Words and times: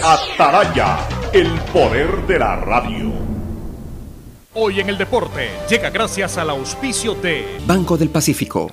Ataraya, 0.00 1.06
el 1.34 1.50
poder 1.72 2.26
de 2.26 2.38
la 2.38 2.56
radio. 2.56 3.12
Hoy 4.54 4.80
en 4.80 4.88
el 4.88 4.96
deporte 4.96 5.50
llega 5.68 5.90
gracias 5.90 6.38
al 6.38 6.48
auspicio 6.48 7.14
de 7.14 7.58
Banco 7.66 7.98
del 7.98 8.08
Pacífico. 8.08 8.70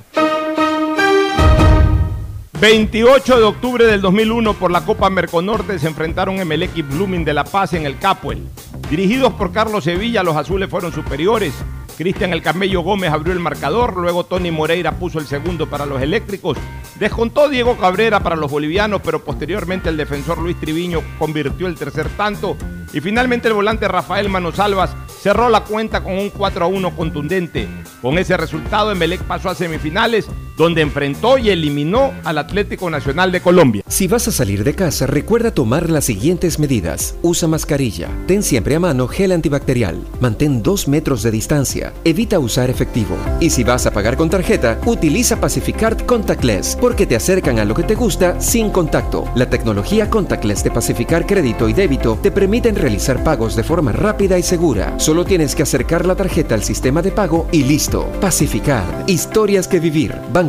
28 2.59 3.37
de 3.37 3.43
octubre 3.43 3.85
del 3.85 4.01
2001 4.01 4.53
por 4.53 4.71
la 4.71 4.85
Copa 4.85 5.09
Merconorte 5.09 5.77
se 5.77 5.87
enfrentaron 5.87 6.39
Emelec 6.39 6.77
y 6.77 6.81
Blooming 6.83 7.25
de 7.25 7.33
La 7.33 7.43
Paz 7.43 7.73
en 7.73 7.85
el 7.85 7.99
Capuel. 7.99 8.47
Dirigidos 8.89 9.33
por 9.33 9.51
Carlos 9.51 9.83
Sevilla, 9.83 10.23
los 10.23 10.37
azules 10.37 10.69
fueron 10.69 10.93
superiores. 10.93 11.53
Cristian 11.99 12.31
El 12.31 12.41
Camello 12.41 12.79
Gómez 12.79 13.11
abrió 13.11 13.33
el 13.33 13.41
marcador, 13.41 13.97
luego 13.97 14.23
Tony 14.23 14.51
Moreira 14.51 14.93
puso 14.93 15.19
el 15.19 15.27
segundo 15.27 15.69
para 15.69 15.85
los 15.85 16.01
eléctricos. 16.01 16.57
Descontó 16.97 17.49
Diego 17.49 17.75
Cabrera 17.75 18.21
para 18.21 18.37
los 18.37 18.49
bolivianos, 18.49 19.01
pero 19.03 19.21
posteriormente 19.21 19.89
el 19.89 19.97
defensor 19.97 20.37
Luis 20.37 20.57
Triviño 20.57 21.01
convirtió 21.19 21.67
el 21.67 21.75
tercer 21.75 22.07
tanto. 22.15 22.55
Y 22.93 23.01
finalmente 23.01 23.49
el 23.49 23.53
volante 23.53 23.89
Rafael 23.89 24.29
Manosalvas 24.29 24.95
cerró 25.09 25.49
la 25.49 25.65
cuenta 25.65 26.01
con 26.01 26.17
un 26.17 26.29
4 26.29 26.63
a 26.63 26.67
1 26.69 26.95
contundente. 26.95 27.67
Con 28.01 28.17
ese 28.17 28.37
resultado, 28.37 28.93
Emelec 28.93 29.21
pasó 29.23 29.49
a 29.49 29.55
semifinales, 29.55 30.29
donde 30.59 30.81
enfrentó 30.81 31.37
y 31.37 31.49
eliminó 31.51 32.11
al 32.25 32.37
Atlético 32.37 32.89
Nacional 32.89 33.31
de 33.31 33.39
Colombia. 33.39 33.81
Si 33.87 34.07
vas 34.07 34.27
a 34.27 34.31
salir 34.33 34.65
de 34.65 34.75
casa, 34.75 35.07
recuerda 35.07 35.51
tomar 35.51 35.89
las 35.89 36.03
siguientes 36.03 36.59
medidas. 36.59 37.15
Usa 37.21 37.47
mascarilla, 37.47 38.09
ten 38.27 38.43
siempre 38.43 38.75
a 38.75 38.79
mano 38.81 39.07
gel 39.07 39.31
antibacterial, 39.31 40.03
mantén 40.19 40.61
dos 40.61 40.89
metros 40.89 41.23
de 41.23 41.31
distancia, 41.31 41.93
evita 42.03 42.39
usar 42.39 42.69
efectivo. 42.69 43.15
Y 43.39 43.51
si 43.51 43.63
vas 43.63 43.85
a 43.85 43.91
pagar 43.91 44.17
con 44.17 44.29
tarjeta, 44.29 44.77
utiliza 44.85 45.39
Pacificard 45.39 46.05
Contactless, 46.05 46.75
porque 46.75 47.05
te 47.05 47.15
acercan 47.15 47.57
a 47.59 47.63
lo 47.63 47.73
que 47.73 47.83
te 47.83 47.95
gusta 47.95 48.41
sin 48.41 48.69
contacto. 48.69 49.31
La 49.35 49.49
tecnología 49.49 50.09
Contactless 50.09 50.61
de 50.65 50.71
Pacificar 50.71 51.25
Crédito 51.25 51.69
y 51.69 51.73
Débito 51.73 52.19
te 52.21 52.31
permiten 52.31 52.75
realizar 52.75 53.23
pagos 53.23 53.55
de 53.55 53.63
forma 53.63 53.93
rápida 53.93 54.37
y 54.37 54.43
segura. 54.43 54.99
Solo 54.99 55.23
tienes 55.23 55.55
que 55.55 55.63
acercar 55.63 56.05
la 56.05 56.15
tarjeta 56.15 56.53
al 56.53 56.63
sistema 56.63 57.01
de 57.01 57.11
pago 57.11 57.47
y 57.53 57.63
listo. 57.63 58.11
Pacificard. 58.19 59.07
Historias 59.07 59.65
que 59.65 59.79
vivir. 59.79 60.13
Banco 60.33 60.48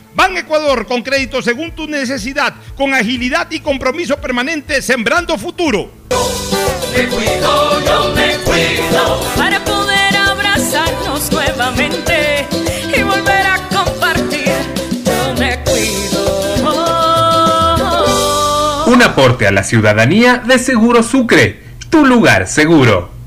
Ban 0.13 0.37
Ecuador 0.37 0.85
con 0.85 1.01
crédito 1.01 1.41
según 1.41 1.71
tu 1.71 1.87
necesidad, 1.87 2.53
con 2.75 2.93
agilidad 2.93 3.49
y 3.49 3.59
compromiso 3.59 4.17
permanente, 4.17 4.81
sembrando 4.81 5.37
futuro. 5.37 5.91
Me 6.95 7.07
cuido, 7.07 7.79
yo 7.85 8.13
me 8.13 8.35
cuido 8.43 9.21
para 9.37 9.63
poder 9.63 10.17
abrazarnos 10.17 11.31
nuevamente 11.31 12.45
y 12.95 13.01
volver 13.03 13.47
a 13.47 13.57
compartir. 13.69 14.51
Yo 15.05 15.33
me 15.39 15.57
cuido. 15.63 16.05
Un 18.87 19.01
aporte 19.01 19.47
a 19.47 19.51
la 19.51 19.63
ciudadanía 19.63 20.37
de 20.45 20.59
Seguro 20.59 21.01
Sucre, 21.03 21.63
tu 21.89 22.05
lugar 22.05 22.47
seguro. 22.47 23.20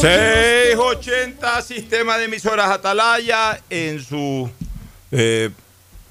680 0.00 1.60
Sistema 1.62 2.18
de 2.18 2.26
Emisoras 2.26 2.70
Atalaya 2.70 3.60
en 3.68 4.00
su 4.00 4.48
eh, 5.10 5.50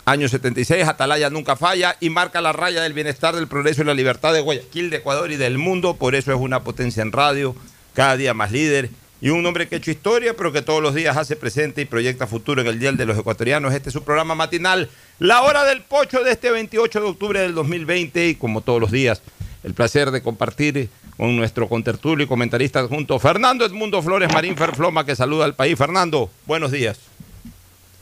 año 0.03 0.28
76. 0.28 0.86
Atalaya 0.86 1.30
nunca 1.30 1.56
falla 1.56 1.96
y 2.02 2.09
marca 2.09 2.42
la 2.42 2.52
raya 2.52 2.81
del 2.81 2.92
bienestar, 2.92 3.34
del 3.34 3.48
progreso 3.48 3.84
y 3.84 3.86
la 3.86 3.94
libertad 3.94 4.34
de 4.34 4.42
Guayaquil, 4.42 4.90
de 4.90 4.98
Ecuador 4.98 5.31
y 5.31 5.38
del 5.38 5.58
mundo. 5.58 5.96
Por 5.96 6.16
eso 6.16 6.34
es 6.34 6.38
una 6.38 6.66
potencia 6.66 7.02
en 7.02 7.14
radio, 7.14 7.56
cada 7.94 8.18
día 8.18 8.34
más 8.34 8.52
líder. 8.52 8.90
Y 9.22 9.30
un 9.30 9.46
hombre 9.46 9.70
que 9.70 9.75
ha 9.75 9.78
hecho 9.78 9.92
historia, 9.92 10.36
pero 10.36 10.52
que 10.52 10.62
todos 10.62 10.81
los 10.84 10.94
días 10.94 11.16
hace 11.16 11.38
presente 11.38 11.81
y 11.81 11.86
proyecta 11.86 12.28
futuro 12.28 12.59
en 12.59 12.68
el 12.68 12.80
Día 12.80 12.92
de 12.92 13.06
los 13.06 13.18
Ecuatorianos. 13.18 13.74
Este 13.74 13.88
es 13.88 13.94
su 13.94 14.04
programa 14.04 14.36
matinal, 14.36 14.90
La 15.18 15.44
Hora 15.44 15.64
del 15.64 15.81
Pocho 15.81 16.25
de 16.25 16.34
este 16.34 16.52
28 16.52 17.00
de 17.00 17.08
octubre 17.08 17.40
del 17.40 17.56
2020. 17.56 18.28
Y 18.28 18.36
como 18.36 18.59
todos 18.59 18.81
los 18.81 18.92
días, 18.92 19.22
el 19.64 19.74
placer 19.74 20.12
de 20.12 20.22
compartir 20.22 20.90
con 21.17 21.35
nuestro 21.35 21.67
contertulio 21.67 22.25
y 22.25 22.28
comentarista 22.28 22.88
junto 22.88 23.17
Fernando 23.17 23.66
Edmundo 23.66 24.01
Flores 24.03 24.31
Marín 24.31 24.55
Ferfloma, 24.55 25.03
que 25.03 25.16
saluda 25.16 25.45
al 25.45 25.55
país. 25.55 25.75
Fernando, 25.78 26.29
buenos 26.45 26.72
días. 26.72 27.00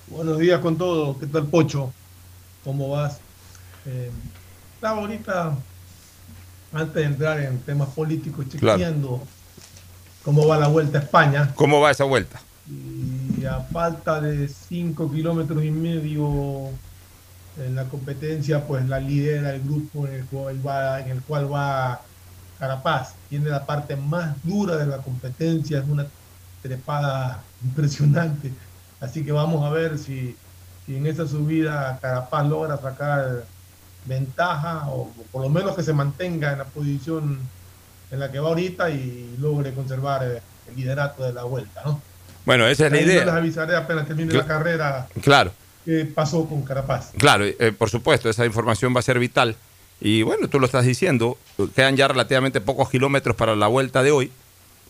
Buenos 0.08 0.38
días 0.38 0.60
con 0.60 0.78
todo. 0.78 1.18
¿Qué 1.18 1.26
tal, 1.26 1.48
Pocho? 1.48 1.94
¿Cómo 2.66 2.90
vas? 2.90 3.20
Eh, 3.86 4.12
estaba 4.76 5.00
ahorita, 5.00 5.56
antes 6.74 6.94
de 6.94 7.04
entrar 7.04 7.40
en 7.40 7.60
temas 7.60 7.90
políticos, 7.90 8.48
chequeando 8.50 9.24
cómo 10.24 10.46
va 10.46 10.58
la 10.58 10.68
vuelta 10.68 11.00
a 11.00 11.02
España. 11.02 11.54
¿Cómo 11.56 11.80
va 11.80 11.92
esa 11.92 12.04
vuelta? 12.04 12.42
Y 12.68 13.46
a 13.46 13.62
falta 13.62 14.20
de 14.20 14.48
5 14.48 15.12
kilómetros 15.12 15.64
y 15.64 15.72
medio 15.72 16.70
en 17.58 17.76
la 17.76 17.86
competencia, 17.86 18.68
pues 18.68 18.86
la 18.90 19.00
lidera 19.00 19.56
el 19.56 19.62
grupo 19.62 20.06
en 20.06 20.16
el 20.16 20.26
cual 20.26 20.68
va, 20.68 21.00
en 21.00 21.12
el 21.12 21.22
cual 21.22 21.52
va 21.52 22.02
Carapaz. 22.60 23.14
Tiene 23.30 23.50
la 23.50 23.66
parte 23.66 23.96
más 23.96 24.36
dura 24.44 24.78
de 24.78 24.86
la 24.86 24.98
competencia, 24.98 25.80
es 25.80 25.86
una 25.88 26.06
trepada 26.62 27.42
impresionante. 27.64 28.52
Así 29.00 29.24
que 29.24 29.32
vamos 29.32 29.64
a 29.64 29.70
ver 29.70 29.98
si, 29.98 30.36
si 30.86 30.96
en 30.96 31.06
esa 31.06 31.28
subida 31.28 32.00
Carapaz 32.02 32.48
logra 32.48 32.78
sacar 32.78 33.46
ventaja 34.06 34.88
o 34.88 35.12
por 35.32 35.42
lo 35.42 35.50
menos 35.50 35.76
que 35.76 35.84
se 35.84 35.94
mantenga 35.94 36.52
en 36.52 36.60
la 36.60 36.66
posición 36.66 37.40
en 38.12 38.20
la 38.20 38.32
que 38.32 38.40
va 38.40 38.50
ahorita 38.50 38.90
y 38.92 39.36
logre 39.40 39.74
conservar 39.74 40.24
el 40.24 40.42
liderato 40.76 41.24
de 41.24 41.34
la 41.34 41.44
vuelta, 41.44 41.82
¿no? 41.86 42.02
Bueno, 42.46 42.68
esa 42.68 42.86
es 42.86 42.92
la 42.92 43.02
idea. 43.02 43.20
Yo 43.22 43.26
les 43.26 43.34
avisaré 43.34 43.76
apenas 43.76 44.08
termine 44.08 44.34
la 44.34 44.46
carrera. 44.46 45.08
Claro. 45.22 45.52
¿Qué 45.84 46.06
pasó 46.06 46.46
con 46.46 46.64
Carapaz? 46.64 47.12
Claro, 47.18 47.46
eh, 47.46 47.74
por 47.78 47.90
supuesto, 47.90 48.30
esa 48.30 48.46
información 48.46 48.96
va 48.96 49.00
a 49.00 49.04
ser 49.04 49.20
vital. 49.20 49.56
Y 50.02 50.24
bueno, 50.24 50.48
tú 50.50 50.60
lo 50.60 50.66
estás 50.66 50.86
diciendo, 50.86 51.38
quedan 51.76 51.96
ya 51.96 52.08
relativamente 52.08 52.62
pocos 52.62 52.90
kilómetros 52.90 53.36
para 53.36 53.56
la 53.56 53.68
vuelta 53.68 54.04
de 54.04 54.12
hoy. 54.12 54.32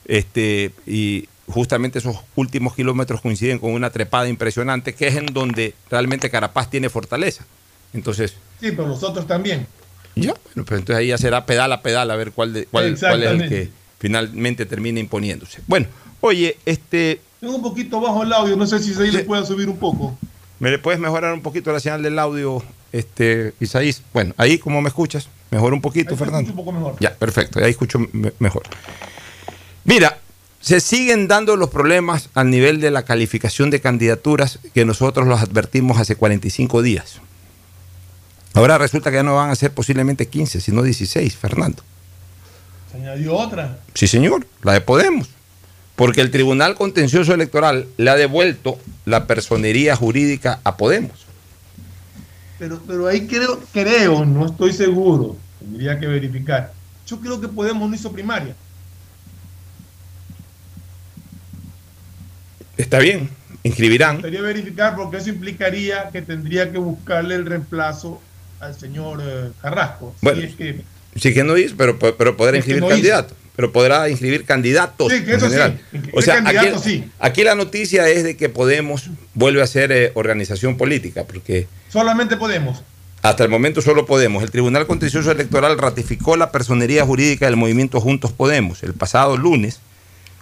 Este, 0.05 0.71
y 0.85 1.27
justamente 1.47 1.99
esos 1.99 2.17
últimos 2.35 2.75
kilómetros 2.75 3.21
coinciden 3.21 3.59
con 3.59 3.71
una 3.71 3.89
trepada 3.89 4.27
impresionante, 4.27 4.93
que 4.93 5.07
es 5.07 5.15
en 5.15 5.27
donde 5.27 5.73
realmente 5.89 6.29
Carapaz 6.29 6.69
tiene 6.69 6.89
fortaleza. 6.89 7.45
Entonces. 7.93 8.33
Sí, 8.59 8.71
pero 8.71 8.87
los 8.87 9.03
otros 9.03 9.27
también. 9.27 9.67
Ya, 10.15 10.33
bueno, 10.33 10.65
pues 10.65 10.79
entonces 10.79 10.95
ahí 10.95 11.07
ya 11.07 11.17
será 11.17 11.45
pedal 11.45 11.71
a 11.73 11.81
pedal 11.81 12.09
a 12.09 12.15
ver 12.15 12.31
cuál, 12.31 12.53
de, 12.53 12.65
cuál, 12.65 12.97
cuál 12.97 13.23
es 13.23 13.31
el 13.31 13.49
que 13.49 13.69
finalmente 13.99 14.65
termina 14.65 14.99
imponiéndose. 14.99 15.61
Bueno, 15.67 15.87
oye, 16.21 16.57
este. 16.65 17.21
Tengo 17.39 17.55
un 17.55 17.61
poquito 17.61 17.99
bajo 17.99 18.23
el 18.23 18.31
audio, 18.31 18.55
no 18.55 18.65
sé 18.65 18.79
si 18.79 18.99
ahí 19.01 19.11
le 19.11 19.23
pueda 19.23 19.45
subir 19.45 19.69
un 19.69 19.77
poco. 19.77 20.17
¿Me 20.59 20.71
le 20.71 20.79
puedes 20.79 20.99
mejorar 20.99 21.33
un 21.33 21.41
poquito 21.41 21.71
la 21.73 21.81
señal 21.81 22.01
del 22.01 22.17
audio, 22.17 22.63
este, 22.97 23.53
Isaís? 23.59 24.01
Bueno, 24.13 24.33
ahí 24.38 24.57
como 24.57 24.81
me 24.81 24.89
escuchas, 24.89 25.30
mejor 25.51 25.74
un 25.74 25.81
poquito, 25.81 26.15
Fernando. 26.15 26.50
un 26.50 26.56
poco 26.56 26.71
mejor. 26.71 26.95
Ya, 27.00 27.13
perfecto, 27.13 27.59
ahí 27.59 27.71
escucho 27.71 28.00
mejor. 28.39 28.63
Mira, 29.83 30.18
se 30.62 30.80
siguen 30.80 31.27
dando 31.27 31.56
los 31.57 31.69
problemas 31.69 32.30
al 32.33 32.50
nivel 32.50 32.81
de 32.81 32.89
la 32.89 33.03
calificación 33.03 33.69
de 33.69 33.81
candidaturas 33.81 34.59
que 34.74 34.86
nosotros 34.86 35.27
los 35.27 35.42
advertimos 35.42 36.00
hace 36.00 36.15
45 36.15 36.81
días. 36.81 37.19
Ahora 38.56 38.77
resulta 38.77 39.12
que 39.12 39.18
ya 39.18 39.24
no 39.24 39.36
van 39.36 39.51
a 39.51 39.56
ser 39.56 39.71
posiblemente 39.71 40.27
15, 40.27 40.62
sino 40.62 40.81
16, 40.81 41.36
Fernando. 41.36 41.83
¿Se 42.91 42.98
añadió 42.98 43.36
otra? 43.36 43.80
Sí, 43.94 44.07
señor, 44.07 44.48
la 44.63 44.74
de 44.74 44.81
Podemos. 44.81 45.30
Porque 45.95 46.21
el 46.21 46.31
Tribunal 46.31 46.75
Contencioso 46.75 47.33
Electoral 47.33 47.88
le 47.98 48.09
ha 48.09 48.15
devuelto 48.15 48.80
la 49.06 49.27
personería 49.27 49.95
jurídica 49.95 50.62
a 50.63 50.77
Podemos. 50.77 51.25
Pero, 52.57 52.81
pero 52.87 53.07
ahí 53.07 53.27
creo, 53.27 53.59
creo, 53.73 54.25
no 54.25 54.45
estoy 54.45 54.71
seguro, 54.71 55.37
tendría 55.59 55.99
que 55.99 56.07
verificar. 56.07 56.73
Yo 57.05 57.19
creo 57.19 57.39
que 57.39 57.47
Podemos 57.47 57.89
no 57.89 57.95
hizo 57.95 58.11
primaria. 58.11 58.55
Está 62.77 62.99
bien, 62.99 63.29
inscribirán. 63.63 64.21
Quería 64.21 64.41
verificar 64.41 64.95
porque 64.95 65.17
eso 65.17 65.29
implicaría 65.29 66.09
que 66.09 66.21
tendría 66.21 66.71
que 66.71 66.77
buscarle 66.77 67.35
el 67.35 67.45
reemplazo 67.45 68.21
al 68.59 68.77
señor 68.77 69.21
eh, 69.23 69.51
Carrasco. 69.61 70.15
Bueno, 70.21 70.41
es 70.41 70.55
que, 70.55 70.81
sí 71.15 71.33
que 71.33 71.43
no 71.43 71.57
hizo, 71.57 71.75
pero, 71.77 71.97
pero 71.97 72.35
podrá 72.35 72.57
inscribir 72.57 72.81
no 72.81 72.89
candidatos. 72.89 73.37
Pero 73.55 73.71
podrá 73.71 74.09
inscribir 74.09 74.45
candidatos. 74.45 75.11
Sí, 75.11 75.23
que 75.23 75.35
eso 75.35 75.49
sí. 75.49 75.55
O 76.13 76.21
sea, 76.21 76.43
aquí, 76.45 76.67
sí. 76.83 77.09
aquí, 77.19 77.43
la 77.43 77.55
noticia 77.55 78.07
es 78.09 78.23
de 78.23 78.35
que 78.35 78.49
Podemos 78.49 79.09
vuelve 79.33 79.61
a 79.61 79.67
ser 79.67 79.91
eh, 79.91 80.11
organización 80.15 80.77
política, 80.77 81.23
porque... 81.23 81.67
Solamente 81.89 82.35
Podemos. 82.35 82.83
Hasta 83.21 83.43
el 83.43 83.49
momento 83.49 83.81
solo 83.81 84.05
Podemos. 84.05 84.43
El 84.43 84.51
Tribunal 84.51 84.85
Contencioso 84.85 85.31
Electoral 85.31 85.77
ratificó 85.77 86.35
la 86.37 86.51
personería 86.51 87.05
jurídica 87.05 87.45
del 87.45 87.55
movimiento 87.55 87.99
Juntos 87.99 88.31
Podemos 88.31 88.83
el 88.83 88.93
pasado 88.93 89.37
lunes 89.37 89.79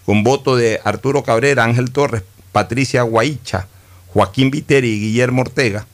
con 0.06 0.24
voto 0.24 0.56
de 0.56 0.81
Arturo 0.83 1.24
Cabrera, 1.24 1.63
Ángel 1.63 1.92
Torres, 1.92 2.24
Patricia 2.51 3.04
Guaicha, 3.04 3.68
Joaquín 4.07 4.51
Viteri 4.51 4.89
y 4.89 5.00
Guillermo 5.00 5.42
Ortega, 5.42 5.88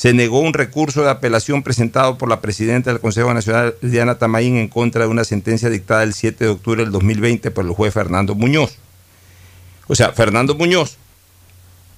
se 0.00 0.14
negó 0.14 0.40
un 0.40 0.54
recurso 0.54 1.02
de 1.02 1.10
apelación 1.10 1.62
presentado 1.62 2.16
por 2.16 2.30
la 2.30 2.40
presidenta 2.40 2.88
del 2.88 3.00
Consejo 3.00 3.34
Nacional, 3.34 3.74
Diana 3.82 4.14
Tamaín, 4.14 4.56
en 4.56 4.68
contra 4.68 5.02
de 5.02 5.08
una 5.10 5.24
sentencia 5.24 5.68
dictada 5.68 6.04
el 6.04 6.14
7 6.14 6.42
de 6.42 6.50
octubre 6.52 6.82
del 6.82 6.90
2020 6.90 7.50
por 7.50 7.66
el 7.66 7.72
juez 7.72 7.92
Fernando 7.92 8.34
Muñoz. 8.34 8.78
O 9.88 9.94
sea, 9.94 10.12
Fernando 10.12 10.54
Muñoz 10.54 10.96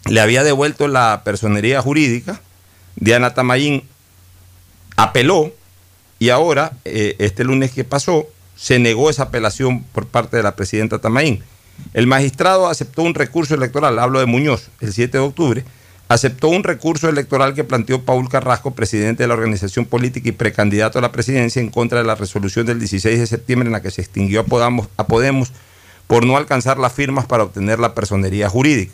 le 0.07 0.21
había 0.21 0.43
devuelto 0.43 0.89
la 0.89 1.23
personería 1.25 1.81
jurídica, 1.81 2.41
Diana 2.97 3.35
Tamaín 3.35 3.85
apeló 4.97 5.53
y 6.19 6.31
ahora, 6.31 6.73
eh, 6.85 7.15
este 7.21 7.45
lunes 7.45 7.71
que 7.71 7.85
pasó, 7.85 8.27
se 8.57 8.81
negó 8.81 9.11
esa 9.11 9.23
apelación 9.23 9.85
por 9.85 10.09
parte 10.09 10.37
de 10.37 10.43
la 10.43 10.57
presidenta 10.57 10.99
Tamaín. 10.99 11.45
El 11.95 12.09
magistrado 12.09 12.67
aceptó 12.67 13.03
un 13.03 13.15
recurso 13.15 13.55
electoral, 13.55 13.97
hablo 14.01 14.19
de 14.19 14.27
Muñoz, 14.27 14.71
el 14.81 14.93
7 14.93 15.19
de 15.19 15.25
octubre, 15.25 15.65
aceptó 16.13 16.49
un 16.49 16.63
recurso 16.63 17.09
electoral 17.09 17.55
que 17.55 17.65
planteó 17.65 18.03
Paul 18.03 18.29
Carrasco, 18.29 18.75
presidente 18.75 19.23
de 19.23 19.29
la 19.29 19.35
organización 19.35 19.87
política 19.87 20.29
y 20.29 20.33
precandidato 20.33 20.99
a 20.99 21.03
la 21.03 21.11
presidencia, 21.11 21.61
en 21.61 21.71
contra 21.71 21.99
de 21.99 22.05
la 22.05 22.15
resolución 22.15 22.67
del 22.67 22.79
16 22.79 23.19
de 23.19 23.27
septiembre 23.27 23.67
en 23.67 23.73
la 23.73 23.81
que 23.81 23.91
se 23.91 24.03
extinguió 24.03 24.41
a 24.41 25.07
Podemos, 25.07 25.53
por 26.07 26.27
no 26.27 26.37
alcanzar 26.37 26.77
las 26.77 26.93
firmas 26.93 27.25
para 27.25 27.45
obtener 27.45 27.79
la 27.79 27.95
personería 27.95 28.51
jurídica. 28.51 28.93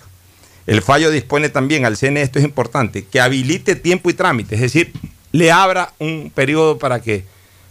El 0.66 0.80
fallo 0.80 1.10
dispone 1.10 1.48
también 1.48 1.84
al 1.84 1.96
CNE, 1.96 2.22
esto 2.22 2.38
es 2.38 2.44
importante, 2.44 3.04
que 3.04 3.20
habilite 3.20 3.74
tiempo 3.74 4.10
y 4.10 4.14
trámite, 4.14 4.54
es 4.54 4.60
decir, 4.60 4.92
le 5.32 5.50
abra 5.50 5.94
un 5.98 6.30
periodo 6.32 6.78
para 6.78 7.00
que, 7.00 7.24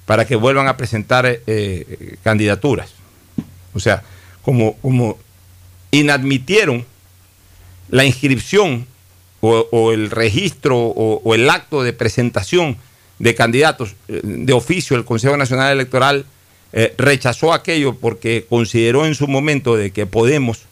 para 0.05 0.25
que 0.25 0.35
vuelvan 0.35 0.67
a 0.67 0.75
presentar 0.75 1.25
eh, 1.25 2.17
candidaturas. 2.21 2.89
O 3.73 3.79
sea, 3.79 4.03
como, 4.41 4.75
como 4.77 5.17
inadmitieron 5.91 6.85
la 7.89 8.03
inscripción 8.03 8.85
o, 9.41 9.91
el 9.91 10.09
registro 10.09 10.77
o, 10.77 11.35
el 11.35 11.49
acto 11.49 11.83
de 11.83 11.93
presentación 11.93 12.77
de 13.19 13.35
candidatos 13.35 13.95
eh, 14.07 14.21
de 14.23 14.53
oficio, 14.53 14.95
el 14.97 15.05
Consejo 15.05 15.37
Nacional 15.37 15.71
Electoral 15.71 16.25
eh, 16.73 16.93
rechazó 16.97 17.53
aquello 17.53 17.95
porque 17.95 18.45
consideró 18.49 19.05
en 19.05 19.15
su 19.15 19.27
momento 19.27 19.75
de 19.75 19.91
que 19.91 20.05
Podemos 20.05 20.63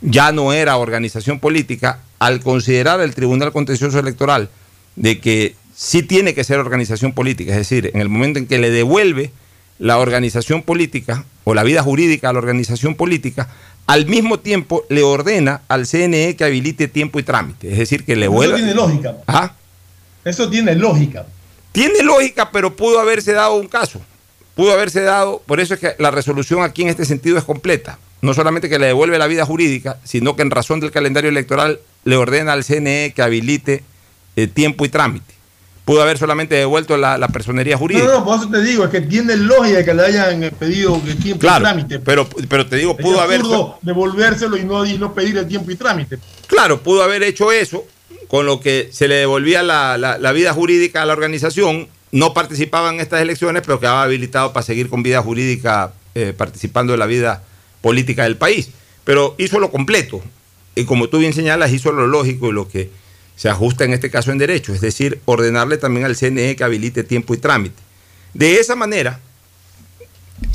ya 0.00 0.32
no 0.32 0.52
era 0.52 0.76
organización 0.76 1.40
política, 1.40 2.00
al 2.18 2.40
considerar 2.40 3.00
el 3.00 3.14
Tribunal 3.14 3.52
Contencioso 3.52 3.98
Electoral 3.98 4.50
de 4.96 5.18
que 5.18 5.54
sí 5.74 6.02
tiene 6.02 6.34
que 6.34 6.44
ser 6.44 6.58
organización 6.58 7.12
política, 7.12 7.52
es 7.52 7.58
decir, 7.58 7.90
en 7.94 8.00
el 8.00 8.08
momento 8.08 8.38
en 8.38 8.46
que 8.46 8.58
le 8.58 8.70
devuelve 8.70 9.32
la 9.78 9.98
organización 9.98 10.62
política 10.62 11.24
o 11.44 11.54
la 11.54 11.62
vida 11.62 11.82
jurídica 11.82 12.30
a 12.30 12.32
la 12.32 12.38
organización 12.38 12.94
política, 12.94 13.48
al 13.86 14.06
mismo 14.06 14.38
tiempo 14.38 14.84
le 14.88 15.02
ordena 15.02 15.62
al 15.68 15.86
CNE 15.86 16.36
que 16.36 16.44
habilite 16.44 16.88
tiempo 16.88 17.18
y 17.18 17.22
trámite. 17.22 17.72
Es 17.72 17.78
decir, 17.78 18.04
que 18.04 18.16
le 18.16 18.28
vuelva. 18.28 18.56
Eso 18.56 18.64
tiene 18.64 18.74
lógica. 18.74 19.16
¿Ah? 19.26 19.52
Eso 20.24 20.48
tiene 20.48 20.74
lógica. 20.74 21.26
Tiene 21.72 22.02
lógica, 22.02 22.50
pero 22.50 22.76
pudo 22.76 22.98
haberse 23.00 23.32
dado 23.32 23.56
un 23.56 23.68
caso. 23.68 24.00
Pudo 24.54 24.72
haberse 24.72 25.02
dado, 25.02 25.42
por 25.44 25.60
eso 25.60 25.74
es 25.74 25.80
que 25.80 25.94
la 25.98 26.12
resolución 26.12 26.62
aquí 26.62 26.82
en 26.82 26.88
este 26.88 27.04
sentido 27.04 27.36
es 27.36 27.44
completa. 27.44 27.98
No 28.22 28.32
solamente 28.32 28.68
que 28.68 28.78
le 28.78 28.86
devuelve 28.86 29.18
la 29.18 29.26
vida 29.26 29.44
jurídica, 29.44 29.98
sino 30.04 30.36
que 30.36 30.42
en 30.42 30.50
razón 30.50 30.80
del 30.80 30.92
calendario 30.92 31.28
electoral 31.28 31.80
le 32.04 32.16
ordena 32.16 32.52
al 32.52 32.64
CNE 32.64 33.12
que 33.14 33.20
habilite 33.20 33.82
eh, 34.36 34.46
tiempo 34.46 34.84
y 34.84 34.88
trámite 34.88 35.33
pudo 35.84 36.02
haber 36.02 36.18
solamente 36.18 36.54
devuelto 36.54 36.96
la, 36.96 37.28
personería 37.28 37.76
jurídica. 37.76 38.06
No, 38.06 38.20
no, 38.20 38.24
por 38.24 38.38
eso 38.38 38.48
te 38.48 38.62
digo, 38.62 38.84
es 38.84 38.90
que 38.90 39.02
tiene 39.02 39.36
lógica 39.36 39.84
que 39.84 39.94
le 39.94 40.02
hayan 40.04 40.50
pedido 40.58 41.00
el 41.06 41.16
tiempo 41.16 41.46
y 41.46 41.48
trámite. 41.48 41.98
Pero, 41.98 42.28
pero 42.48 42.66
te 42.66 42.76
digo, 42.76 42.96
pudo 42.96 43.20
haber. 43.20 43.42
devolvérselo 43.82 44.56
y 44.56 44.64
no, 44.64 44.84
y 44.86 44.98
no 44.98 45.14
pedir 45.14 45.36
el 45.36 45.46
tiempo 45.46 45.70
y 45.70 45.76
trámite. 45.76 46.18
Claro, 46.46 46.80
pudo 46.80 47.02
haber 47.02 47.22
hecho 47.22 47.52
eso, 47.52 47.84
con 48.28 48.46
lo 48.46 48.60
que 48.60 48.88
se 48.92 49.08
le 49.08 49.16
devolvía 49.16 49.62
la, 49.62 50.32
vida 50.32 50.52
jurídica 50.52 51.02
a 51.02 51.06
la 51.06 51.12
organización. 51.12 51.88
No 52.12 52.32
participaba 52.32 52.90
en 52.90 53.00
estas 53.00 53.20
elecciones, 53.20 53.62
pero 53.66 53.80
quedaba 53.80 54.04
habilitado 54.04 54.52
para 54.52 54.64
seguir 54.64 54.88
con 54.88 55.02
vida 55.02 55.20
jurídica 55.20 55.92
eh, 56.14 56.32
participando 56.36 56.92
de 56.92 56.98
la 56.98 57.06
vida 57.06 57.42
política 57.80 58.22
del 58.22 58.36
país. 58.36 58.70
Pero 59.02 59.34
hizo 59.36 59.58
lo 59.58 59.70
completo. 59.70 60.22
Y 60.76 60.84
como 60.84 61.08
tú 61.08 61.18
bien 61.18 61.32
señalas, 61.32 61.72
hizo 61.72 61.92
lo 61.92 62.06
lógico 62.06 62.48
y 62.48 62.52
lo 62.52 62.68
que 62.68 62.90
se 63.36 63.48
ajusta 63.48 63.84
en 63.84 63.92
este 63.92 64.10
caso 64.10 64.30
en 64.32 64.38
derecho, 64.38 64.72
es 64.72 64.80
decir, 64.80 65.20
ordenarle 65.24 65.76
también 65.78 66.06
al 66.06 66.16
CNE 66.16 66.56
que 66.56 66.64
habilite 66.64 67.04
tiempo 67.04 67.34
y 67.34 67.38
trámite. 67.38 67.82
De 68.32 68.58
esa 68.60 68.76
manera, 68.76 69.20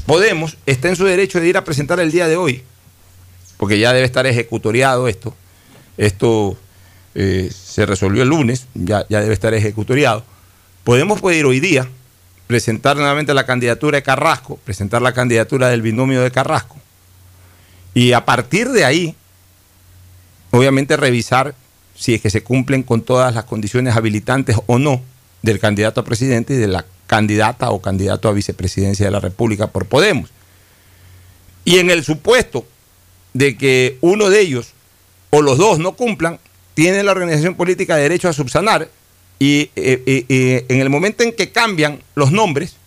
Podemos 0.06 0.58
está 0.66 0.90
en 0.90 0.96
su 0.96 1.06
derecho 1.06 1.40
de 1.40 1.48
ir 1.48 1.58
a 1.58 1.64
presentar 1.64 2.00
el 2.00 2.12
día 2.12 2.28
de 2.28 2.36
hoy, 2.36 2.64
porque 3.58 3.80
ya 3.80 3.94
debe 3.94 4.06
estar 4.06 4.26
ejecutoriado 4.26 5.08
esto. 5.08 5.36
Esto 5.98 6.58
eh, 7.16 7.52
se 7.54 7.86
resolvió 7.86 8.24
el 8.24 8.30
lunes, 8.30 8.68
ya, 8.74 9.06
ya 9.10 9.22
debe 9.22 9.34
estar 9.34 9.54
ejecutoriado. 9.54 10.24
Podemos 10.84 11.22
puede 11.22 11.38
ir 11.38 11.46
hoy 11.46 11.60
día, 11.60 11.88
presentar 12.48 12.98
nuevamente 12.98 13.34
la 13.34 13.46
candidatura 13.46 13.98
de 13.98 14.04
Carrasco, 14.04 14.58
presentar 14.66 15.02
la 15.02 15.14
candidatura 15.14 15.70
del 15.70 15.82
binomio 15.82 16.22
de 16.22 16.32
Carrasco, 16.32 16.78
y 17.94 18.14
a 18.14 18.26
partir 18.26 18.70
de 18.70 18.86
ahí, 18.86 19.16
obviamente 20.52 20.98
revisar 20.98 21.54
si 22.00 22.14
es 22.14 22.22
que 22.22 22.30
se 22.30 22.44
cumplen 22.44 22.84
con 22.84 23.02
todas 23.02 23.36
las 23.36 23.44
condiciones 23.44 23.98
habilitantes 23.98 24.56
o 24.68 24.80
no 24.80 25.02
del 25.42 25.60
candidato 25.60 26.00
a 26.00 26.06
presidente 26.06 26.54
y 26.54 26.58
de 26.58 26.68
la 26.68 26.86
candidata 27.08 27.72
o 27.72 27.82
candidato 27.82 28.30
a 28.30 28.34
vicepresidencia 28.34 29.06
de 29.06 29.12
la 29.12 29.20
República 29.20 29.68
por 29.68 29.86
Podemos. 29.86 30.30
Y 31.66 31.80
en 31.80 31.90
el 31.92 32.06
supuesto 32.06 32.66
de 33.34 33.58
que 33.58 33.98
uno 34.00 34.30
de 34.30 34.40
ellos 34.40 34.74
o 35.30 35.42
los 35.42 35.58
dos 35.58 35.78
no 35.78 35.98
cumplan, 35.98 36.40
tiene 36.74 37.04
la 37.04 37.12
organización 37.12 37.56
política 37.56 37.98
derecho 37.98 38.30
a 38.30 38.34
subsanar 38.34 38.90
y 39.38 39.70
eh, 39.76 40.02
eh, 40.06 40.26
eh, 40.30 40.66
en 40.70 40.80
el 40.80 40.90
momento 40.90 41.24
en 41.24 41.34
que 41.34 41.52
cambian 41.52 42.02
los 42.16 42.32
nombres, 42.32 42.78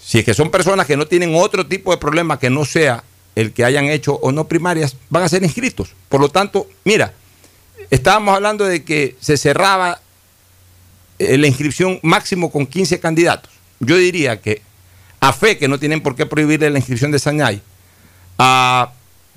si 0.00 0.20
es 0.20 0.24
que 0.24 0.34
son 0.34 0.52
personas 0.52 0.86
que 0.86 0.96
no 0.96 1.06
tienen 1.06 1.34
otro 1.34 1.66
tipo 1.66 1.90
de 1.90 1.96
problema 1.96 2.38
que 2.38 2.48
no 2.48 2.64
sea 2.64 3.02
el 3.34 3.52
que 3.52 3.64
hayan 3.64 3.86
hecho 3.86 4.14
o 4.14 4.30
no 4.30 4.46
primarias, 4.46 4.96
van 5.10 5.24
a 5.24 5.28
ser 5.28 5.42
inscritos. 5.42 5.90
Por 6.08 6.20
lo 6.20 6.28
tanto, 6.28 6.68
mira, 6.84 7.12
estábamos 7.94 8.34
hablando 8.34 8.64
de 8.64 8.84
que 8.84 9.16
se 9.20 9.36
cerraba 9.36 10.00
eh, 11.18 11.38
la 11.38 11.46
inscripción 11.46 12.00
máximo 12.02 12.50
con 12.50 12.66
15 12.66 12.98
candidatos. 12.98 13.52
Yo 13.80 13.96
diría 13.96 14.40
que 14.40 14.62
a 15.20 15.32
Fe, 15.32 15.56
que 15.56 15.68
no 15.68 15.78
tienen 15.78 16.02
por 16.02 16.16
qué 16.16 16.26
prohibirle 16.26 16.68
la 16.70 16.78
inscripción 16.78 17.10
de 17.10 17.18
Sañay, 17.18 17.62
a 18.38 18.92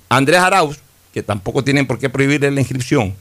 Andrés 0.08 0.40
Arauz, 0.40 0.78
que 1.12 1.22
tampoco 1.22 1.62
tienen 1.62 1.86
por 1.86 1.98
qué 1.98 2.10
prohibirle 2.10 2.50
la 2.50 2.60
inscripción, 2.60 3.14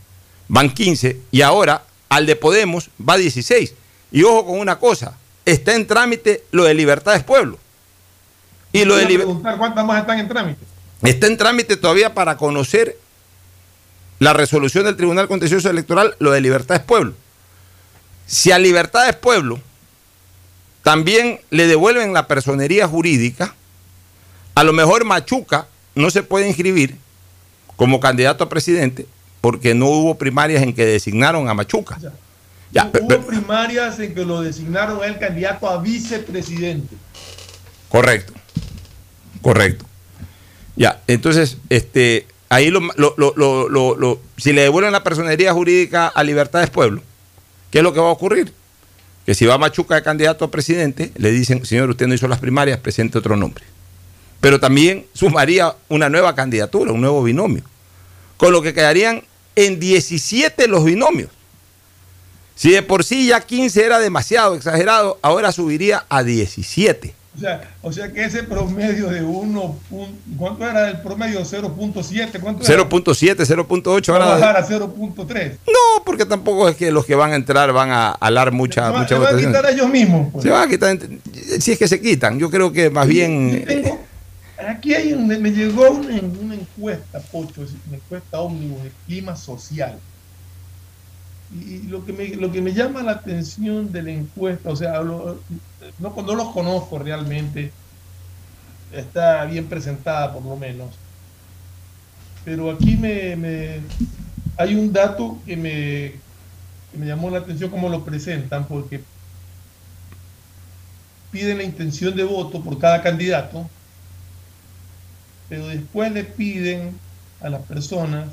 van 0.47 0.73
15, 0.73 1.17
y 1.31 1.41
ahora 1.41 1.83
al 2.09 2.25
de 2.25 2.35
Podemos 2.35 2.89
va 3.07 3.17
16. 3.17 3.73
Y 4.11 4.23
ojo 4.23 4.47
con 4.47 4.59
una 4.59 4.79
cosa, 4.79 5.17
está 5.45 5.75
en 5.75 5.85
trámite 5.85 6.43
lo 6.51 6.63
de 6.63 6.73
Libertades 6.73 7.23
Pueblo. 7.23 7.59
Y 8.73 8.85
lo 8.85 8.95
de 8.95 9.05
preguntar 9.05 9.57
cuántas 9.57 9.85
más 9.85 10.01
están 10.01 10.19
en 10.19 10.27
trámite. 10.27 10.59
Está 11.03 11.27
en 11.27 11.37
trámite 11.37 11.77
todavía 11.77 12.13
para 12.13 12.37
conocer 12.37 12.97
la 14.19 14.33
resolución 14.33 14.85
del 14.85 14.95
Tribunal 14.95 15.27
Contencioso 15.27 15.69
Electoral, 15.69 16.15
lo 16.19 16.31
de 16.31 16.41
Libertades 16.41 16.83
Pueblo. 16.83 17.13
Si 18.25 18.51
a 18.51 18.59
Libertades 18.59 19.15
Pueblo 19.15 19.59
también 20.83 21.39
le 21.49 21.67
devuelven 21.67 22.13
la 22.13 22.27
personería 22.27 22.87
jurídica, 22.87 23.55
a 24.55 24.63
lo 24.63 24.73
mejor 24.73 25.05
Machuca 25.05 25.67
no 25.95 26.09
se 26.09 26.23
puede 26.23 26.47
inscribir 26.47 26.97
como 27.75 27.99
candidato 27.99 28.43
a 28.43 28.49
presidente 28.49 29.05
porque 29.41 29.75
no 29.75 29.87
hubo 29.87 30.17
primarias 30.17 30.63
en 30.63 30.73
que 30.73 30.85
designaron 30.85 31.47
a 31.47 31.53
Machuca. 31.53 31.97
Ya, 32.71 32.91
hubo 33.01 33.21
primarias 33.25 33.99
en 33.99 34.13
que 34.13 34.25
lo 34.25 34.41
designaron 34.41 35.03
el 35.03 35.19
candidato 35.19 35.69
a 35.69 35.81
vicepresidente. 35.81 36.95
Correcto, 37.87 38.33
correcto. 39.41 39.85
Ya, 40.75 41.01
entonces, 41.07 41.57
este, 41.69 42.27
ahí 42.49 42.69
lo, 42.69 42.81
lo, 42.95 44.19
si 44.37 44.53
le 44.53 44.61
devuelven 44.61 44.91
la 44.91 45.03
personería 45.03 45.53
jurídica 45.53 46.07
a 46.07 46.23
Libertades 46.23 46.69
Pueblo, 46.69 47.01
¿qué 47.71 47.79
es 47.79 47.83
lo 47.83 47.93
que 47.93 47.99
va 47.99 48.07
a 48.07 48.11
ocurrir? 48.11 48.53
Que 49.25 49.35
si 49.35 49.45
va 49.45 49.57
Machuca 49.57 49.95
de 49.95 50.03
candidato 50.03 50.45
a 50.45 50.51
presidente, 50.51 51.11
le 51.15 51.31
dicen, 51.31 51.65
señor, 51.65 51.89
usted 51.89 52.07
no 52.07 52.13
hizo 52.13 52.27
las 52.27 52.39
primarias, 52.39 52.79
presente 52.79 53.17
otro 53.17 53.35
nombre. 53.35 53.63
Pero 54.39 54.59
también 54.59 55.05
sumaría 55.13 55.75
una 55.89 56.09
nueva 56.09 56.35
candidatura, 56.35 56.93
un 56.93 57.01
nuevo 57.01 57.23
binomio. 57.23 57.63
Con 58.37 58.53
lo 58.53 58.61
que 58.61 58.73
quedarían 58.73 59.23
en 59.55 59.79
17 59.79 60.67
los 60.67 60.85
binomios. 60.85 61.31
Si 62.55 62.71
de 62.71 62.81
por 62.83 63.03
sí 63.03 63.27
ya 63.27 63.41
15 63.41 63.85
era 63.85 63.99
demasiado 63.99 64.55
exagerado, 64.55 65.19
ahora 65.21 65.51
subiría 65.51 66.05
a 66.09 66.23
17. 66.23 67.13
O 67.37 67.39
sea, 67.39 67.61
o 67.83 67.93
sea 67.93 68.11
que 68.11 68.25
ese 68.25 68.41
promedio 68.41 69.09
de 69.09 69.21
1. 69.21 69.79
¿Cuánto 70.37 70.67
era 70.67 70.89
el 70.89 71.01
promedio? 71.01 71.41
0.7. 71.41 72.31
0.7, 72.31 73.35
0.8. 73.35 74.11
Va 74.11 74.23
a 74.23 74.39
bajar 74.39 74.57
a 74.57 74.67
0.3. 74.67 75.57
No, 75.67 76.03
porque 76.03 76.25
tampoco 76.25 76.67
es 76.67 76.75
que 76.75 76.91
los 76.91 77.05
que 77.05 77.13
van 77.13 77.33
a 77.33 77.35
entrar 77.35 77.71
van 77.73 77.91
a 77.91 78.09
alar 78.09 78.51
mucha, 78.51 78.91
mucha 78.91 79.09
se 79.09 79.15
van 79.15 79.35
a 79.35 79.37
quitar 79.37 79.69
ellos 79.69 79.87
mismos. 79.87 80.29
Pues. 80.31 80.43
Se 80.43 80.49
van 80.49 80.67
a 80.67 80.71
quitar. 80.71 80.97
Si 81.59 81.73
es 81.73 81.77
que 81.77 81.87
se 81.87 82.01
quitan. 82.01 82.39
Yo 82.39 82.49
creo 82.49 82.71
que 82.71 82.89
más 82.89 83.07
bien. 83.07 83.65
aquí 84.67 84.95
hay 84.95 85.13
me 85.13 85.51
llegó 85.51 85.91
una, 85.91 86.19
una 86.41 86.55
encuesta, 86.55 87.19
Pocho, 87.19 87.61
una 87.87 87.97
encuesta 87.97 88.39
ómnibus 88.39 88.83
de 88.83 88.91
clima 89.05 89.35
social 89.35 89.99
y 91.51 91.83
lo 91.87 92.05
que, 92.05 92.11
me, 92.11 92.27
lo 92.35 92.51
que 92.51 92.61
me 92.61 92.73
llama 92.73 93.01
la 93.03 93.13
atención 93.13 93.91
de 93.91 94.03
la 94.03 94.11
encuesta, 94.11 94.69
o 94.69 94.75
sea, 94.75 95.01
no, 95.99 96.13
no 96.15 96.35
los 96.35 96.53
conozco 96.53 96.99
realmente, 96.99 97.71
está 98.91 99.45
bien 99.45 99.67
presentada 99.67 100.33
por 100.33 100.43
lo 100.43 100.55
menos, 100.55 100.95
pero 102.45 102.71
aquí 102.71 102.95
me, 102.95 103.81
hay 104.57 104.75
un 104.75 104.93
dato 104.93 105.39
que 105.45 105.57
me, 105.57 106.13
que 106.91 106.97
me 106.97 107.05
llamó 107.05 107.29
la 107.29 107.39
atención 107.39 107.69
cómo 107.69 107.89
lo 107.89 108.03
presentan, 108.05 108.67
porque 108.67 109.03
piden 111.31 111.57
la 111.57 111.63
intención 111.63 112.15
de 112.15 112.23
voto 112.23 112.63
por 112.63 112.79
cada 112.79 113.01
candidato, 113.01 113.69
pero 115.49 115.67
después 115.67 116.11
le 116.11 116.23
piden 116.23 116.97
a 117.41 117.49
las 117.49 117.61
personas 117.63 118.27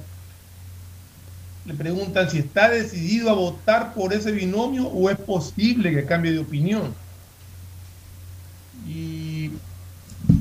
le 1.65 1.75
preguntan 1.75 2.29
si 2.31 2.39
está 2.39 2.69
decidido 2.69 3.31
a 3.31 3.35
votar 3.35 3.95
por 3.95 4.13
ese 4.13 4.33
binomio 4.33 4.87
o 4.87 5.09
es 5.09 5.17
posible 5.17 5.93
que 5.95 6.05
cambie 6.05 6.33
de 6.33 6.41
opinión. 6.41 6.95
Y 8.87 9.51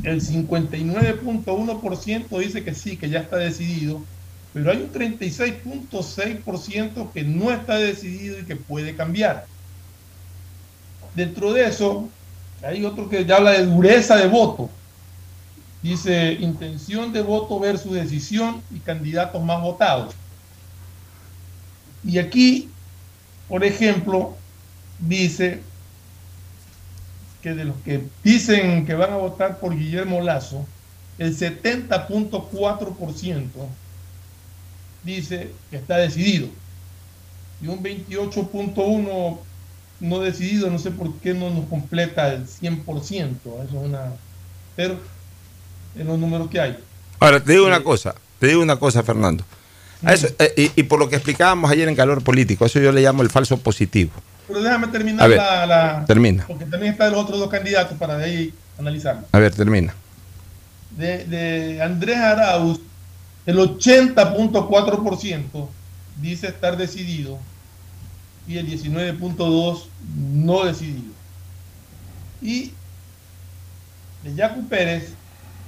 el 0.03 0.21
59.1% 0.21 2.39
dice 2.39 2.63
que 2.63 2.73
sí, 2.73 2.95
que 2.97 3.09
ya 3.09 3.19
está 3.19 3.37
decidido, 3.37 4.01
pero 4.53 4.71
hay 4.71 4.77
un 4.77 4.91
36.6% 4.91 7.11
que 7.11 7.23
no 7.23 7.51
está 7.51 7.77
decidido 7.77 8.39
y 8.39 8.43
que 8.43 8.55
puede 8.55 8.95
cambiar. 8.95 9.45
Dentro 11.15 11.53
de 11.53 11.67
eso, 11.67 12.09
hay 12.63 12.83
otro 12.85 13.09
que 13.09 13.25
ya 13.25 13.37
habla 13.37 13.51
de 13.51 13.65
dureza 13.65 14.15
de 14.17 14.27
voto. 14.27 14.69
Dice 15.81 16.33
intención 16.33 17.11
de 17.11 17.21
voto 17.21 17.59
versus 17.59 17.93
decisión 17.93 18.61
y 18.71 18.79
candidatos 18.79 19.43
más 19.43 19.61
votados. 19.61 20.13
Y 22.05 22.19
aquí, 22.19 22.69
por 23.47 23.63
ejemplo, 23.63 24.35
dice 24.99 25.61
que 27.43 27.53
de 27.53 27.65
los 27.65 27.75
que 27.85 28.01
dicen 28.23 28.87
que 28.87 28.95
van 28.95 29.11
a 29.11 29.17
votar 29.17 29.59
por 29.59 29.77
Guillermo 29.77 30.21
Lazo, 30.21 30.65
el 31.19 31.37
70.4% 31.37 33.47
dice 35.03 35.51
que 35.69 35.75
está 35.75 35.97
decidido. 35.97 36.47
Y 37.61 37.67
un 37.67 37.83
28.1% 37.83 39.37
no 39.99 40.19
decidido, 40.19 40.69
no 40.69 40.79
sé 40.79 40.91
por 40.91 41.13
qué 41.15 41.33
no 41.33 41.49
nos 41.49 41.65
completa 41.67 42.31
el 42.33 42.47
100%. 42.47 43.03
Eso 43.03 43.35
es 43.45 43.73
una... 43.73 44.13
Pero 44.75 44.97
en 45.95 46.07
los 46.07 46.17
números 46.17 46.49
que 46.49 46.59
hay. 46.59 46.77
Ahora, 47.19 47.39
te 47.39 47.51
digo 47.53 47.67
una 47.67 47.77
eh, 47.77 47.83
cosa, 47.83 48.15
te 48.39 48.47
digo 48.47 48.61
una 48.61 48.77
cosa, 48.77 49.03
Fernando. 49.03 49.45
Eh, 50.05 50.71
y, 50.75 50.83
por 50.83 50.99
lo 50.99 51.09
que 51.09 51.15
explicábamos 51.15 51.71
ayer 51.71 51.87
en 51.87 51.95
calor 51.95 52.21
político, 52.23 52.65
eso 52.65 52.79
yo 52.79 52.91
le 52.91 53.01
llamo 53.01 53.23
el 53.23 53.29
falso 53.29 53.57
positivo. 53.57 54.11
Pero 54.47 54.61
déjame 54.61 54.87
terminar 54.87 55.29
la, 55.29 56.05
Termina. 56.05 56.45
Porque 56.47 56.65
también 56.65 56.93
están 56.93 57.11
los 57.11 57.23
otros 57.23 57.39
dos 57.39 57.49
candidatos 57.49 57.97
para 57.97 58.17
de 58.17 58.25
ahí 58.25 58.53
analizarlo. 58.77 59.23
A 59.31 59.39
ver, 59.39 59.53
termina. 59.53 59.95
De, 60.97 61.79
Andrés 61.81 62.17
Arauz, 62.17 62.81
el 63.45 63.57
80.4% 63.57 65.69
dice 66.21 66.47
estar 66.47 66.75
decidido 66.77 67.39
y 68.47 68.57
el 68.57 68.67
19.2% 68.67 69.85
no 70.33 70.65
decidido. 70.65 71.13
Y 72.41 72.71
de 74.23 74.35
Yacu 74.35 74.67
Pérez, 74.67 75.13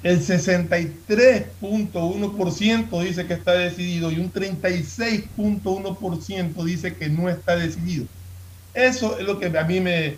el 0.04 0.20
63.1% 0.22 3.04
dice 3.04 3.26
que 3.26 3.34
está 3.34 3.54
decidido 3.54 4.12
y 4.12 4.20
un 4.20 4.32
36.1% 4.32 6.64
dice 6.64 6.96
que 6.96 7.10
no 7.10 7.28
está 7.30 7.56
decidido. 7.56 8.06
Eso 8.76 9.18
es 9.18 9.26
lo 9.26 9.40
que 9.40 9.46
a 9.58 9.64
mí 9.64 9.80
me, 9.80 10.18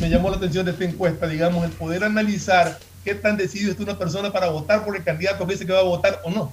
llamó 0.00 0.30
la 0.30 0.36
atención 0.38 0.64
de 0.64 0.72
esta 0.72 0.84
encuesta, 0.84 1.28
digamos, 1.28 1.64
el 1.64 1.70
poder 1.70 2.02
analizar 2.02 2.78
qué 3.04 3.14
tan 3.14 3.36
decidido 3.36 3.70
está 3.70 3.82
una 3.82 3.98
persona 3.98 4.32
para 4.32 4.48
votar 4.48 4.84
por 4.84 4.96
el 4.96 5.04
candidato 5.04 5.46
que 5.46 5.52
dice 5.52 5.66
que 5.66 5.72
va 5.72 5.80
a 5.80 5.84
votar 5.84 6.20
o 6.24 6.30
no. 6.30 6.52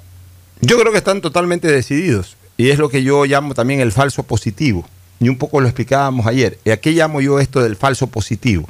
Yo 0.61 0.77
creo 0.77 0.91
que 0.91 0.97
están 0.97 1.21
totalmente 1.21 1.71
decididos 1.71 2.35
y 2.57 2.69
es 2.69 2.77
lo 2.77 2.89
que 2.89 3.03
yo 3.03 3.25
llamo 3.25 3.53
también 3.53 3.79
el 3.79 3.91
falso 3.91 4.23
positivo. 4.23 4.85
Y 5.19 5.29
un 5.29 5.37
poco 5.37 5.61
lo 5.61 5.67
explicábamos 5.67 6.27
ayer. 6.27 6.59
¿Y 6.65 6.71
a 6.71 6.79
qué 6.79 6.91
llamo 6.91 7.21
yo 7.21 7.39
esto 7.39 7.63
del 7.63 7.77
falso 7.77 8.07
positivo? 8.07 8.67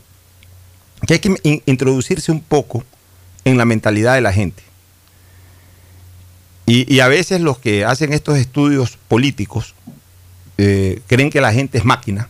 Que 1.08 1.16
hay 1.16 1.20
que 1.20 1.62
introducirse 1.66 2.32
un 2.32 2.40
poco 2.40 2.84
en 3.46 3.58
la 3.58 3.66
mentalidad 3.66 4.14
de 4.14 4.22
la 4.22 4.32
gente. 4.32 4.64
Y, 6.68 7.00
a 7.00 7.08
veces 7.08 7.42
los 7.42 7.60
que 7.60 7.86
hacen 7.86 8.12
estos 8.12 8.40
estudios 8.40 8.98
políticos 9.08 9.76
eh, 10.58 11.02
creen 11.06 11.30
que 11.30 11.40
la 11.40 11.54
gente 11.54 11.78
es 11.78 11.86
máquina, 11.86 12.28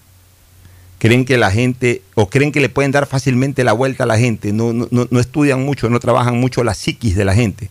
creen 1.06 1.24
que 1.24 1.38
la 1.38 1.52
gente, 1.52 2.02
o 2.16 2.32
creen 2.32 2.52
que 2.52 2.60
le 2.60 2.68
pueden 2.68 2.92
dar 2.92 3.06
fácilmente 3.06 3.64
la 3.64 3.74
vuelta 3.74 4.06
a 4.06 4.08
la 4.08 4.18
gente, 4.18 4.52
no, 4.52 4.74
no, 4.74 5.20
estudian 5.20 5.64
mucho, 5.64 5.88
no 5.88 6.00
trabajan 6.00 6.40
mucho 6.40 6.64
la 6.64 6.74
psiquis 6.74 7.16
de 7.16 7.24
la 7.24 7.36
gente, 7.36 7.70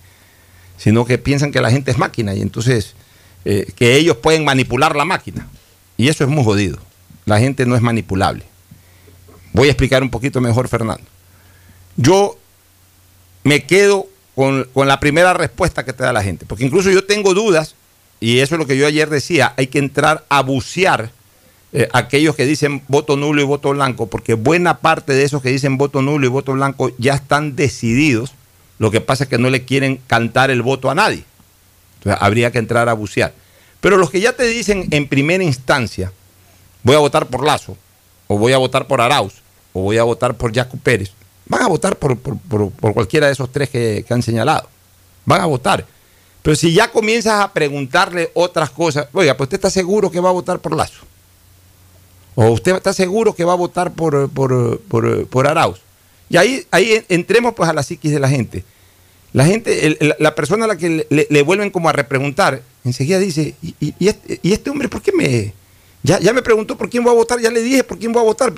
sino 0.76 1.04
que 1.04 1.18
piensan 1.18 1.50
que 1.50 1.60
la 1.60 1.72
gente 1.72 1.90
es 1.90 1.98
máquina 1.98 2.32
y 2.36 2.42
entonces 2.42 2.94
eh, 3.44 3.72
que 3.74 3.96
ellos 3.96 4.18
pueden 4.18 4.44
manipular 4.44 4.94
la 4.94 5.04
máquina. 5.04 5.48
Y 5.96 6.10
eso 6.10 6.22
es 6.22 6.30
muy 6.30 6.44
jodido. 6.44 6.78
La 7.24 7.40
gente 7.40 7.66
no 7.66 7.74
es 7.74 7.82
manipulable. 7.82 8.44
Voy 9.52 9.66
a 9.66 9.72
explicar 9.72 10.00
un 10.04 10.10
poquito 10.10 10.40
mejor, 10.40 10.68
Fernando. 10.68 11.04
Yo 11.96 12.38
me 13.42 13.64
quedo 13.64 14.06
con, 14.36 14.68
la 14.76 15.00
primera 15.00 15.34
respuesta 15.34 15.84
que 15.84 15.92
te 15.92 16.04
da 16.04 16.12
la 16.12 16.22
gente. 16.22 16.46
Porque 16.46 16.66
incluso 16.66 16.88
yo 16.88 17.04
tengo 17.04 17.34
dudas, 17.34 17.74
y 18.20 18.38
eso 18.38 18.54
es 18.54 18.60
lo 18.60 18.66
que 18.68 18.76
yo 18.76 18.86
ayer 18.86 19.10
decía, 19.10 19.54
hay 19.56 19.66
que 19.66 19.80
entrar 19.80 20.24
a 20.28 20.40
bucear 20.40 21.10
eh, 21.76 21.88
aquellos 21.92 22.36
que 22.36 22.46
dicen 22.46 22.84
voto 22.86 23.16
nulo 23.16 23.42
y 23.42 23.44
voto 23.44 23.70
blanco, 23.70 24.06
porque 24.06 24.34
buena 24.34 24.78
parte 24.78 25.12
de 25.12 25.24
esos 25.24 25.42
que 25.42 25.50
dicen 25.50 25.76
voto 25.76 26.02
nulo 26.02 26.24
y 26.24 26.28
voto 26.28 26.52
blanco 26.52 26.92
ya 26.98 27.14
están 27.14 27.56
decididos 27.56 28.32
Lo 28.78 28.92
que 28.92 29.00
pasa 29.00 29.24
es 29.24 29.30
que 29.30 29.38
no 29.38 29.50
le 29.50 29.64
quieren 29.64 30.00
cantar 30.06 30.52
el 30.52 30.62
voto 30.62 30.88
a 30.88 30.94
nadie. 30.94 31.24
Entonces 31.98 32.22
habría 32.22 32.52
que 32.52 32.58
entrar 32.58 32.88
a 32.88 32.92
bucear. 32.92 33.34
Pero 33.80 33.96
los 33.96 34.08
que 34.08 34.20
ya 34.20 34.32
te 34.34 34.44
dicen 34.44 34.86
en 34.92 35.08
primera 35.08 35.42
instancia, 35.42 36.12
voy 36.84 36.94
a 36.94 37.00
votar 37.00 37.26
por 37.26 37.44
Lazo, 37.44 37.76
o 38.28 38.38
voy 38.38 38.52
a 38.52 38.58
votar 38.58 38.86
por 38.86 39.00
Arauz, 39.00 39.34
o 39.72 39.82
voy 39.82 39.98
a 39.98 40.04
votar 40.04 40.36
por 40.36 40.54
Jaco 40.54 40.76
Pérez, 40.76 41.10
van 41.46 41.62
a 41.62 41.66
votar 41.66 41.96
por, 41.96 42.16
cualquiera 42.78 43.26
de 43.26 43.32
esos 43.32 43.50
tres 43.50 43.68
que, 43.68 44.04
que 44.06 44.14
han 44.14 44.22
señalado. 44.22 44.68
Van 45.24 45.40
a 45.40 45.46
votar. 45.46 45.84
Pero 46.42 46.54
si 46.54 46.72
ya 46.72 46.92
comienzas 46.92 47.40
a 47.40 47.52
preguntarle 47.52 48.30
otras 48.34 48.70
cosas, 48.70 49.08
oiga, 49.12 49.36
pues 49.36 49.46
usted 49.46 49.56
está 49.56 49.70
seguro 49.70 50.10
que 50.10 50.20
va 50.20 50.28
a 50.28 50.32
votar 50.32 50.60
por 50.60 50.76
Lazo. 50.76 51.04
O 52.34 52.50
usted 52.50 52.74
está 52.74 52.92
seguro 52.92 53.34
que 53.34 53.44
va 53.44 53.52
a 53.52 53.56
votar 53.56 53.92
por, 53.92 54.28
por, 54.30 54.80
por, 54.80 55.46
Arauz. 55.46 55.80
Y 56.28 56.36
ahí, 56.36 56.66
ahí 56.70 57.04
entremos 57.08 57.54
pues 57.54 57.68
a 57.68 57.72
la 57.72 57.82
psiquis 57.82 58.12
de 58.12 58.20
la 58.20 58.28
gente. 58.28 58.64
La 59.32 59.44
gente, 59.44 59.98
la 60.18 60.34
persona 60.34 60.64
a 60.64 60.68
la 60.68 60.76
que 60.76 61.06
le, 61.08 61.42
vuelven 61.42 61.70
como 61.70 61.88
a 61.88 61.92
repreguntar, 61.92 62.62
enseguida 62.84 63.18
dice, 63.18 63.54
¿y, 63.62 63.94
este, 64.06 64.38
y 64.42 64.52
este, 64.52 64.70
hombre 64.70 64.88
por 64.88 65.02
qué 65.02 65.12
me... 65.12 65.52
Ya, 66.02 66.20
ya 66.20 66.32
me 66.32 66.42
preguntó 66.42 66.76
por 66.76 66.90
quién 66.90 67.02
voy 67.02 67.12
a 67.12 67.16
votar, 67.16 67.40
ya 67.40 67.50
le 67.50 67.62
dije 67.62 67.82
por 67.82 67.98
quién 67.98 68.12
voy 68.12 68.20
a 68.20 68.26
votar. 68.26 68.52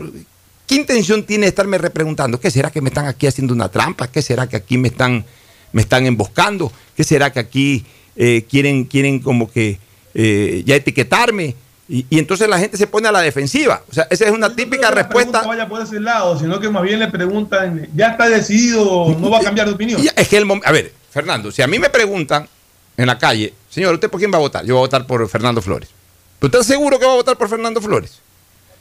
¿Qué 0.66 0.75
intención 0.75 1.25
tiene 1.25 1.47
de 1.47 1.49
estarme 1.49 1.78
repreguntando? 1.78 2.40
¿Qué 2.40 2.50
será 2.50 2.71
que 2.71 2.80
me 2.80 2.88
están 2.88 3.06
aquí 3.06 3.26
haciendo 3.26 3.54
una 3.54 3.68
trampa? 3.68 4.09
¿Qué 4.09 4.21
será 4.21 4.49
que 4.49 4.56
aquí 4.56 4.78
me 4.78 4.88
están 4.88 5.25
me 5.73 5.83
están 5.83 6.06
emboscando? 6.06 6.73
¿Qué 6.97 7.04
será 7.04 7.33
que 7.33 7.38
aquí 7.38 7.85
eh, 8.16 8.45
quieren, 8.49 8.85
quieren 8.85 9.18
como 9.21 9.50
que 9.50 9.78
eh, 10.14 10.62
ya 10.64 10.75
etiquetarme? 10.75 11.54
Y, 11.88 12.04
entonces 12.18 12.48
la 12.48 12.58
gente 12.58 12.76
se 12.76 12.86
pone 12.86 13.06
a 13.06 13.12
la 13.12 13.20
defensiva. 13.20 13.82
O 13.88 13.94
sea, 13.94 14.08
esa 14.10 14.24
es 14.24 14.32
una 14.32 14.54
típica 14.54 14.90
respuesta. 14.90 15.42
No 15.42 15.48
vaya 15.48 15.68
por 15.68 15.82
ese 15.82 16.00
lado, 16.00 16.38
sino 16.38 16.58
que 16.58 16.68
más 16.68 16.82
bien 16.82 16.98
le 16.98 17.08
preguntan, 17.08 17.88
¿ya 17.94 18.08
está 18.08 18.28
decidido 18.28 19.14
no 19.18 19.30
va 19.30 19.38
a 19.38 19.42
cambiar 19.42 19.68
de 19.68 19.74
opinión? 19.74 20.00
es 20.16 20.28
que 20.28 20.36
el 20.36 20.46
A 20.64 20.72
ver, 20.72 20.92
Fernando, 21.10 21.52
si 21.52 21.62
a 21.62 21.66
mí 21.66 21.78
me 21.78 21.88
preguntan 21.88 22.48
en 22.96 23.06
la 23.06 23.18
calle, 23.18 23.54
señor, 23.70 23.94
¿usted 23.94 24.10
por 24.10 24.18
quién 24.18 24.32
va 24.32 24.36
a 24.36 24.40
votar? 24.40 24.64
Yo 24.64 24.74
voy 24.74 24.80
a 24.80 24.86
votar 24.86 25.06
por 25.06 25.28
Fernando 25.28 25.62
Flores. 25.62 25.88
¿Usted 26.40 26.58
está 26.58 26.72
seguro 26.74 26.98
que 26.98 27.06
va 27.06 27.12
a 27.12 27.16
votar 27.16 27.36
por 27.36 27.48
Fernando 27.48 27.80
Flores? 27.80 28.20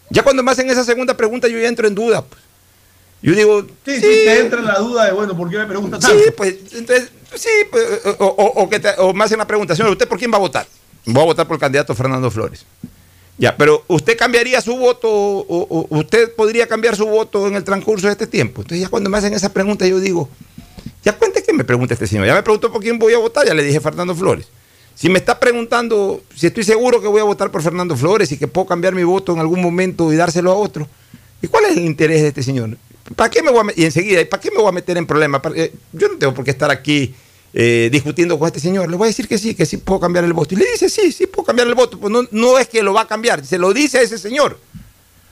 Ya 0.09 0.23
cuando 0.23 0.41
me 0.41 0.51
hacen 0.51 0.69
esa 0.69 0.83
segunda 0.83 1.15
pregunta, 1.15 1.47
yo 1.47 1.59
ya 1.59 1.67
entro 1.67 1.87
en 1.87 1.95
duda. 1.95 2.23
Pues. 2.23 2.41
Yo 3.21 3.33
digo. 3.33 3.61
Sí, 3.85 3.95
sí, 3.95 4.01
te 4.01 4.39
entra 4.39 4.59
en 4.59 4.65
la 4.65 4.79
duda 4.79 5.05
de, 5.05 5.11
bueno, 5.11 5.35
¿por 5.37 5.49
qué 5.49 5.57
me 5.57 5.65
preguntas 5.65 5.99
tanto? 5.99 6.17
Sí, 6.17 6.25
pues, 6.35 6.55
entonces, 6.73 7.11
sí, 7.35 7.49
pues, 7.71 8.01
o, 8.19 8.25
o, 8.25 8.69
que 8.69 8.81
o 8.97 9.13
me 9.13 9.23
hacen 9.23 9.37
la 9.37 9.47
pregunta, 9.47 9.75
señor, 9.75 9.91
¿usted 9.91 10.07
por 10.07 10.17
quién 10.17 10.31
va 10.31 10.37
a 10.37 10.39
votar? 10.39 10.67
Voy 11.05 11.21
a 11.21 11.25
votar 11.25 11.47
por 11.47 11.55
el 11.55 11.59
candidato 11.59 11.93
Fernando 11.93 12.29
Flores. 12.31 12.65
Ya, 13.37 13.57
pero 13.57 13.83
¿usted 13.87 14.17
cambiaría 14.17 14.61
su 14.61 14.77
voto 14.77 15.09
o, 15.09 15.87
usted 15.89 16.33
podría 16.35 16.67
cambiar 16.67 16.95
su 16.95 17.05
voto 17.05 17.47
en 17.47 17.55
el 17.55 17.63
transcurso 17.63 18.07
de 18.07 18.13
este 18.13 18.27
tiempo? 18.27 18.61
Entonces, 18.61 18.81
ya 18.81 18.89
cuando 18.89 19.09
me 19.09 19.17
hacen 19.17 19.33
esa 19.33 19.51
pregunta, 19.51 19.85
yo 19.85 19.99
digo, 19.99 20.29
ya 21.03 21.13
cuente 21.13 21.43
que 21.43 21.51
me 21.51 21.65
pregunta 21.65 21.93
este 21.93 22.07
señor. 22.07 22.25
Ya 22.25 22.33
me 22.33 22.43
preguntó 22.43 22.71
por 22.71 22.81
quién 22.81 22.97
voy 22.97 23.13
a 23.13 23.17
votar, 23.17 23.45
ya 23.45 23.53
le 23.53 23.63
dije 23.63 23.81
Fernando 23.81 24.15
Flores. 24.15 24.47
Si 24.95 25.09
me 25.09 25.19
está 25.19 25.37
preguntando 25.39 26.23
si 26.33 26.47
estoy 26.47 26.63
seguro 26.63 27.01
que 27.01 27.07
voy 27.07 27.19
a 27.19 27.25
votar 27.25 27.51
por 27.51 27.61
Fernando 27.61 27.97
Flores 27.97 28.31
y 28.31 28.37
que 28.37 28.47
puedo 28.47 28.65
cambiar 28.65 28.95
mi 28.95 29.03
voto 29.03 29.33
en 29.33 29.39
algún 29.39 29.61
momento 29.61 30.13
y 30.13 30.15
dárselo 30.15 30.51
a 30.51 30.55
otro, 30.55 30.87
¿y 31.41 31.47
cuál 31.47 31.65
es 31.65 31.71
el 31.75 31.83
interés 31.83 32.21
de 32.21 32.29
este 32.29 32.41
señor? 32.41 32.77
¿Para 33.17 33.29
qué 33.29 33.43
me 33.43 33.51
voy 33.51 33.69
a 33.69 33.73
y 33.79 33.83
enseguida, 33.83 34.23
¿para 34.29 34.41
qué 34.41 34.49
me 34.49 34.57
voy 34.57 34.69
a 34.69 34.71
meter 34.71 34.97
en 34.97 35.05
problemas? 35.05 35.41
Eh, 35.55 35.73
yo 35.91 36.07
no 36.07 36.17
tengo 36.17 36.33
por 36.33 36.45
qué 36.45 36.51
estar 36.51 36.71
aquí 36.71 37.13
eh, 37.57 37.87
discutiendo 37.89 38.37
con 38.37 38.47
este 38.47 38.59
señor. 38.59 38.89
Le 38.91 38.97
voy 38.97 39.05
a 39.05 39.07
decir 39.07 39.29
que 39.29 39.37
sí, 39.37 39.55
que 39.55 39.65
sí 39.65 39.77
puedo 39.77 40.01
cambiar 40.01 40.25
el 40.25 40.33
voto. 40.33 40.53
Y 40.53 40.57
le 40.57 40.65
dice, 40.69 40.89
sí, 40.89 41.13
sí 41.13 41.25
puedo 41.25 41.45
cambiar 41.45 41.69
el 41.69 41.73
voto. 41.73 41.97
Pues 41.97 42.11
no, 42.11 42.27
no 42.31 42.59
es 42.59 42.67
que 42.67 42.83
lo 42.83 42.93
va 42.93 43.01
a 43.01 43.07
cambiar, 43.07 43.45
se 43.45 43.57
lo 43.57 43.73
dice 43.73 43.99
a 43.99 44.01
ese 44.01 44.17
señor, 44.17 44.59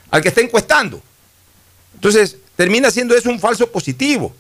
al 0.10 0.22
que 0.22 0.30
está 0.30 0.40
encuestando. 0.40 1.02
Entonces, 1.96 2.38
termina 2.56 2.90
siendo 2.92 3.14
eso 3.14 3.30
un 3.30 3.42
falso 3.42 3.70
positivo. 3.70 4.34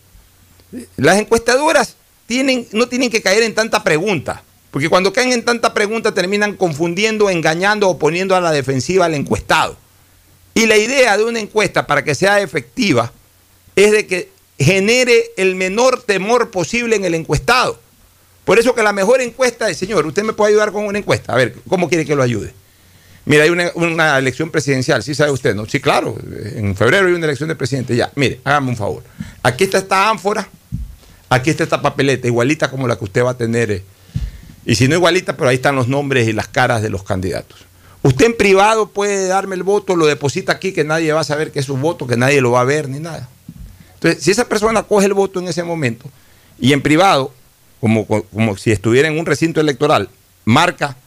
Las 0.95 1.19
encuestadoras 1.19 1.97
tienen, 2.25 2.67
no 2.71 2.87
tienen 2.87 3.09
que 3.09 3.21
caer 3.21 3.43
en 3.43 3.53
tanta 3.53 3.83
pregunta, 3.83 4.43
porque 4.71 4.87
cuando 4.87 5.11
caen 5.11 5.33
en 5.33 5.43
tanta 5.43 5.73
pregunta 5.73 6.13
terminan 6.13 6.55
confundiendo, 6.55 7.29
engañando 7.29 7.89
o 7.89 7.99
poniendo 7.99 8.33
a 8.35 8.41
la 8.41 8.51
defensiva 8.51 9.05
al 9.05 9.13
encuestado. 9.13 9.77
Y 10.55 10.67
la 10.67 10.77
idea 10.77 11.17
de 11.17 11.25
una 11.25 11.39
encuesta 11.39 11.85
para 11.85 12.03
que 12.03 12.15
sea 12.15 12.39
efectiva 12.39 13.11
es 13.75 13.91
de 13.91 14.07
que 14.07 14.32
genere 14.57 15.31
el 15.37 15.55
menor 15.55 16.01
temor 16.01 16.51
posible 16.51 16.96
en 16.96 17.05
el 17.05 17.16
encuestado. 17.16 17.79
Por 18.46 18.59
eso 18.59 18.75
que 18.75 18.83
la 18.83 18.94
mejor 18.94 19.22
encuesta 19.22 19.70
es, 19.70 19.77
señor, 19.77 20.05
usted 20.05 20.24
me 20.24 20.33
puede 20.33 20.51
ayudar 20.51 20.72
con 20.72 20.85
una 20.85 20.98
encuesta. 20.98 21.33
A 21.33 21.35
ver, 21.35 21.55
¿cómo 21.68 21.87
quiere 21.87 22.05
que 22.05 22.16
lo 22.16 22.24
ayude? 22.24 22.53
Mira, 23.25 23.44
hay 23.44 23.50
una, 23.50 24.18
elección 24.18 24.50
presidencial, 24.50 25.01
¿sí 25.01 25.16
sabe 25.16 25.31
usted? 25.31 25.55
no 25.55 25.66
Sí, 25.66 25.79
claro, 25.79 26.18
en 26.55 26.75
febrero 26.75 27.07
hay 27.07 27.13
una 27.13 27.25
elección 27.25 27.48
de 27.48 27.55
presidente. 27.55 27.96
Ya, 27.96 28.11
mire, 28.16 28.42
hágame 28.44 28.70
un 28.70 28.75
favor. 28.75 29.01
Aquí 29.42 29.63
está 29.63 29.77
esta 29.77 30.09
ánfora, 30.09 30.50
aquí 31.29 31.50
está 31.50 31.63
esta 31.63 31.81
papeleta, 31.81 32.27
igualita 32.27 32.70
como 32.70 32.85
la 32.85 32.98
que 32.98 33.05
usted 33.05 33.24
va 33.24 33.31
a 33.31 33.37
tener. 33.37 33.72
Eh, 33.72 33.83
y 34.66 34.75
si 34.75 34.89
no 34.89 34.96
igualita, 34.96 35.37
pero 35.37 35.50
ahí 35.50 35.55
están 35.55 35.75
los 35.75 35.87
nombres 35.87 36.27
y 36.27 36.33
las 36.33 36.50
caras 36.50 36.81
de 36.81 36.89
los 36.89 37.03
candidatos. 37.03 37.66
Usted 38.01 38.25
en 38.25 38.35
privado 38.35 38.89
puede 38.89 39.27
darme 39.27 39.55
el 39.55 39.63
voto, 39.63 39.96
lo 39.96 40.05
deposita 40.05 40.51
aquí, 40.51 40.74
que 40.74 40.83
nadie 40.83 41.13
va 41.13 41.22
a 41.22 41.25
saber 41.25 41.51
que 41.51 41.59
es 41.59 41.66
su 41.66 41.77
voto, 41.77 42.05
que 42.07 42.18
nadie 42.18 42.42
lo 42.42 42.51
va 42.51 42.59
a 42.59 42.66
ver 42.66 42.89
ni 42.89 43.00
nada. 43.00 43.29
Entonces, 44.03 44.22
si 44.22 44.31
esa 44.31 44.50
persona 44.50 44.83
coge 44.83 45.05
el 45.05 45.13
voto 45.13 45.39
en 45.39 45.48
ese 45.48 45.63
momento 45.63 46.09
y 46.59 46.74
en 46.74 46.81
privado, 46.81 47.33
como, 47.79 48.05
como 48.05 48.57
si 48.57 48.70
estuviera 48.70 49.07
en 49.07 49.18
un 49.18 49.25
recinto 49.25 49.61
electoral, 49.61 50.09
marca 50.44 50.98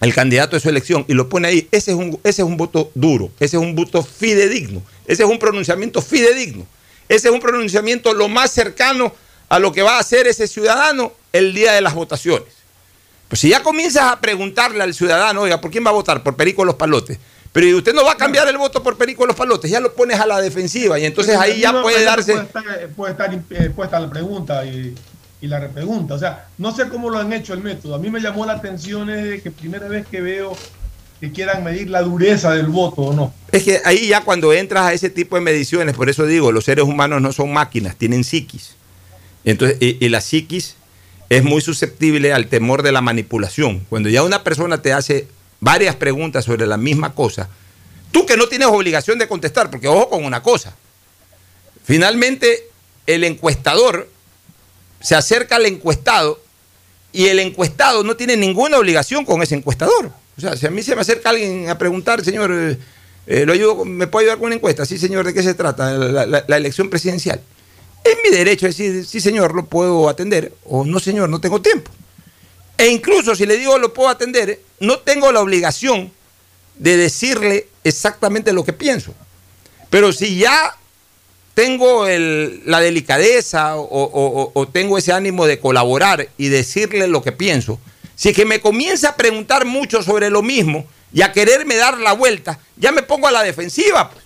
el 0.00 0.14
candidato 0.14 0.54
de 0.54 0.60
su 0.60 0.68
elección 0.68 1.04
y 1.08 1.14
lo 1.14 1.28
pone 1.28 1.48
ahí, 1.48 1.68
ese 1.72 1.90
es 1.90 1.96
un, 1.96 2.20
ese 2.22 2.42
es 2.42 2.46
un 2.46 2.56
voto 2.56 2.92
duro, 2.94 3.32
ese 3.40 3.56
es 3.56 3.62
un 3.62 3.74
voto 3.74 4.04
fidedigno, 4.04 4.82
ese 5.04 5.24
es 5.24 5.28
un 5.28 5.40
pronunciamiento 5.40 6.00
fidedigno, 6.00 6.64
ese 7.08 7.26
es 7.26 7.34
un 7.34 7.40
pronunciamiento 7.40 8.14
lo 8.14 8.28
más 8.28 8.52
cercano 8.52 9.12
a 9.48 9.58
lo 9.58 9.72
que 9.72 9.82
va 9.82 9.96
a 9.96 10.00
hacer 10.00 10.28
ese 10.28 10.46
ciudadano 10.46 11.12
el 11.32 11.52
día 11.52 11.72
de 11.72 11.80
las 11.80 11.94
votaciones. 11.94 12.54
Pues 13.26 13.40
si 13.40 13.48
ya 13.48 13.64
comienzas 13.64 14.12
a 14.12 14.20
preguntarle 14.20 14.84
al 14.84 14.94
ciudadano, 14.94 15.40
oiga, 15.40 15.60
¿por 15.60 15.72
quién 15.72 15.84
va 15.84 15.90
a 15.90 15.94
votar? 15.94 16.22
Por 16.22 16.36
Perico 16.36 16.64
Los 16.64 16.76
Palotes. 16.76 17.18
Pero 17.52 17.76
usted 17.76 17.92
no 17.92 18.04
va 18.04 18.12
a 18.12 18.16
cambiar 18.16 18.48
el 18.48 18.56
voto 18.56 18.82
por 18.82 18.96
Perico 18.96 19.26
Los 19.26 19.36
Palotes, 19.36 19.70
ya 19.70 19.78
lo 19.78 19.92
pones 19.92 20.18
a 20.18 20.26
la 20.26 20.40
defensiva 20.40 20.98
y 20.98 21.04
entonces 21.04 21.36
ahí 21.36 21.60
ya 21.60 21.82
puede 21.82 22.02
darse... 22.02 22.34
Puede 22.96 23.12
estar, 23.12 23.34
eh, 23.50 23.70
puesta 23.70 24.00
la 24.00 24.08
pregunta 24.08 24.64
y, 24.64 24.94
la 25.42 25.58
repregunta. 25.58 26.14
O 26.14 26.18
sea, 26.18 26.46
no 26.56 26.74
sé 26.74 26.88
cómo 26.88 27.10
lo 27.10 27.18
han 27.18 27.32
hecho 27.32 27.52
el 27.52 27.62
método. 27.62 27.96
A 27.96 27.98
mí 27.98 28.08
me 28.10 28.20
llamó 28.20 28.46
la 28.46 28.54
atención 28.54 29.10
es 29.10 29.42
que 29.42 29.50
primera 29.50 29.88
vez 29.88 30.06
que 30.06 30.20
veo 30.20 30.56
que 31.20 31.32
quieran 31.32 31.64
medir 31.64 31.90
la 31.90 32.02
dureza 32.02 32.52
del 32.52 32.66
voto 32.66 33.02
o 33.02 33.12
no. 33.12 33.34
Es 33.50 33.64
que 33.64 33.80
ahí 33.84 34.06
ya 34.06 34.22
cuando 34.24 34.52
entras 34.52 34.84
a 34.84 34.92
ese 34.92 35.10
tipo 35.10 35.36
de 35.36 35.42
mediciones, 35.42 35.96
por 35.96 36.08
eso 36.08 36.26
digo, 36.26 36.52
los 36.52 36.64
seres 36.64 36.84
humanos 36.84 37.20
no 37.20 37.32
son 37.32 37.52
máquinas, 37.52 37.96
tienen 37.96 38.24
psiquis. 38.24 38.76
Entonces, 39.44 39.76
y 39.80 40.08
la 40.08 40.20
psiquis 40.20 40.76
es 41.28 41.42
muy 41.44 41.60
susceptible 41.60 42.32
al 42.32 42.46
temor 42.46 42.82
de 42.82 42.92
la 42.92 43.00
manipulación. 43.00 43.80
Cuando 43.88 44.08
ya 44.08 44.22
una 44.22 44.44
persona 44.44 44.80
te 44.80 44.92
hace 44.92 45.26
varias 45.62 45.94
preguntas 45.94 46.44
sobre 46.44 46.66
la 46.66 46.76
misma 46.76 47.14
cosa, 47.14 47.48
tú 48.10 48.26
que 48.26 48.36
no 48.36 48.48
tienes 48.48 48.66
obligación 48.66 49.16
de 49.16 49.28
contestar, 49.28 49.70
porque 49.70 49.86
ojo 49.86 50.10
con 50.10 50.24
una 50.24 50.42
cosa, 50.42 50.74
finalmente 51.84 52.68
el 53.06 53.22
encuestador 53.22 54.10
se 55.00 55.14
acerca 55.14 55.56
al 55.56 55.66
encuestado 55.66 56.42
y 57.12 57.26
el 57.26 57.38
encuestado 57.38 58.02
no 58.02 58.16
tiene 58.16 58.36
ninguna 58.36 58.76
obligación 58.76 59.24
con 59.24 59.40
ese 59.40 59.54
encuestador. 59.54 60.10
O 60.36 60.40
sea, 60.40 60.56
si 60.56 60.66
a 60.66 60.70
mí 60.70 60.82
se 60.82 60.96
me 60.96 61.02
acerca 61.02 61.30
alguien 61.30 61.68
a 61.68 61.78
preguntar, 61.78 62.24
señor, 62.24 62.50
eh, 62.52 62.78
eh, 63.28 63.46
¿lo 63.46 63.52
ayudo, 63.52 63.84
¿me 63.84 64.08
puede 64.08 64.24
ayudar 64.24 64.38
con 64.38 64.46
una 64.46 64.56
encuesta? 64.56 64.84
Sí, 64.84 64.98
señor, 64.98 65.24
¿de 65.24 65.32
qué 65.32 65.44
se 65.44 65.54
trata? 65.54 65.92
la 65.92 66.56
elección 66.56 66.90
presidencial. 66.90 67.40
Es 68.02 68.16
mi 68.24 68.36
derecho 68.36 68.66
decir, 68.66 69.06
sí 69.06 69.20
señor, 69.20 69.54
lo 69.54 69.66
puedo 69.66 70.08
atender, 70.08 70.52
o 70.64 70.84
no 70.84 70.98
señor, 70.98 71.28
no 71.28 71.40
tengo 71.40 71.62
tiempo. 71.62 71.92
E 72.76 72.88
incluso 72.88 73.36
si 73.36 73.46
le 73.46 73.56
digo 73.56 73.78
lo 73.78 73.94
puedo 73.94 74.08
atender, 74.08 74.60
no 74.82 74.98
tengo 74.98 75.30
la 75.30 75.40
obligación 75.40 76.12
de 76.76 76.96
decirle 76.96 77.68
exactamente 77.84 78.52
lo 78.52 78.64
que 78.64 78.72
pienso. 78.72 79.14
Pero 79.90 80.12
si 80.12 80.38
ya 80.38 80.76
tengo 81.54 82.04
la 82.08 82.80
delicadeza 82.80 83.76
o, 83.76 84.68
tengo 84.72 84.98
ese 84.98 85.12
ánimo 85.12 85.46
de 85.46 85.60
colaborar 85.60 86.28
y 86.36 86.48
decirle 86.48 87.06
lo 87.06 87.22
que 87.22 87.30
pienso, 87.30 87.78
si 88.16 88.30
es 88.30 88.36
que 88.36 88.44
me 88.44 88.60
comienza 88.60 89.10
a 89.10 89.16
preguntar 89.16 89.66
mucho 89.66 90.02
sobre 90.02 90.30
lo 90.30 90.42
mismo 90.42 90.84
y 91.12 91.22
a 91.22 91.30
quererme 91.30 91.76
dar 91.76 91.98
la 91.98 92.12
vuelta, 92.12 92.58
ya 92.76 92.90
me 92.90 93.02
pongo 93.02 93.28
a 93.28 93.32
la 93.32 93.44
defensiva. 93.44 94.10
Pues. 94.10 94.24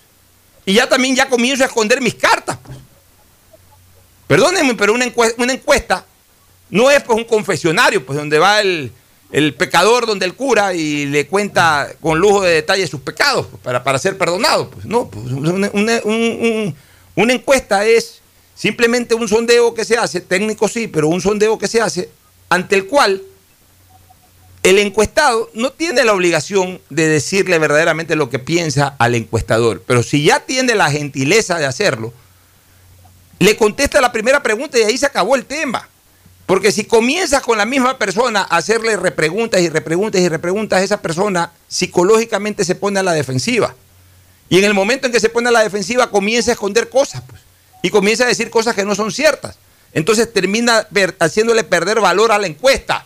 Y 0.65 0.73
ya 0.73 0.89
también 0.89 1.15
ya 1.15 1.29
comienzo 1.29 1.63
a 1.63 1.67
esconder 1.67 2.01
mis 2.01 2.15
cartas. 2.15 2.57
Pues. 2.65 2.77
Perdónenme, 4.25 4.73
pero 4.73 4.95
una 4.95 5.53
encuesta, 5.53 6.03
no 6.71 6.89
es 6.89 7.03
pues 7.03 7.15
un 7.15 7.25
confesionario, 7.25 8.03
pues 8.03 8.17
donde 8.17 8.39
va 8.39 8.59
el, 8.59 8.91
pecador, 9.55 10.05
donde 10.05 10.25
el 10.25 10.35
cura 10.35 10.73
y 10.73 11.05
le 11.05 11.27
cuenta 11.27 11.89
con 11.99 12.19
lujo 12.19 12.43
de 12.43 12.53
detalle 12.53 12.87
sus 12.87 13.01
pecados 13.01 13.47
para, 13.61 13.83
para, 13.83 13.99
ser 13.99 14.17
perdonado. 14.17 14.69
Pues 14.69 14.85
no, 14.85 15.09
pues, 15.09 15.25
una, 17.15 17.33
encuesta 17.33 17.85
es 17.85 18.21
simplemente 18.55 19.15
un 19.15 19.27
sondeo 19.27 19.73
que 19.73 19.85
se 19.85 19.97
hace, 19.97 20.21
técnico 20.21 20.67
sí, 20.67 20.87
pero 20.87 21.09
un 21.09 21.21
sondeo 21.21 21.57
que 21.57 21.67
se 21.67 21.81
hace 21.81 22.09
ante 22.49 22.75
el 22.75 22.87
cual 22.87 23.21
el 24.63 24.79
encuestado 24.79 25.49
no 25.53 25.71
tiene 25.71 26.03
la 26.03 26.13
obligación 26.13 26.81
de 26.89 27.07
decirle 27.07 27.59
verdaderamente 27.59 28.15
lo 28.15 28.29
que 28.29 28.39
piensa 28.39 28.95
al 28.97 29.15
encuestador, 29.15 29.83
pero 29.85 30.03
si 30.03 30.23
ya 30.23 30.41
tiene 30.41 30.75
la 30.75 30.89
gentileza 30.89 31.59
de 31.59 31.65
hacerlo, 31.65 32.13
le 33.39 33.55
contesta 33.55 34.01
la 34.01 34.11
primera 34.11 34.41
pregunta 34.41 34.79
y 34.79 34.83
ahí 34.83 34.97
se 34.97 35.05
acabó 35.05 35.35
el 35.35 35.45
tema. 35.45 35.87
Porque 36.47 36.71
si 36.71 36.85
comienzas 36.85 37.41
con 37.41 37.57
la 37.57 37.65
misma 37.65 37.99
persona 37.99 38.47
a 38.49 38.55
hacerle 38.55 38.95
repreguntas 38.95 39.59
y 39.59 39.67
repreguntas 39.67 40.21
y 40.21 40.29
repreguntas, 40.29 40.81
esa 40.81 41.01
persona 41.01 41.51
psicológicamente 41.67 42.63
se 42.63 42.73
pone 42.73 43.01
a 43.01 43.03
la 43.03 43.11
defensiva. 43.11 43.75
Y 44.47 44.57
en 44.57 44.63
el 44.63 44.73
momento 44.73 45.05
en 45.07 45.11
que 45.11 45.19
se 45.19 45.27
pone 45.27 45.49
a 45.49 45.51
la 45.51 45.61
defensiva 45.61 46.09
comienza 46.09 46.51
a 46.51 46.53
esconder 46.53 46.87
cosas, 46.89 47.21
pues, 47.27 47.41
y 47.83 47.89
comienza 47.89 48.23
a 48.23 48.27
decir 48.27 48.49
cosas 48.49 48.75
que 48.75 48.85
no 48.85 48.95
son 48.95 49.11
ciertas. 49.11 49.57
Entonces 49.91 50.31
termina 50.31 50.87
haciéndole 51.19 51.65
perder 51.65 51.99
valor 51.99 52.31
a 52.31 52.37
la 52.37 52.47
encuesta. 52.47 53.05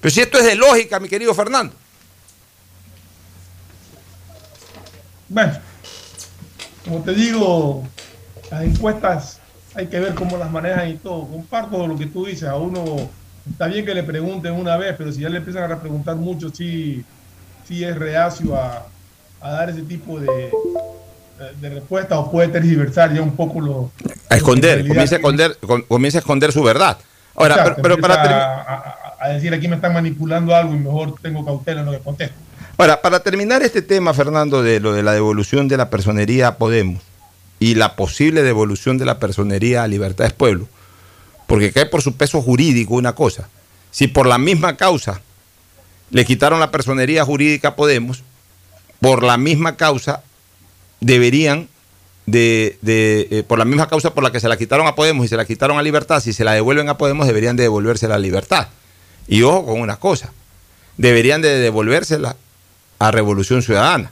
Pero 0.00 0.12
si 0.12 0.20
esto 0.20 0.38
es 0.38 0.44
de 0.44 0.56
lógica, 0.56 0.98
mi 0.98 1.08
querido 1.08 1.32
Fernando. 1.32 1.76
Bueno, 5.28 5.60
como 6.84 7.04
te 7.04 7.14
digo, 7.14 7.86
las 8.50 8.64
encuestas 8.64 9.38
hay 9.76 9.86
que 9.86 10.00
ver 10.00 10.14
cómo 10.14 10.38
las 10.38 10.50
manejan 10.50 10.88
y 10.88 10.94
todo. 10.94 11.26
Comparto 11.26 11.86
lo 11.86 11.96
que 11.96 12.06
tú 12.06 12.26
dices. 12.26 12.48
A 12.48 12.56
uno 12.56 13.10
está 13.48 13.66
bien 13.66 13.84
que 13.84 13.94
le 13.94 14.02
pregunten 14.02 14.54
una 14.54 14.76
vez, 14.76 14.94
pero 14.96 15.12
si 15.12 15.20
ya 15.20 15.28
le 15.28 15.38
empiezan 15.38 15.70
a 15.70 15.80
preguntar 15.80 16.16
mucho, 16.16 16.50
sí, 16.50 17.04
sí 17.68 17.84
es 17.84 17.96
reacio 17.96 18.56
a, 18.56 18.86
dar 19.42 19.70
ese 19.70 19.82
tipo 19.82 20.18
de, 20.18 20.50
de 21.60 21.70
respuesta 21.70 22.18
o 22.18 22.30
puede 22.32 22.48
tergiversar 22.48 23.14
ya 23.14 23.22
un 23.22 23.36
poco 23.36 23.60
lo. 23.60 23.90
A 24.28 24.36
esconder, 24.36 24.86
comienza 24.88 25.14
a 25.14 25.18
esconder, 25.18 25.58
comienza 25.86 26.18
a 26.18 26.20
esconder 26.20 26.52
su 26.52 26.62
verdad. 26.62 26.98
Ahora, 27.36 27.76
pero, 27.80 27.98
para 27.98 28.96
a, 29.20 29.28
decir 29.28 29.52
aquí 29.52 29.68
me 29.68 29.76
están 29.76 29.92
manipulando 29.92 30.56
algo 30.56 30.74
y 30.74 30.78
mejor 30.78 31.14
tengo 31.20 31.44
cautela 31.44 31.80
en 31.80 31.86
lo 31.86 31.92
que 31.92 31.98
contesto. 31.98 32.34
Ahora, 32.78 33.00
para 33.02 33.20
terminar 33.20 33.62
este 33.62 33.82
tema, 33.82 34.14
Fernando, 34.14 34.62
de 34.62 34.80
lo 34.80 34.94
de 34.94 35.02
la 35.02 35.12
devolución 35.12 35.68
de 35.68 35.76
la 35.76 35.90
personería 35.90 36.48
a 36.48 36.56
Podemos, 36.56 37.02
y 37.58 37.74
la 37.74 37.96
posible 37.96 38.42
devolución 38.42 38.98
de 38.98 39.04
la 39.04 39.18
personería 39.18 39.82
a 39.82 39.88
Libertades 39.88 40.32
Pueblo, 40.32 40.68
porque 41.46 41.72
cae 41.72 41.86
por 41.86 42.02
su 42.02 42.16
peso 42.16 42.42
jurídico 42.42 42.94
una 42.94 43.14
cosa. 43.14 43.48
Si 43.90 44.08
por 44.08 44.26
la 44.26 44.38
misma 44.38 44.76
causa 44.76 45.20
le 46.10 46.24
quitaron 46.24 46.60
la 46.60 46.70
personería 46.70 47.24
jurídica 47.24 47.68
a 47.68 47.76
Podemos, 47.76 48.22
por 49.00 49.22
la 49.22 49.36
misma 49.36 49.76
causa 49.76 50.22
deberían 51.00 51.68
de, 52.26 52.78
eh, 52.82 53.44
por 53.46 53.58
la 53.58 53.64
misma 53.64 53.88
causa 53.88 54.12
por 54.12 54.24
la 54.24 54.32
que 54.32 54.40
se 54.40 54.48
la 54.48 54.56
quitaron 54.56 54.86
a 54.86 54.94
Podemos 54.94 55.24
y 55.24 55.28
se 55.28 55.36
la 55.36 55.44
quitaron 55.44 55.78
a 55.78 55.82
Libertad, 55.82 56.20
si 56.20 56.32
se 56.32 56.44
la 56.44 56.52
devuelven 56.52 56.88
a 56.88 56.98
Podemos 56.98 57.26
deberían 57.26 57.56
de 57.56 57.64
devolverse 57.64 58.08
la 58.08 58.18
libertad. 58.18 58.68
Y 59.28 59.42
ojo 59.42 59.66
con 59.66 59.80
una 59.80 59.96
cosa, 59.96 60.32
deberían 60.96 61.42
de 61.42 61.58
devolvérsela 61.58 62.36
a 62.98 63.10
Revolución 63.10 63.62
Ciudadana. 63.62 64.10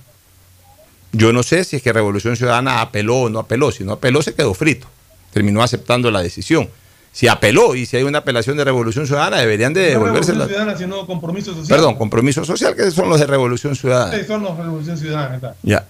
Yo 1.14 1.32
no 1.32 1.44
sé 1.44 1.62
si 1.64 1.76
es 1.76 1.82
que 1.82 1.92
Revolución 1.92 2.36
Ciudadana 2.36 2.80
apeló 2.80 3.16
o 3.22 3.30
no 3.30 3.38
apeló. 3.38 3.70
Si 3.70 3.84
no 3.84 3.92
apeló, 3.92 4.20
se 4.20 4.34
quedó 4.34 4.52
frito. 4.52 4.88
Terminó 5.32 5.62
aceptando 5.62 6.10
la 6.10 6.20
decisión. 6.20 6.68
Si 7.12 7.28
apeló 7.28 7.76
y 7.76 7.86
si 7.86 7.96
hay 7.96 8.02
una 8.02 8.18
apelación 8.18 8.56
de 8.56 8.64
Revolución 8.64 9.06
Ciudadana, 9.06 9.38
deberían 9.38 9.72
de 9.72 9.90
devolverse. 9.90 10.32
No 10.32 10.44
Revolución 10.44 10.48
Ciudadana, 10.48 10.76
sino 10.78 11.06
Compromiso 11.06 11.54
Social. 11.54 11.68
Perdón, 11.68 11.94
Compromiso 11.94 12.44
Social, 12.44 12.74
que 12.74 12.90
son 12.90 13.08
los 13.08 13.20
de 13.20 13.26
Revolución 13.26 13.76
Ciudadana. 13.76 14.18
Sí, 14.18 14.24
son 14.26 14.42
los 14.42 14.56
de 14.56 14.64
Revolución 14.64 14.98
Ciudadana. 14.98 15.54
Ya. 15.62 15.86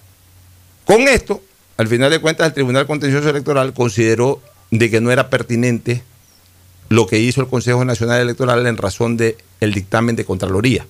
Con 0.85 1.01
esto, 1.09 1.43
al 1.79 1.89
final 1.89 2.11
de 2.11 2.21
cuentas, 2.21 2.47
el 2.49 2.53
Tribunal 2.53 2.87
Contencioso 2.87 3.31
Electoral 3.31 3.73
consideró 3.73 4.43
de 4.71 4.91
que 4.91 5.01
no 5.01 5.11
era 5.11 5.31
pertinente 5.31 6.03
lo 6.91 7.07
que 7.07 7.19
hizo 7.19 7.41
el 7.41 7.49
Consejo 7.49 7.83
Nacional 7.87 8.21
Electoral 8.21 8.67
en 8.67 8.77
razón 8.77 9.17
del 9.17 9.37
el 9.61 9.73
dictamen 9.73 10.17
de 10.17 10.27
Contraloría. 10.27 10.87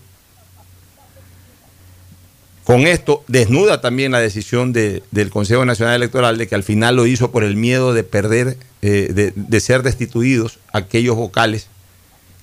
Con 2.65 2.87
esto 2.87 3.23
desnuda 3.29 3.83
también 3.83 4.13
la 4.13 4.21
decisión 4.21 4.73
del 4.73 5.31
Consejo 5.31 5.67
Nacional 5.67 5.97
Electoral 5.97 6.39
de 6.39 6.49
que 6.49 6.55
al 6.55 6.63
final 6.63 6.97
lo 6.97 7.07
hizo 7.07 7.31
por 7.31 7.45
el 7.45 7.57
miedo 7.57 7.93
de 7.93 8.05
perder, 8.05 8.57
eh, 8.81 9.33
de, 9.35 9.61
ser 9.61 9.83
destituidos 9.83 10.59
aquellos 10.73 11.15
vocales 11.15 11.69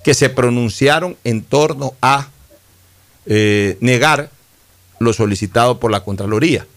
que 0.03 0.13
se 0.13 0.29
pronunciaron 0.29 1.17
en 1.23 1.41
torno 1.41 1.95
a 2.03 2.29
eh, 3.25 3.77
negar 3.81 4.29
lo 4.99 5.11
solicitado 5.11 5.79
por 5.79 5.89
la 5.89 6.03
Contraloría. 6.03 6.67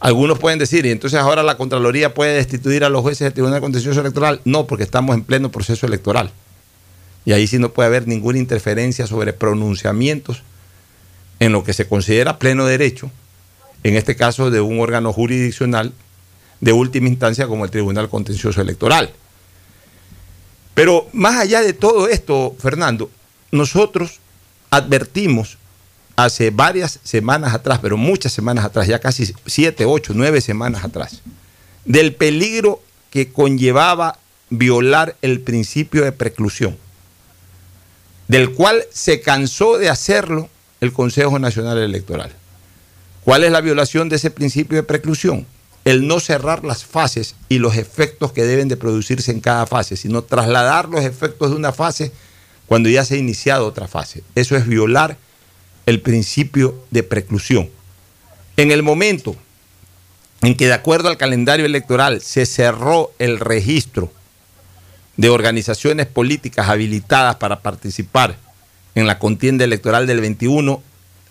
Algunos 0.00 0.40
pueden 0.40 0.58
decir, 0.58 0.84
y 0.84 0.90
entonces 0.90 1.20
ahora 1.20 1.44
la 1.44 1.56
Contraloría 1.56 2.12
puede 2.12 2.34
destituir 2.34 2.82
a 2.82 2.88
los 2.88 3.02
jueces 3.02 3.20
del 3.20 3.34
Tribunal 3.34 3.60
Contencioso 3.60 4.00
Electoral. 4.00 4.40
No, 4.44 4.66
porque 4.66 4.84
estamos 4.84 5.14
en 5.14 5.22
pleno 5.22 5.50
proceso 5.50 5.86
electoral. 5.86 6.32
Y 7.24 7.32
ahí 7.32 7.46
sí 7.46 7.58
no 7.58 7.72
puede 7.72 7.86
haber 7.86 8.08
ninguna 8.08 8.38
interferencia 8.38 9.06
sobre 9.06 9.32
pronunciamientos 9.32 10.42
en 11.40 11.52
lo 11.52 11.64
que 11.64 11.72
se 11.72 11.88
considera 11.88 12.38
pleno 12.38 12.66
derecho, 12.66 13.10
en 13.82 13.96
este 13.96 14.16
caso 14.16 14.50
de 14.50 14.60
un 14.60 14.80
órgano 14.80 15.12
jurisdiccional 15.12 15.92
de 16.60 16.72
última 16.72 17.08
instancia 17.08 17.46
como 17.46 17.64
el 17.64 17.70
Tribunal 17.70 18.08
Contencioso 18.08 18.60
Electoral. 18.60 19.12
Pero 20.74 21.08
más 21.12 21.36
allá 21.36 21.60
de 21.60 21.72
todo 21.72 22.08
esto, 22.08 22.56
Fernando, 22.58 23.10
nosotros 23.50 24.20
advertimos 24.70 25.58
hace 26.16 26.50
varias 26.50 26.98
semanas 27.04 27.54
atrás, 27.54 27.78
pero 27.80 27.96
muchas 27.96 28.32
semanas 28.32 28.64
atrás, 28.64 28.88
ya 28.88 28.98
casi 28.98 29.32
siete, 29.46 29.84
ocho, 29.84 30.12
nueve 30.14 30.40
semanas 30.40 30.84
atrás, 30.84 31.22
del 31.84 32.14
peligro 32.14 32.82
que 33.10 33.32
conllevaba 33.32 34.18
violar 34.50 35.16
el 35.22 35.40
principio 35.40 36.04
de 36.04 36.12
preclusión, 36.12 36.76
del 38.26 38.52
cual 38.52 38.84
se 38.92 39.20
cansó 39.20 39.78
de 39.78 39.88
hacerlo 39.88 40.48
el 40.80 40.92
Consejo 40.92 41.38
Nacional 41.38 41.78
Electoral. 41.78 42.32
¿Cuál 43.24 43.44
es 43.44 43.52
la 43.52 43.60
violación 43.60 44.08
de 44.08 44.16
ese 44.16 44.30
principio 44.30 44.76
de 44.76 44.82
preclusión? 44.82 45.46
El 45.84 46.06
no 46.06 46.20
cerrar 46.20 46.64
las 46.64 46.84
fases 46.84 47.34
y 47.48 47.58
los 47.58 47.76
efectos 47.76 48.32
que 48.32 48.44
deben 48.44 48.68
de 48.68 48.76
producirse 48.76 49.30
en 49.30 49.40
cada 49.40 49.66
fase, 49.66 49.96
sino 49.96 50.22
trasladar 50.22 50.88
los 50.88 51.04
efectos 51.04 51.50
de 51.50 51.56
una 51.56 51.72
fase 51.72 52.12
cuando 52.66 52.88
ya 52.88 53.04
se 53.04 53.14
ha 53.14 53.18
iniciado 53.18 53.66
otra 53.66 53.88
fase. 53.88 54.22
Eso 54.34 54.56
es 54.56 54.66
violar 54.66 55.16
el 55.86 56.00
principio 56.00 56.84
de 56.90 57.02
preclusión. 57.02 57.70
En 58.56 58.70
el 58.70 58.82
momento 58.82 59.36
en 60.42 60.56
que 60.56 60.66
de 60.66 60.74
acuerdo 60.74 61.08
al 61.08 61.16
calendario 61.16 61.66
electoral 61.66 62.20
se 62.20 62.46
cerró 62.46 63.12
el 63.18 63.40
registro 63.40 64.12
de 65.16 65.30
organizaciones 65.30 66.06
políticas 66.06 66.68
habilitadas 66.68 67.36
para 67.36 67.60
participar 67.60 68.36
en 68.98 69.06
la 69.06 69.18
contienda 69.18 69.64
electoral 69.64 70.06
del 70.06 70.20
21, 70.20 70.82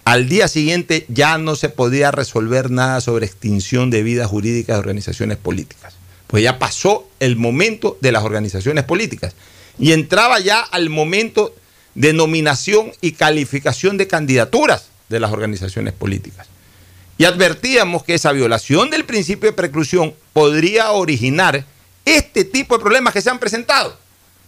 al 0.06 0.30
día 0.30 0.48
siguiente 0.48 1.06
ya 1.10 1.38
no 1.38 1.56
se 1.56 1.70
podía 1.70 2.12
resolver 2.12 2.72
nada 2.72 3.02
sobre 3.02 3.26
extinción 3.26 3.90
de 3.90 4.04
vida 4.04 4.26
jurídica 4.26 4.74
de 4.74 4.80
organizaciones 4.80 5.38
políticas. 5.38 5.96
Pues 6.28 6.44
ya 6.44 6.60
pasó 6.60 7.10
el 7.20 7.36
momento 7.36 7.98
de 8.00 8.12
las 8.12 8.24
organizaciones 8.24 8.86
políticas 8.86 9.36
y 9.78 9.92
entraba 9.92 10.40
ya 10.40 10.62
al 10.62 10.90
momento 10.90 11.54
de 11.94 12.14
nominación 12.14 12.94
y 13.02 13.14
calificación 13.14 13.98
de 13.98 14.08
candidaturas 14.08 14.90
de 15.10 15.20
las 15.20 15.32
organizaciones 15.32 15.94
políticas. 15.94 16.48
Y 17.18 17.26
advertíamos 17.26 18.04
que 18.04 18.14
esa 18.14 18.32
violación 18.32 18.90
del 18.90 19.04
principio 19.04 19.50
de 19.50 19.56
preclusión 19.56 20.14
podría 20.32 20.92
originar 20.92 21.66
este 22.06 22.46
tipo 22.46 22.78
de 22.78 22.84
problemas 22.84 23.14
que 23.14 23.22
se 23.22 23.30
han 23.30 23.40
presentado 23.40 23.98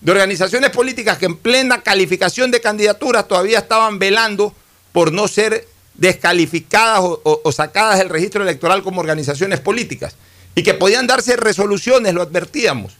de 0.01 0.11
organizaciones 0.11 0.69
políticas 0.69 1.17
que 1.17 1.25
en 1.25 1.37
plena 1.37 1.81
calificación 1.81 2.51
de 2.51 2.61
candidaturas 2.61 3.27
todavía 3.27 3.59
estaban 3.59 3.99
velando 3.99 4.53
por 4.91 5.11
no 5.11 5.27
ser 5.27 5.67
descalificadas 5.95 7.01
o, 7.01 7.51
sacadas 7.51 7.99
del 7.99 8.09
registro 8.09 8.41
electoral 8.41 8.81
como 8.83 9.01
organizaciones 9.01 9.59
políticas 9.59 10.15
y 10.55 10.63
que 10.63 10.73
podían 10.73 11.07
darse 11.07 11.35
resoluciones, 11.35 12.13
lo 12.13 12.21
advertíamos, 12.21 12.93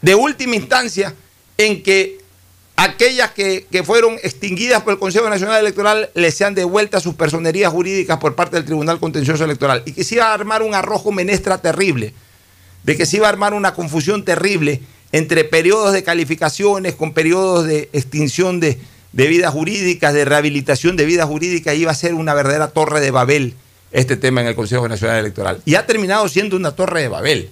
de 0.00 0.14
última 0.14 0.56
instancia 0.56 1.14
en 1.58 1.82
que 1.82 2.18
aquellas 2.76 3.32
que, 3.32 3.66
que, 3.70 3.82
fueron 3.82 4.14
extinguidas 4.22 4.82
por 4.82 4.94
el 4.94 4.98
Consejo 4.98 5.28
Nacional 5.28 5.60
Electoral 5.60 6.10
les 6.14 6.34
sean 6.34 6.54
devueltas 6.54 7.02
sus 7.02 7.14
personerías 7.14 7.72
jurídicas 7.72 8.18
por 8.18 8.34
parte 8.34 8.56
del 8.56 8.64
Tribunal 8.64 8.98
Contencioso 8.98 9.44
Electoral 9.44 9.82
y 9.84 9.92
que 9.92 10.04
se 10.04 10.14
iba 10.14 10.26
a 10.26 10.34
armar 10.34 10.62
un 10.62 10.74
arrojo 10.74 11.12
menestra 11.12 11.58
terrible, 11.58 12.14
de 12.84 12.96
que 12.96 13.04
se 13.04 13.18
iba 13.18 13.26
a 13.26 13.30
armar 13.30 13.52
una 13.52 13.74
confusión 13.74 14.24
terrible 14.24 14.80
entre 15.12 15.44
periodos 15.44 15.92
de 15.92 16.02
calificaciones 16.02 16.94
con 16.94 17.12
periodos 17.12 17.66
de 17.66 17.88
extinción 17.92 18.60
de, 18.60 18.78
vidas 19.12 19.52
jurídicas, 19.52 20.12
de 20.14 20.24
rehabilitación 20.24 20.96
de 20.96 21.06
vidas 21.06 21.26
jurídicas, 21.26 21.74
iba 21.76 21.90
a 21.90 21.94
ser 21.94 22.14
una 22.14 22.34
verdadera 22.34 22.68
torre 22.68 23.00
de 23.00 23.10
Babel 23.10 23.54
este 23.90 24.16
tema 24.16 24.42
en 24.42 24.48
el 24.48 24.54
Consejo 24.54 24.86
Nacional 24.86 25.18
Electoral. 25.18 25.62
Y 25.64 25.74
ha 25.74 25.86
terminado 25.86 26.28
siendo 26.28 26.56
una 26.56 26.72
torre 26.72 27.00
de 27.00 27.08
Babel. 27.08 27.48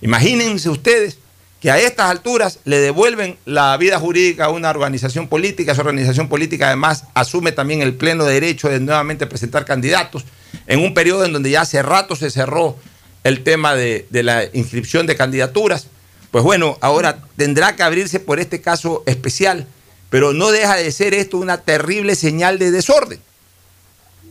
Imagínense 0.00 0.70
ustedes 0.70 1.18
que 1.60 1.72
a 1.72 1.78
estas 1.78 2.08
alturas 2.08 2.60
le 2.64 2.78
devuelven 2.78 3.36
la 3.46 3.76
vida 3.76 3.98
jurídica 3.98 4.44
a 4.44 4.50
una 4.50 4.70
organización 4.70 5.28
política, 5.28 5.72
esa 5.72 5.82
organización 5.82 6.28
política 6.28 6.68
además 6.68 7.04
asume 7.14 7.50
también 7.50 7.82
el 7.82 7.94
pleno 7.94 8.24
derecho 8.24 8.68
de 8.68 8.80
nuevamente 8.80 9.26
presentar 9.26 9.64
candidatos 9.64 10.24
en 10.66 10.80
un 10.80 10.94
periodo 10.94 11.24
en 11.24 11.32
donde 11.32 11.50
ya 11.50 11.62
hace 11.62 11.82
rato 11.82 12.14
se 12.14 12.30
cerró 12.30 12.76
el 13.24 13.42
tema 13.42 13.74
de 13.74 14.06
la 14.10 14.44
inscripción 14.52 15.06
de 15.06 15.16
candidaturas 15.16 15.86
pues 16.32 16.42
bueno, 16.42 16.78
ahora 16.80 17.18
tendrá 17.36 17.76
que 17.76 17.82
abrirse 17.82 18.18
por 18.18 18.40
este 18.40 18.62
caso 18.62 19.02
especial, 19.04 19.66
pero 20.08 20.32
no 20.32 20.50
deja 20.50 20.76
de 20.76 20.90
ser 20.90 21.12
esto 21.12 21.36
una 21.36 21.58
terrible 21.58 22.14
señal 22.16 22.58
de 22.58 22.70
desorden. 22.70 23.20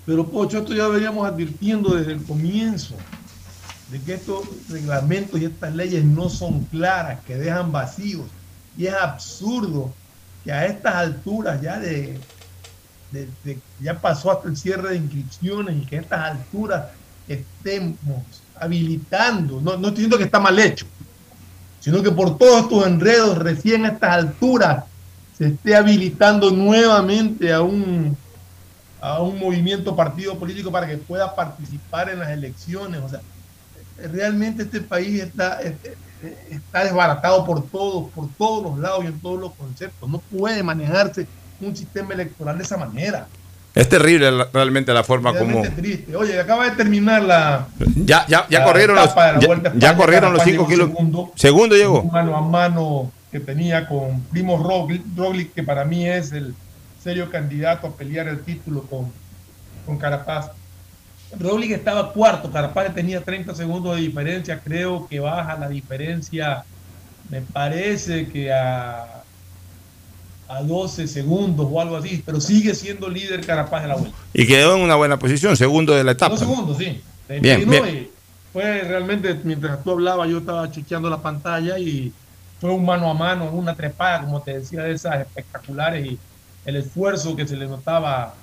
Pero 0.06 0.26
Pocho, 0.26 0.58
esto 0.58 0.74
ya 0.74 0.88
veníamos 0.88 1.28
advirtiendo 1.28 1.94
desde 1.94 2.14
el 2.14 2.24
comienzo. 2.24 2.96
de 3.92 4.00
que 4.00 4.14
estos 4.14 4.48
reglamentos 4.70 5.40
y 5.40 5.46
estas 5.46 5.76
leyes 5.76 6.04
no 6.04 6.30
son 6.30 6.64
claras, 6.66 7.20
que 7.26 7.36
dejan 7.36 7.72
vacíos. 7.72 8.26
Y 8.78 8.88
es 8.88 8.94
absurdo 8.94 9.94
que 10.44 10.52
a 10.52 10.66
estas 10.66 10.96
alturas 10.96 11.62
ya 11.62 11.78
de, 11.78 12.18
ya 13.80 14.00
pasó 14.00 14.32
hasta 14.32 14.48
el 14.48 14.58
cierre 14.58 14.90
de 14.92 14.96
inscripciones 14.96 15.76
y 15.76 15.86
que 15.86 15.98
a 15.98 16.02
estas 16.02 16.32
alturas 16.32 16.86
estemos 17.28 18.24
habilitando, 18.56 19.60
no, 19.62 19.78
no 19.78 19.90
estoy 19.90 19.92
diciendo 19.92 20.18
que 20.18 20.24
está 20.24 20.40
mal 20.40 20.58
hecho, 20.58 20.86
sino 21.82 22.02
que 22.02 22.12
por 22.12 22.38
todos 22.38 22.64
estos 22.64 22.88
enredos 22.88 23.38
recién 23.38 23.86
a 23.86 23.90
estas 23.90 24.12
alturas 24.12 24.86
se 25.38 25.48
esté 25.48 25.76
habilitando 25.76 26.52
nuevamente 26.52 27.52
a 27.52 27.62
un, 27.62 28.16
a 29.02 29.22
un 29.22 29.40
movimiento 29.40 29.96
partido 29.96 30.38
político 30.38 30.72
para 30.72 30.88
que 30.88 30.98
pueda 30.98 31.36
participar 31.36 32.10
en 32.10 32.20
las 32.20 32.30
elecciones. 32.30 33.02
O 33.02 33.10
sea, 33.10 33.22
realmente 33.98 34.64
este 34.64 34.82
país 34.82 35.22
está, 35.22 35.60
está 36.50 36.84
desbaratado 36.84 37.44
por 37.44 37.68
todos, 37.68 38.12
por 38.12 38.30
todos 38.38 38.64
los 38.64 38.80
lados 38.80 39.04
y 39.04 39.08
en 39.08 39.20
todos 39.20 39.40
los 39.40 39.54
conceptos. 39.54 40.08
No 40.08 40.20
puede 40.20 40.62
manejarse 40.62 41.28
un 41.60 41.76
sistema 41.76 42.14
electoral 42.14 42.58
de 42.60 42.64
esa 42.64 42.78
manera. 42.78 43.28
Es 43.74 43.88
terrible 43.88 44.30
realmente 44.54 44.94
la 44.94 45.04
forma 45.04 45.34
como. 45.38 45.62
triste. 45.62 46.16
Oye, 46.16 46.40
acaba 46.40 46.70
de 46.70 46.76
terminar 46.76 47.24
la. 47.24 47.68
Ya, 47.96 48.26
ya, 48.28 48.46
ya 48.50 48.64
corrieron 48.64 48.98
los. 48.98 49.14
Ya, 49.76 49.96
corrieron 49.96 50.34
los 50.34 50.44
5 50.44 50.68
kilos. 50.68 50.90
Segundo, 50.90 51.32
segundo 51.36 51.76
llegó. 51.76 52.04
mano 52.04 52.36
a 52.36 52.42
mano 52.42 53.12
que 53.32 53.40
tenía 53.40 53.88
con 53.88 54.22
Primo 54.24 54.58
Roglic, 54.58 55.54
que 55.54 55.64
para 55.64 55.86
mí 55.86 56.06
es 56.06 56.34
el 56.34 56.54
serio 57.02 57.30
candidato 57.32 57.88
a 57.88 57.92
pelear 57.92 58.28
el 58.28 58.42
título 58.42 58.84
con, 58.84 59.12
con 59.86 59.98
Carapaz. 59.98 60.52
Roglic 61.40 61.72
estaba 61.72 62.12
cuarto, 62.12 62.52
Carapaz 62.52 62.94
tenía 62.94 63.22
30 63.22 63.56
segundos 63.56 63.96
de 63.96 64.02
diferencia, 64.02 64.60
creo 64.60 65.08
que 65.08 65.22
baja 65.22 65.58
la 65.58 65.70
diferencia, 65.70 66.66
me 67.30 67.40
parece 67.40 68.28
que 68.28 68.52
a, 68.52 69.21
a 70.52 70.62
12 70.64 71.08
segundos 71.08 71.68
o 71.70 71.80
algo 71.80 71.96
así, 71.96 72.22
pero 72.26 72.42
sigue 72.42 72.76
siendo 72.76 73.08
líder 73.10 73.46
Carapaz 73.46 73.84
de 73.84 73.88
la 73.88 73.96
vuelta. 73.96 74.18
Y 74.34 74.46
quedó 74.46 74.76
en 74.76 74.82
una 74.82 74.96
buena 74.96 75.18
posición, 75.18 75.56
segundo 75.56 75.94
de 75.94 76.04
la 76.04 76.12
etapa. 76.12 76.32
Dos 76.32 76.40
segundos, 76.40 76.78
sí. 76.78 77.02
Bien, 77.40 77.70
bien. 77.70 78.10
fue 78.52 78.82
realmente, 78.82 79.34
mientras 79.46 79.82
tú 79.82 79.92
hablabas, 79.92 80.30
yo 80.30 80.40
estaba 80.40 80.70
chequeando 80.70 81.10
la 81.10 81.22
pantalla 81.22 81.80
y 81.80 82.12
fue 82.60 82.70
un 82.70 82.86
mano 82.86 83.10
a 83.10 83.14
mano, 83.14 83.50
una 83.52 83.76
trepada, 83.76 84.24
como 84.24 84.42
te 84.42 84.60
decía, 84.60 84.84
de 84.84 84.92
esas 84.92 85.22
espectaculares 85.22 86.06
y 86.06 86.20
el 86.66 86.76
esfuerzo 86.76 87.36
que 87.36 87.48
se 87.48 87.56
le 87.56 87.68
notaba 87.68 88.34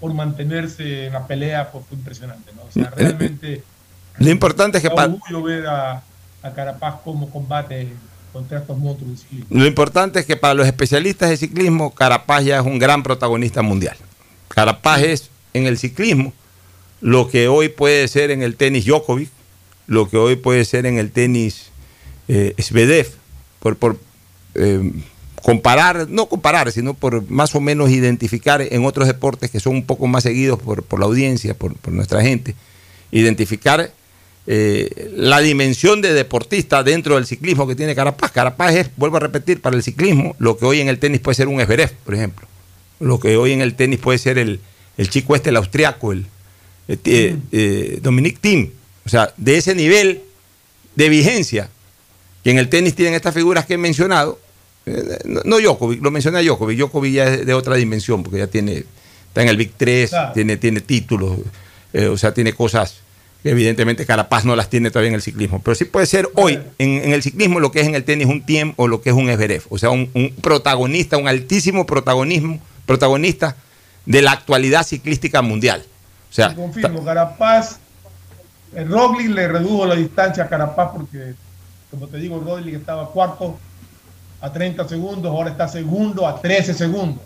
por 0.00 0.12
mantenerse 0.12 1.06
en 1.06 1.14
la 1.14 1.26
pelea 1.26 1.72
pues, 1.72 1.86
fue 1.86 1.96
impresionante, 1.96 2.52
¿no? 2.54 2.62
O 2.62 2.70
sea, 2.70 2.90
realmente... 2.94 3.64
Lo 4.18 4.30
importante 4.30 4.78
es 4.78 4.82
que... 4.82 4.90
Para... 4.90 5.14
ver 5.42 5.66
a, 5.66 6.02
a 6.42 6.50
Carapaz 6.52 6.96
cómo 7.02 7.30
combate 7.30 7.88
Lo 9.50 9.66
importante 9.66 10.20
es 10.20 10.26
que 10.26 10.36
para 10.36 10.54
los 10.54 10.66
especialistas 10.66 11.30
de 11.30 11.36
ciclismo, 11.36 11.94
Carapaz 11.94 12.44
ya 12.44 12.58
es 12.58 12.66
un 12.66 12.78
gran 12.78 13.02
protagonista 13.02 13.62
mundial. 13.62 13.96
Carapaz 14.48 15.02
es 15.02 15.30
en 15.52 15.66
el 15.66 15.78
ciclismo 15.78 16.32
lo 17.00 17.28
que 17.28 17.48
hoy 17.48 17.68
puede 17.68 18.08
ser 18.08 18.30
en 18.30 18.42
el 18.42 18.56
tenis 18.56 18.86
Djokovic, 18.86 19.30
lo 19.86 20.08
que 20.08 20.16
hoy 20.16 20.36
puede 20.36 20.64
ser 20.64 20.86
en 20.86 20.98
el 20.98 21.10
tenis 21.10 21.70
eh, 22.28 22.54
Svedev, 22.58 23.08
por, 23.60 23.76
por 23.76 23.98
eh, 24.54 24.90
comparar, 25.44 26.08
no 26.08 26.26
comparar, 26.26 26.72
sino 26.72 26.94
por 26.94 27.28
más 27.30 27.54
o 27.54 27.60
menos 27.60 27.90
identificar 27.90 28.62
en 28.62 28.84
otros 28.86 29.06
deportes 29.06 29.50
que 29.50 29.60
son 29.60 29.74
un 29.74 29.84
poco 29.84 30.06
más 30.06 30.22
seguidos 30.22 30.58
por, 30.58 30.98
la 30.98 31.04
audiencia, 31.04 31.52
por, 31.52 31.76
nuestra 31.92 32.22
gente, 32.22 32.54
identificar 33.10 33.92
eh, 34.46 35.10
la 35.16 35.40
dimensión 35.40 36.02
de 36.02 36.12
deportista 36.12 36.82
dentro 36.82 37.14
del 37.16 37.26
ciclismo 37.26 37.66
que 37.66 37.74
tiene 37.74 37.94
Carapaz. 37.94 38.30
Carapaz 38.32 38.74
es, 38.74 38.90
vuelvo 38.96 39.16
a 39.16 39.20
repetir, 39.20 39.60
para 39.60 39.76
el 39.76 39.82
ciclismo, 39.82 40.36
lo 40.38 40.56
que 40.56 40.66
hoy 40.66 40.80
en 40.80 40.88
el 40.88 40.98
tenis 40.98 41.20
puede 41.20 41.34
ser 41.34 41.48
un 41.48 41.60
Esberef, 41.60 41.92
por 42.04 42.14
ejemplo. 42.14 42.46
Lo 43.00 43.18
que 43.18 43.36
hoy 43.36 43.52
en 43.52 43.60
el 43.60 43.74
tenis 43.74 43.98
puede 43.98 44.18
ser 44.18 44.38
el, 44.38 44.60
chico 45.08 45.34
este, 45.34 45.50
el 45.50 45.56
austriaco, 45.56 46.12
el 46.12 46.26
eh, 46.88 47.36
eh, 47.52 47.98
Dominic 48.02 48.40
Thiem. 48.40 48.70
O 49.06 49.08
sea, 49.08 49.32
de 49.36 49.56
ese 49.56 49.74
nivel 49.74 50.22
de 50.94 51.08
vigencia 51.08 51.68
que 52.42 52.50
en 52.50 52.58
el 52.58 52.68
tenis 52.68 52.94
tienen 52.94 53.14
estas 53.14 53.34
figuras 53.34 53.64
que 53.64 53.74
he 53.74 53.78
mencionado, 53.78 54.38
eh, 54.86 55.18
no, 55.24 55.58
Djokovic, 55.58 56.02
lo 56.02 56.10
mencioné 56.10 56.38
a 56.38 56.42
Djokovic. 56.42 56.78
Djokovic 56.78 57.12
ya 57.14 57.24
es 57.24 57.46
de 57.46 57.54
otra 57.54 57.76
dimensión, 57.76 58.22
porque 58.22 58.38
ya 58.38 58.46
tiene, 58.46 58.84
está 59.28 59.42
en 59.42 59.48
el 59.48 59.56
Big 59.56 59.72
3, 59.76 60.10
tiene, 60.34 60.56
tiene 60.58 60.80
títulos, 60.80 61.38
eh, 61.92 62.06
o 62.06 62.18
sea, 62.18 62.34
tiene 62.34 62.52
cosas 62.52 63.00
evidentemente 63.44 64.06
Carapaz 64.06 64.44
no 64.44 64.56
las 64.56 64.70
tiene 64.70 64.90
todavía 64.90 65.10
en 65.10 65.14
el 65.14 65.22
ciclismo. 65.22 65.60
Pero 65.62 65.74
sí 65.74 65.84
puede 65.84 66.06
ser 66.06 66.28
hoy 66.34 66.58
en, 66.78 67.12
el 67.12 67.22
ciclismo 67.22 67.60
lo 67.60 67.70
que 67.70 67.80
es 67.80 67.86
en 67.86 67.94
el 67.94 68.04
tenis 68.04 68.26
un 68.26 68.44
tiempo 68.44 68.84
o 68.84 68.88
lo 68.88 69.02
que 69.02 69.10
es 69.10 69.16
un 69.16 69.28
Everef. 69.28 69.66
O 69.70 69.78
sea, 69.78 69.90
un, 69.90 70.10
protagonista, 70.40 71.16
un 71.16 71.28
altísimo 71.28 71.86
protagonismo, 71.86 72.58
protagonista 72.86 73.56
de 74.06 74.22
la 74.22 74.32
actualidad 74.32 74.84
ciclística 74.84 75.42
mundial. 75.42 75.84
O 76.30 76.32
sea, 76.34 76.54
confirmo, 76.54 77.04
Carapaz, 77.04 77.78
el 78.74 78.88
Roglic 78.88 79.28
le 79.28 79.46
redujo 79.46 79.86
la 79.86 79.94
distancia 79.94 80.44
a 80.44 80.48
Carapaz 80.48 80.90
porque, 80.92 81.34
como 81.90 82.08
te 82.08 82.16
digo, 82.18 82.40
Roglic 82.40 82.74
estaba 82.74 83.10
cuarto 83.10 83.58
a 84.40 84.52
30 84.52 84.86
segundos, 84.88 85.30
ahora 85.30 85.50
está 85.50 85.68
segundo 85.68 86.26
a 86.26 86.40
13 86.40 86.74
segundos. 86.74 87.22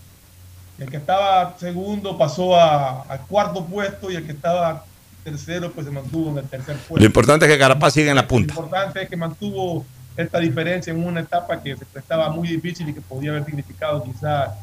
el 0.78 0.88
que 0.88 0.98
estaba 0.98 1.56
segundo 1.58 2.16
pasó 2.16 2.54
a, 2.54 3.04
cuarto 3.28 3.64
puesto 3.64 4.10
y 4.10 4.16
el 4.16 4.24
que 4.24 4.32
estaba 4.32 4.84
tercero 5.24 5.70
pues 5.72 5.86
se 5.86 5.92
mantuvo 5.92 6.30
en 6.30 6.38
el 6.38 6.44
tercer 6.44 6.76
puesto. 6.76 6.98
Lo 6.98 7.04
importante 7.04 7.46
es 7.46 7.52
que 7.52 7.58
Carapaz 7.58 7.94
siga 7.94 8.10
en 8.10 8.16
la 8.16 8.26
punta. 8.26 8.54
Lo 8.54 8.60
importante 8.60 9.02
es 9.02 9.08
que 9.08 9.16
mantuvo 9.16 9.84
esta 10.16 10.38
diferencia 10.38 10.92
en 10.92 11.04
una 11.04 11.20
etapa 11.20 11.62
que 11.62 11.76
se 11.76 11.84
prestaba 11.84 12.30
muy 12.30 12.48
difícil 12.48 12.88
y 12.88 12.94
que 12.94 13.00
podía 13.00 13.30
haber 13.30 13.44
significado 13.44 14.02
quizá 14.02 14.54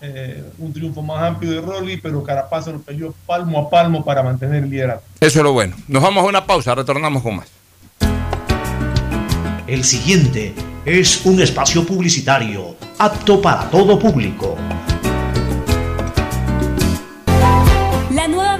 eh, 0.00 0.44
un 0.58 0.72
triunfo 0.72 1.02
más 1.02 1.20
amplio 1.22 1.50
de 1.50 1.60
Rolly, 1.60 1.96
pero 1.96 2.22
Carapaz 2.22 2.66
se 2.66 2.72
lo 2.72 2.80
peleó 2.80 3.12
palmo 3.26 3.58
a 3.58 3.68
palmo 3.68 4.04
para 4.04 4.22
mantener 4.22 4.62
el 4.62 4.70
liderazgo. 4.70 5.02
Eso 5.20 5.38
es 5.40 5.42
lo 5.42 5.52
bueno. 5.52 5.74
Nos 5.88 6.02
vamos 6.02 6.24
a 6.24 6.28
una 6.28 6.46
pausa, 6.46 6.74
retornamos 6.74 7.22
con 7.22 7.36
más. 7.36 7.48
El 9.66 9.84
siguiente 9.84 10.54
es 10.84 11.26
un 11.26 11.42
espacio 11.42 11.84
publicitario 11.84 12.76
apto 12.98 13.42
para 13.42 13.68
todo 13.68 13.98
público. 13.98 14.56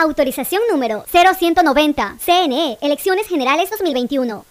Autorización 0.00 0.62
número 0.70 1.04
0190. 1.12 2.16
CNE, 2.24 2.78
Elecciones 2.80 3.28
Generales 3.28 3.68
2021. 3.68 4.46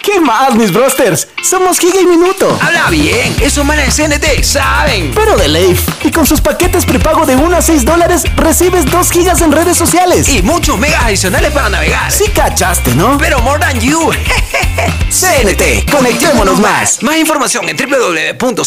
¿Qué 0.00 0.20
más, 0.20 0.54
mis 0.54 0.72
brosters? 0.72 1.26
Somos 1.42 1.80
Giga 1.80 2.00
y 2.00 2.06
Minuto. 2.06 2.56
Habla 2.62 2.88
bien, 2.90 3.34
eso 3.42 3.64
manes 3.64 3.96
de 3.96 4.04
CNT 4.08 4.44
saben. 4.44 5.10
Pero 5.12 5.36
de 5.36 5.48
Leif. 5.48 5.84
Y 6.04 6.12
con 6.12 6.24
sus 6.24 6.40
paquetes 6.40 6.86
prepago 6.86 7.26
de 7.26 7.34
1 7.34 7.56
a 7.56 7.60
6 7.60 7.84
dólares, 7.84 8.22
recibes 8.36 8.88
2 8.88 9.10
gigas 9.10 9.40
en 9.40 9.50
redes 9.50 9.76
sociales. 9.76 10.28
Y 10.28 10.42
muchos 10.42 10.78
megas 10.78 11.02
adicionales 11.06 11.50
para 11.52 11.68
navegar. 11.68 12.12
Sí 12.12 12.30
cachaste, 12.32 12.94
¿no? 12.94 13.18
Pero 13.18 13.40
more 13.40 13.58
than 13.58 13.80
you. 13.80 14.12
CNT, 15.10 15.90
conectémonos 15.90 16.60
más. 16.60 17.02
Más 17.02 17.16
información 17.16 17.68
en 17.68 17.76
www.cnt.com.es. 17.76 18.66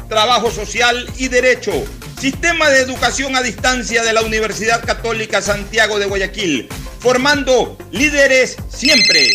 trabajo 0.11 0.51
social 0.51 1.07
y 1.17 1.29
derecho. 1.29 1.71
Sistema 2.19 2.69
de 2.69 2.81
educación 2.81 3.33
a 3.37 3.41
distancia 3.41 4.03
de 4.03 4.11
la 4.11 4.21
Universidad 4.21 4.83
Católica 4.83 5.41
Santiago 5.41 5.99
de 5.99 6.05
Guayaquil, 6.05 6.67
formando 6.99 7.77
líderes 7.93 8.57
siempre. 8.67 9.29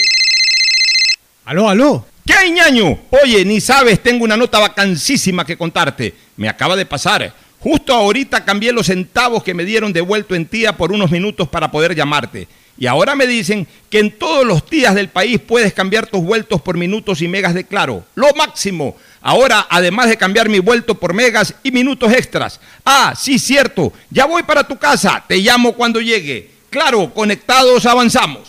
Aló, 1.46 1.70
aló. 1.70 2.06
¿Qué 2.26 2.34
hay, 2.34 2.50
ñaño? 2.50 2.98
Oye, 3.22 3.42
ni 3.46 3.58
sabes, 3.58 4.02
tengo 4.02 4.22
una 4.24 4.36
nota 4.36 4.58
vacancísima 4.58 5.46
que 5.46 5.56
contarte. 5.56 6.14
Me 6.36 6.46
acaba 6.46 6.76
de 6.76 6.84
pasar. 6.84 7.32
Justo 7.58 7.94
ahorita 7.94 8.44
cambié 8.44 8.70
los 8.70 8.88
centavos 8.88 9.42
que 9.42 9.54
me 9.54 9.64
dieron 9.64 9.94
devuelto 9.94 10.34
en 10.34 10.44
tía 10.44 10.76
por 10.76 10.92
unos 10.92 11.10
minutos 11.10 11.48
para 11.48 11.70
poder 11.70 11.94
llamarte. 11.94 12.48
Y 12.76 12.86
ahora 12.86 13.16
me 13.16 13.26
dicen 13.26 13.66
que 13.88 14.00
en 14.00 14.10
todos 14.18 14.44
los 14.44 14.68
días 14.68 14.94
del 14.94 15.08
país 15.08 15.40
puedes 15.40 15.72
cambiar 15.72 16.06
tus 16.06 16.22
vueltos 16.22 16.60
por 16.60 16.76
minutos 16.76 17.22
y 17.22 17.28
megas 17.28 17.54
de 17.54 17.64
claro. 17.64 18.04
Lo 18.14 18.34
máximo. 18.34 18.94
Ahora, 19.28 19.66
además 19.68 20.08
de 20.08 20.16
cambiar 20.16 20.48
mi 20.48 20.60
vuelto 20.60 20.94
por 20.94 21.12
megas 21.12 21.52
y 21.64 21.72
minutos 21.72 22.12
extras. 22.12 22.60
Ah, 22.84 23.12
sí, 23.18 23.40
cierto. 23.40 23.92
Ya 24.08 24.24
voy 24.24 24.44
para 24.44 24.62
tu 24.62 24.78
casa. 24.78 25.24
Te 25.26 25.38
llamo 25.38 25.72
cuando 25.72 26.00
llegue. 26.00 26.48
Claro, 26.70 27.12
conectados 27.12 27.86
avanzamos. 27.86 28.48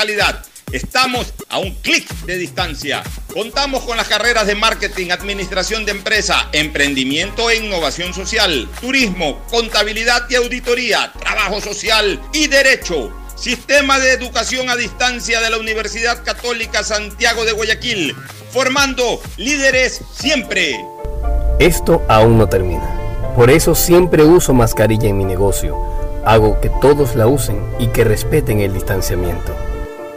Estamos 0.71 1.31
a 1.49 1.59
un 1.59 1.75
clic 1.75 2.09
de 2.25 2.37
distancia. 2.37 3.03
Contamos 3.31 3.83
con 3.83 3.97
las 3.97 4.07
carreras 4.07 4.47
de 4.47 4.55
marketing, 4.55 5.11
administración 5.11 5.85
de 5.85 5.91
empresa, 5.91 6.49
emprendimiento 6.53 7.51
e 7.51 7.57
innovación 7.57 8.11
social, 8.11 8.67
turismo, 8.79 9.39
contabilidad 9.51 10.27
y 10.27 10.35
auditoría, 10.35 11.13
trabajo 11.19 11.61
social 11.61 12.19
y 12.33 12.47
derecho. 12.47 13.13
Sistema 13.35 13.99
de 13.99 14.13
Educación 14.13 14.71
a 14.71 14.75
Distancia 14.75 15.39
de 15.39 15.51
la 15.51 15.59
Universidad 15.59 16.23
Católica 16.23 16.83
Santiago 16.83 17.45
de 17.45 17.51
Guayaquil, 17.51 18.15
formando 18.51 19.21
líderes 19.37 20.01
siempre. 20.19 20.83
Esto 21.59 22.01
aún 22.09 22.39
no 22.39 22.49
termina. 22.49 22.89
Por 23.35 23.51
eso 23.51 23.75
siempre 23.75 24.23
uso 24.23 24.55
mascarilla 24.55 25.09
en 25.09 25.17
mi 25.19 25.25
negocio. 25.25 25.77
Hago 26.25 26.59
que 26.59 26.69
todos 26.81 27.15
la 27.15 27.27
usen 27.27 27.61
y 27.77 27.87
que 27.87 28.03
respeten 28.03 28.61
el 28.61 28.73
distanciamiento. 28.73 29.70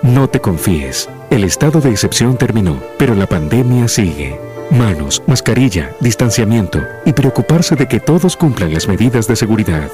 No 0.04 0.28
te 0.28 0.38
confíes. 0.38 1.08
El 1.30 1.44
estado 1.44 1.80
de 1.80 1.88
excepción 1.88 2.36
terminó, 2.36 2.78
pero 2.98 3.14
la 3.14 3.26
pandemia 3.26 3.88
sigue. 3.88 4.38
Manos, 4.68 5.22
mascarilla, 5.26 5.96
distanciamiento 5.98 6.78
y 7.06 7.14
preocuparse 7.14 7.74
de 7.74 7.88
que 7.88 8.00
todos 8.00 8.36
cumplan 8.36 8.74
las 8.74 8.86
medidas 8.86 9.26
de 9.26 9.34
seguridad. 9.34 9.90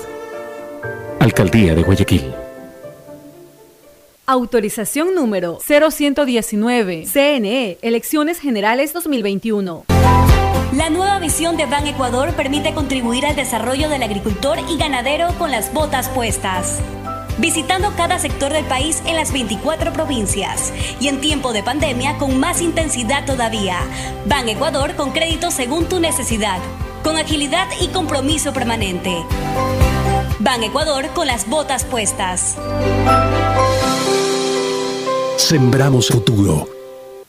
Alcaldía 1.21 1.77
de 1.77 1.85
Guayaquil. 1.85 2.35
Autorización 4.27 5.15
número 5.15 5.61
0119. 5.65 7.05
CNE, 7.07 7.79
Elecciones 7.81 8.41
Generales 8.41 8.93
2021. 8.93 9.85
La 10.73 10.91
nueva 10.91 11.21
visión 11.21 11.57
de 11.57 11.67
Ban 11.67 11.87
Ecuador 11.87 12.33
permite 12.35 12.75
contribuir 12.75 13.27
al 13.27 13.37
desarrollo 13.37 13.89
del 13.89 14.03
agricultor 14.03 14.59
y 14.69 14.77
ganadero 14.77 15.29
con 15.39 15.53
las 15.53 15.73
botas 15.73 16.09
puestas. 16.09 16.81
Visitando 17.39 17.93
cada 17.97 18.19
sector 18.19 18.53
del 18.53 18.65
país 18.65 19.03
en 19.07 19.17
las 19.17 19.33
24 19.33 19.93
provincias 19.93 20.73
y 21.01 21.09
en 21.09 21.21
tiempo 21.21 21.53
de 21.53 21.63
pandemia 21.63 22.19
con 22.19 22.39
más 22.39 22.61
intensidad 22.61 23.25
todavía. 23.25 23.79
Ban 24.27 24.49
Ecuador 24.49 24.95
con 24.97 25.13
crédito 25.13 25.51
según 25.51 25.87
tu 25.89 26.01
necesidad, 26.01 26.59
con 27.03 27.17
agilidad 27.17 27.69
y 27.81 27.89
compromiso 27.89 28.53
permanente. 28.53 29.25
Ban 30.39 30.63
Ecuador 30.63 31.09
con 31.15 31.27
las 31.27 31.49
botas 31.49 31.85
puestas. 31.85 32.57
Sembramos 35.37 36.09
futuro. 36.09 36.69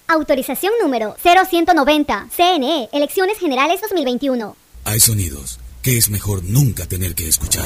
Autorización 0.07 0.73
número 0.81 1.15
0190. 1.23 2.27
CNE, 2.35 2.89
Elecciones 2.91 3.39
Generales 3.39 3.79
2021. 3.81 4.55
Hay 4.83 4.99
sonidos 4.99 5.59
que 5.81 5.97
es 5.97 6.09
mejor 6.09 6.43
nunca 6.43 6.85
tener 6.85 7.15
que 7.15 7.27
escuchar. 7.27 7.65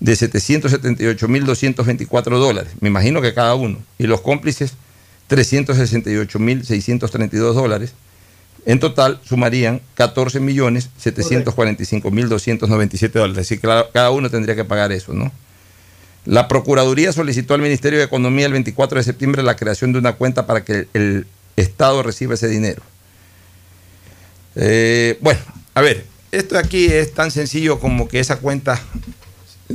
de 0.01 0.17
778 0.17 1.29
mil 1.29 1.47
224 1.47 2.41
dólares, 2.41 2.73
me 2.81 2.89
imagino 2.89 3.23
que 3.23 3.33
cada 3.33 3.55
uno, 3.55 3.79
y 3.97 4.09
los 4.09 4.23
cómplices 4.23 4.73
368 5.29 6.39
mil 6.39 6.65
632 6.65 7.55
dólares 7.55 7.95
en 8.69 8.81
total 8.81 9.19
sumarían 9.25 9.81
14 9.95 10.41
millones 10.41 10.91
745 10.99 12.11
mil 12.11 12.29
297 12.29 13.19
dólares. 13.19 13.47
Así 13.47 13.57
que 13.57 13.67
cada 13.93 14.11
uno 14.11 14.29
tendría 14.29 14.55
que 14.57 14.65
pagar 14.65 14.93
eso, 14.93 15.15
¿no? 15.15 15.33
La 16.27 16.49
Procuraduría 16.49 17.13
solicitó 17.13 17.55
al 17.55 17.63
Ministerio 17.63 17.99
de 17.99 18.05
Economía 18.05 18.45
el 18.45 18.53
24 18.53 18.99
de 18.99 19.05
septiembre 19.05 19.43
la 19.43 19.57
creación 19.57 19.93
de 19.93 19.99
una 19.99 20.15
cuenta 20.15 20.47
para 20.47 20.65
que 20.65 20.87
el 20.93 21.27
Estado 21.57 22.03
reciba 22.03 22.35
ese 22.35 22.49
dinero. 22.49 22.83
Eh, 24.55 25.17
bueno, 25.23 25.41
a 25.73 25.81
ver, 25.81 26.05
esto 26.31 26.59
aquí 26.59 26.87
es 26.87 27.15
tan 27.15 27.31
sencillo 27.31 27.81
como 27.81 28.07
que 28.09 28.21
esa 28.21 28.37
cuenta 28.37 28.79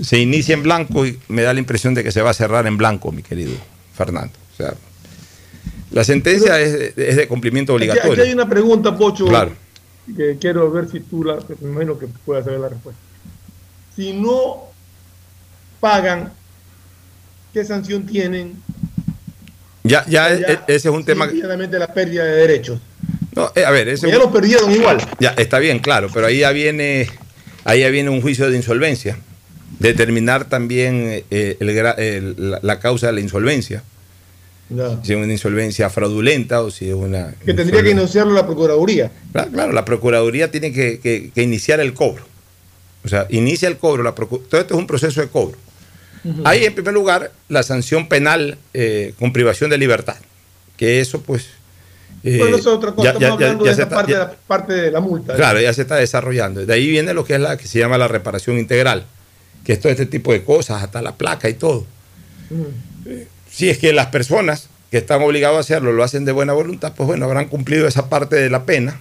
se 0.04 0.20
inicia 0.20 0.54
en 0.54 0.62
blanco 0.62 1.06
y 1.08 1.20
me 1.30 1.42
da 1.42 1.54
la 1.54 1.60
impresión 1.60 1.96
de 1.96 2.04
que 2.04 2.12
se 2.12 2.22
va 2.22 2.30
a 2.30 2.36
cerrar 2.36 2.68
en 2.68 2.78
blanco, 2.78 3.12
mi 3.12 3.24
querido 3.24 3.54
Fernando. 3.96 4.34
O 4.54 4.58
sea, 4.58 4.76
la 5.94 6.04
sentencia 6.04 6.60
es, 6.60 6.96
de 6.96 7.28
cumplimiento 7.28 7.76
obligatorio. 7.76 8.14
Aquí, 8.14 8.22
hay 8.22 8.34
una 8.34 8.50
pregunta, 8.50 8.98
Pocho, 8.98 9.28
que 10.18 10.38
quiero 10.40 10.70
ver 10.72 10.90
si 10.90 11.00
tú 11.00 11.24
la, 11.24 11.36
me 11.62 11.70
imagino 11.70 11.98
que 11.98 12.08
puedas 12.26 12.44
saber 12.44 12.60
la 12.60 12.70
respuesta. 12.70 13.00
Si 13.96 14.12
no 14.12 14.72
pagan, 15.80 16.34
¿qué 17.54 17.64
sanción 17.64 18.06
tienen? 18.08 18.56
Ya, 19.84 20.04
ya, 20.08 20.30
ese 20.30 20.58
es 20.68 20.86
un 20.86 21.06
tema. 21.06 21.28
La 21.28 21.94
pérdida 21.94 22.26
de 22.26 22.32
derechos. 22.32 22.80
No, 23.36 23.52
eh, 23.56 23.64
a 23.64 23.72
ver, 23.72 23.88
ese 23.88 24.10
ya 24.10 24.18
lo 24.18 24.32
perdieron 24.32 24.72
igual. 24.72 24.98
Ya, 25.20 25.30
está 25.38 25.60
bien, 25.60 25.80
claro, 25.80 26.10
pero 26.12 26.26
ahí 26.26 26.40
ya 26.40 26.52
viene, 26.52 27.08
ahí 27.66 27.82
ya 27.82 27.90
viene 27.90 28.10
un 28.10 28.22
juicio 28.22 28.50
de 28.50 28.58
insolvencia. 28.58 29.18
Determinar 29.80 30.46
también 30.46 31.24
eh, 31.30 31.58
la 32.62 32.80
causa 32.80 33.08
de 33.08 33.14
la 33.14 33.20
insolvencia. 33.20 33.84
Si 35.04 35.14
es 35.14 35.18
una 35.18 35.32
insolvencia 35.32 35.90
fraudulenta 35.90 36.62
o 36.62 36.72
si 36.72 36.90
es 36.90 36.96
una... 36.96 37.34
Que 37.46 37.54
tendría 37.54 37.84
que 37.84 37.92
iniciarlo 37.92 38.34
la 38.34 38.46
Procuraduría. 38.46 39.12
Claro, 39.32 39.72
la 39.72 39.86
Procuraduría 39.86 40.50
tiene 40.50 40.72
que, 40.72 41.32
iniciar 41.36 41.80
el 41.80 41.94
cobro. 41.94 42.24
O 43.04 43.08
sea, 43.08 43.28
inicia 43.30 43.68
el 43.68 43.78
cobro. 43.78 44.04
La 44.04 44.14
todo 44.14 44.40
esto 44.40 44.74
es 44.74 44.80
un 44.80 44.88
proceso 44.88 45.22
de 45.22 45.28
cobro. 45.28 45.58
Hay, 46.46 46.64
en 46.64 46.74
primer 46.74 46.94
lugar, 46.94 47.32
la 47.50 47.64
sanción 47.64 48.08
penal 48.08 48.58
eh, 48.74 49.14
con 49.20 49.34
privación 49.34 49.70
de 49.70 49.78
libertad. 49.78 50.16
Que 50.78 51.02
eso, 51.02 51.22
pues... 51.22 51.48
Eh, 52.24 52.38
bueno, 52.38 52.56
eso 52.56 52.72
es 52.72 52.78
otra 52.78 52.94
cosa. 52.94 53.12
Estamos 53.12 53.34
hablando 53.34 53.66
de 53.66 53.72
esa 53.72 53.90
parte, 53.90 54.14
de 54.14 54.20
la, 54.20 54.32
parte 54.32 54.74
de 54.74 54.92
la 54.92 55.02
multa. 55.02 55.36
Claro, 55.36 55.60
ya 55.60 55.74
se 55.74 55.82
está 55.82 55.98
desarrollando. 55.98 56.66
De 56.66 56.74
ahí 56.74 56.90
viene 56.90 57.14
lo 57.14 57.26
que 57.26 57.36
es 57.36 57.42
la 57.42 57.58
que 57.58 57.68
se 57.68 57.80
llama 57.80 57.98
la 57.98 58.08
reparación 58.08 58.58
integral. 58.58 59.06
Que 59.66 59.74
es 59.74 59.82
todo 59.82 59.92
este 59.92 60.06
tipo 60.06 60.32
de 60.32 60.44
cosas, 60.44 60.82
hasta 60.82 61.02
la 61.02 61.16
placa 61.16 61.50
y 61.50 61.54
todo 61.54 61.86
si 63.54 63.70
es 63.70 63.78
que 63.78 63.94
las 63.94 64.08
personas 64.08 64.68
que 64.90 64.98
están 64.98 65.22
obligados 65.22 65.58
a 65.58 65.60
hacerlo 65.60 65.94
lo 65.94 66.04
hacen 66.04 66.26
de 66.26 66.32
buena 66.32 66.54
voluntad, 66.54 66.94
pues 66.96 67.06
bueno, 67.06 67.26
habrán 67.26 67.46
cumplido 67.46 67.88
esa 67.88 68.10
parte 68.10 68.36
de 68.36 68.50
la 68.50 68.66
pena, 68.66 69.00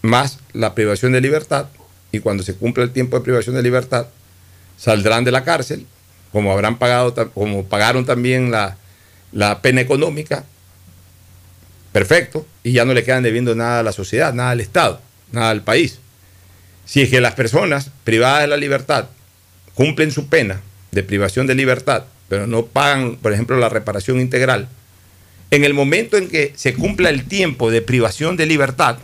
más 0.00 0.38
la 0.52 0.76
privación 0.76 1.10
de 1.10 1.20
libertad, 1.20 1.66
y 2.12 2.20
cuando 2.20 2.44
se 2.44 2.54
cumpla 2.54 2.84
el 2.84 2.92
tiempo 2.92 3.18
de 3.18 3.24
privación 3.24 3.56
de 3.56 3.62
libertad, 3.62 4.06
saldrán 4.76 5.24
de 5.24 5.32
la 5.32 5.42
cárcel, 5.42 5.86
como 6.30 6.52
habrán 6.52 6.78
pagado, 6.78 7.12
como 7.34 7.64
pagaron 7.64 8.06
también 8.06 8.52
la, 8.52 8.76
la 9.32 9.60
pena 9.60 9.80
económica, 9.80 10.44
perfecto, 11.90 12.46
y 12.62 12.72
ya 12.72 12.84
no 12.84 12.94
le 12.94 13.02
quedan 13.02 13.24
debiendo 13.24 13.56
nada 13.56 13.80
a 13.80 13.82
la 13.82 13.92
sociedad, 13.92 14.32
nada 14.32 14.50
al 14.50 14.60
Estado, 14.60 15.00
nada 15.32 15.50
al 15.50 15.62
país. 15.62 15.98
Si 16.84 17.02
es 17.02 17.10
que 17.10 17.20
las 17.20 17.34
personas 17.34 17.90
privadas 18.04 18.42
de 18.42 18.46
la 18.46 18.56
libertad 18.56 19.06
cumplen 19.74 20.12
su 20.12 20.28
pena 20.28 20.60
de 20.92 21.02
privación 21.02 21.48
de 21.48 21.56
libertad 21.56 22.04
pero 22.28 22.46
no 22.46 22.66
pagan, 22.66 23.16
por 23.16 23.32
ejemplo, 23.32 23.56
la 23.56 23.68
reparación 23.68 24.20
integral, 24.20 24.68
en 25.50 25.64
el 25.64 25.74
momento 25.74 26.16
en 26.16 26.28
que 26.28 26.52
se 26.56 26.74
cumpla 26.74 27.08
el 27.08 27.24
tiempo 27.24 27.70
de 27.70 27.80
privación 27.80 28.36
de 28.36 28.46
libertad, 28.46 28.98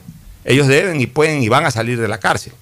ellos 0.45 0.67
deben 0.69 1.01
y 1.01 1.07
pueden 1.07 1.43
y 1.43 1.49
van 1.49 1.65
a 1.65 1.71
salir 1.71 1.99
de 1.99 2.09
la 2.09 2.19
cárcel. 2.19 2.53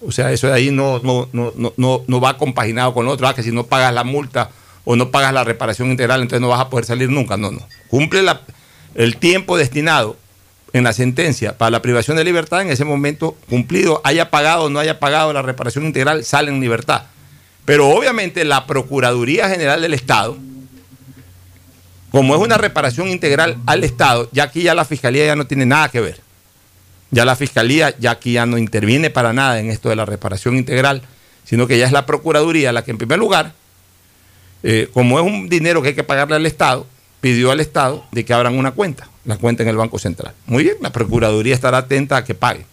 O 0.00 0.12
sea, 0.12 0.32
eso 0.32 0.48
de 0.48 0.54
ahí 0.54 0.70
no, 0.70 1.00
no, 1.00 1.28
no, 1.32 2.04
no, 2.06 2.20
va 2.20 2.38
compaginado 2.38 2.94
con 2.94 3.08
otro, 3.08 3.26
ah, 3.26 3.34
que 3.34 3.42
si 3.42 3.52
no 3.52 3.66
pagas 3.66 3.92
la 3.92 4.04
multa 4.04 4.50
o 4.84 4.96
no 4.96 5.10
pagas 5.10 5.32
la 5.32 5.44
reparación 5.44 5.90
integral, 5.90 6.22
entonces 6.22 6.40
no 6.40 6.48
vas 6.48 6.60
a 6.60 6.70
poder 6.70 6.84
salir 6.84 7.08
nunca. 7.08 7.36
No, 7.36 7.50
no. 7.50 7.60
Cumple 7.88 8.22
el 8.94 9.16
tiempo 9.16 9.56
destinado 9.56 10.16
en 10.72 10.84
la 10.84 10.92
sentencia 10.92 11.58
para 11.58 11.70
la 11.70 11.82
privación 11.82 12.16
de 12.16 12.24
libertad, 12.24 12.62
en 12.62 12.70
ese 12.70 12.84
momento 12.84 13.36
cumplido, 13.48 14.00
haya 14.04 14.30
pagado 14.30 14.64
o 14.64 14.70
no 14.70 14.78
haya 14.78 14.98
pagado 14.98 15.32
la 15.32 15.42
reparación 15.42 15.84
integral, 15.84 16.24
sale 16.24 16.50
en 16.50 16.60
libertad. 16.60 17.04
Pero 17.64 17.88
obviamente 17.88 18.44
la 18.44 18.66
Procuraduría 18.66 19.48
General 19.48 19.80
del 19.80 19.94
Estado, 19.94 20.36
como 22.10 22.34
es 22.34 22.40
una 22.40 22.58
reparación 22.58 23.08
integral 23.08 23.56
al 23.66 23.84
Estado, 23.84 24.28
ya 24.32 24.44
aquí 24.44 24.62
ya 24.62 24.74
la 24.74 24.84
Fiscalía 24.84 25.26
ya 25.26 25.36
no 25.36 25.46
tiene 25.46 25.64
nada 25.64 25.88
que 25.88 26.00
ver. 26.00 26.20
Ya 27.10 27.24
la 27.24 27.36
Fiscalía 27.36 27.94
ya 27.98 28.12
aquí 28.12 28.32
ya 28.32 28.46
no 28.46 28.58
interviene 28.58 29.10
para 29.10 29.32
nada 29.32 29.60
en 29.60 29.70
esto 29.70 29.88
de 29.88 29.96
la 29.96 30.04
reparación 30.04 30.56
integral, 30.56 31.02
sino 31.44 31.66
que 31.66 31.78
ya 31.78 31.86
es 31.86 31.92
la 31.92 32.06
Procuraduría 32.06 32.72
la 32.72 32.84
que 32.84 32.90
en 32.90 32.98
primer 32.98 33.18
lugar, 33.18 33.52
eh, 34.62 34.88
como 34.92 35.18
es 35.20 35.24
un 35.24 35.48
dinero 35.48 35.82
que 35.82 35.88
hay 35.88 35.94
que 35.94 36.04
pagarle 36.04 36.36
al 36.36 36.46
Estado, 36.46 36.86
pidió 37.20 37.52
al 37.52 37.60
Estado 37.60 38.04
de 38.10 38.24
que 38.24 38.34
abran 38.34 38.58
una 38.58 38.72
cuenta, 38.72 39.08
la 39.24 39.36
cuenta 39.36 39.62
en 39.62 39.68
el 39.68 39.76
Banco 39.76 39.98
Central. 39.98 40.34
Muy 40.46 40.64
bien, 40.64 40.76
la 40.80 40.90
Procuraduría 40.90 41.54
estará 41.54 41.78
atenta 41.78 42.16
a 42.16 42.24
que 42.24 42.34
pague. 42.34 42.66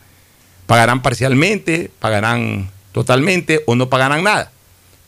Pagarán 0.66 1.02
parcialmente, 1.02 1.92
pagarán 2.00 2.72
totalmente 2.92 3.62
o 3.68 3.76
no 3.76 3.90
pagarán 3.90 4.24
nada. 4.24 4.52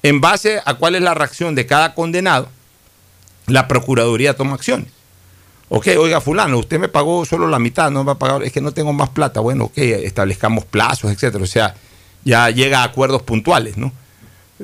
En 0.04 0.22
base 0.22 0.62
a 0.66 0.74
cuál 0.76 0.96
es 0.96 1.02
la 1.02 1.14
reacción 1.14 1.56
de 1.56 1.66
cada 1.66 1.94
condenado, 1.94 2.50
la 3.48 3.68
Procuraduría 3.68 4.36
toma 4.36 4.56
acciones. 4.56 4.88
Ok, 5.70 5.88
oiga, 5.98 6.20
fulano, 6.20 6.58
usted 6.58 6.80
me 6.80 6.90
pagó 6.90 7.26
solo 7.26 7.48
la 7.48 7.60
mitad, 7.60 7.92
no 7.92 8.04
me 8.04 8.12
ha 8.12 8.16
pagado, 8.16 8.42
es 8.42 8.52
que 8.52 8.60
no 8.60 8.74
tengo 8.74 8.92
más 8.92 9.10
plata. 9.10 9.40
Bueno, 9.40 9.66
ok, 9.66 9.78
establezcamos 9.78 10.66
plazos, 10.66 11.12
etcétera. 11.12 11.44
O 11.44 11.48
sea, 11.48 11.76
ya 12.26 12.50
llega 12.50 12.82
a 12.82 12.84
acuerdos 12.84 13.22
puntuales, 13.22 13.78
¿no? 13.78 13.94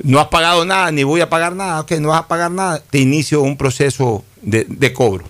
No 0.02 0.20
has 0.20 0.28
pagado 0.28 0.64
nada, 0.64 0.90
ni 0.92 1.04
voy 1.04 1.20
a 1.20 1.30
pagar 1.30 1.54
nada, 1.56 1.80
ok, 1.80 1.92
no 1.92 2.08
vas 2.08 2.20
a 2.20 2.28
pagar 2.28 2.50
nada, 2.50 2.80
te 2.90 2.98
inicio 2.98 3.40
un 3.40 3.56
proceso 3.56 4.24
de, 4.42 4.64
de 4.68 4.92
cobro. 4.92 5.24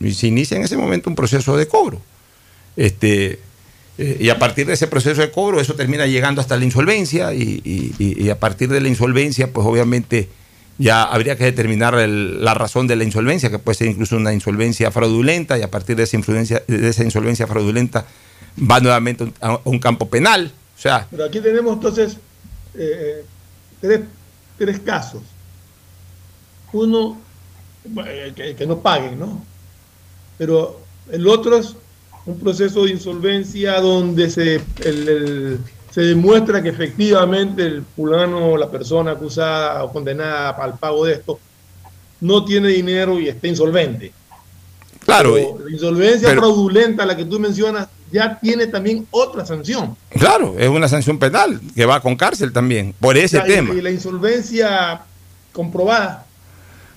Y 0.00 0.12
se 0.14 0.26
inicia 0.26 0.56
en 0.56 0.64
ese 0.64 0.76
momento 0.76 1.08
un 1.08 1.16
proceso 1.16 1.56
de 1.56 1.68
cobro. 1.68 2.02
Este, 2.76 3.40
eh, 3.96 4.16
y 4.20 4.28
a 4.28 4.38
partir 4.38 4.66
de 4.66 4.72
ese 4.72 4.88
proceso 4.88 5.20
de 5.20 5.30
cobro, 5.30 5.60
eso 5.60 5.74
termina 5.74 6.06
llegando 6.06 6.40
hasta 6.40 6.56
la 6.56 6.64
insolvencia 6.64 7.32
y, 7.32 8.28
a 8.28 8.38
partir 8.38 8.68
de 8.68 8.80
la 8.80 8.88
insolvencia, 8.88 9.52
pues 9.52 9.66
obviamente 9.66 10.28
ya 10.78 11.04
habría 11.04 11.36
que 11.36 11.44
determinar 11.44 11.94
la 11.94 12.54
razón 12.54 12.88
de 12.88 12.96
la 12.96 13.04
insolvencia, 13.04 13.50
que 13.50 13.60
puede 13.60 13.76
ser 13.76 13.86
incluso 13.86 14.16
una 14.16 14.32
insolvencia 14.32 14.90
fraudulenta 14.90 15.56
y 15.56 15.62
a 15.62 15.70
partir 15.70 15.94
de 15.94 16.02
esa, 16.02 16.18
de 16.18 16.88
esa 16.88 17.04
insolvencia 17.04 17.46
fraudulenta 17.46 18.06
va 18.58 18.80
nuevamente 18.80 19.32
a 19.40 19.60
un 19.62 19.78
campo 19.78 20.08
penal. 20.08 20.50
O 20.76 20.80
sea, 20.80 21.06
Pero 21.10 21.26
aquí 21.26 21.40
tenemos 21.40 21.74
entonces 21.74 22.16
eh, 22.74 23.24
tres, 23.80 24.00
tres, 24.58 24.80
casos. 24.80 25.22
Uno, 26.72 27.20
que, 28.34 28.56
que 28.56 28.66
no 28.66 28.80
paguen, 28.80 29.20
¿no? 29.20 29.44
Pero 30.36 30.80
el 31.12 31.28
otro 31.28 31.56
es 31.56 31.76
un 32.26 32.38
proceso 32.38 32.84
de 32.84 32.90
insolvencia 32.90 33.80
donde 33.80 34.30
se, 34.30 34.60
se 35.90 36.00
demuestra 36.00 36.62
que 36.62 36.70
efectivamente 36.70 37.62
el 37.62 37.84
fulano, 37.96 38.56
la 38.56 38.70
persona 38.70 39.12
acusada 39.12 39.84
o 39.84 39.92
condenada 39.92 40.50
al 40.50 40.78
pago 40.78 41.04
de 41.04 41.14
esto, 41.14 41.38
no 42.20 42.44
tiene 42.44 42.68
dinero 42.68 43.20
y 43.20 43.28
está 43.28 43.46
insolvente. 43.46 44.12
Claro. 45.04 45.36
la 45.36 45.70
insolvencia 45.70 46.30
fraudulenta, 46.30 47.04
la 47.04 47.16
que 47.16 47.24
tú 47.24 47.38
mencionas, 47.38 47.88
ya 48.10 48.38
tiene 48.40 48.66
también 48.66 49.06
otra 49.10 49.44
sanción. 49.44 49.96
Claro, 50.10 50.54
es 50.58 50.68
una 50.68 50.88
sanción 50.88 51.18
penal 51.18 51.60
que 51.74 51.84
va 51.84 52.00
con 52.00 52.16
cárcel 52.16 52.52
también, 52.52 52.94
por 52.98 53.16
ese 53.16 53.40
tema. 53.40 53.74
Y 53.74 53.82
la 53.82 53.90
insolvencia 53.90 55.02
comprobada. 55.52 56.26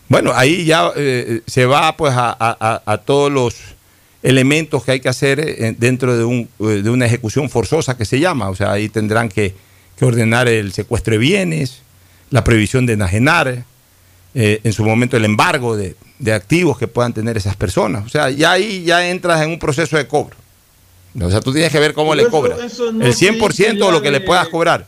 Bueno, 0.08 0.32
ahí 0.34 0.64
ya 0.64 0.92
eh, 0.96 1.42
se 1.46 1.66
va 1.66 1.98
pues 1.98 2.14
a, 2.16 3.02
todos 3.06 3.32
los 3.32 3.56
elementos 4.24 4.84
que 4.84 4.91
hay 4.91 4.99
que 4.99 5.09
hacer 5.09 5.39
eh, 5.39 5.76
dentro 5.78 6.18
de, 6.18 6.24
un, 6.24 6.49
eh, 6.59 6.82
de, 6.84 6.89
una 6.89 7.05
ejecución 7.05 7.49
forzosa 7.49 7.97
que 7.97 8.05
se 8.05 8.20
llama. 8.20 8.49
O 8.49 8.55
sea, 8.55 8.72
ahí 8.72 8.89
tendrán 8.89 9.30
que, 9.30 9.53
ordenar 9.99 10.47
el 10.47 10.74
secuestro 10.74 11.13
de 11.13 11.18
bienes, 11.18 11.82
la 12.30 12.43
prohibición 12.43 12.86
de 12.86 12.93
enajenar, 12.93 13.63
en 14.36 14.72
su 14.72 14.86
momento 14.86 15.18
el 15.18 15.26
embargo 15.26 15.76
de, 15.76 15.95
de 16.20 16.34
activos 16.34 16.78
que 16.78 16.88
puedan 16.88 17.13
tener 17.13 17.38
esas 17.38 17.55
personas. 17.55 18.05
O 18.05 18.09
sea, 18.09 18.30
ya 18.30 18.51
ahí 18.51 18.84
ya 18.84 19.09
entras 19.09 19.41
en 19.41 19.49
un 19.49 19.59
proceso 19.59 19.97
de 19.97 20.07
cobro. 20.07 20.36
O 21.20 21.30
sea, 21.32 21.41
tú 21.41 21.51
tienes 21.51 21.72
que 21.72 21.80
ver 21.80 21.93
cómo 21.93 22.13
le 22.13 22.28
cobras. 22.28 22.59
el 22.59 22.72
100% 22.72 23.84
o 23.84 23.91
lo 23.91 24.01
que 24.01 24.11
le 24.11 24.22
puedas 24.22 24.47
cobrar. 24.49 24.86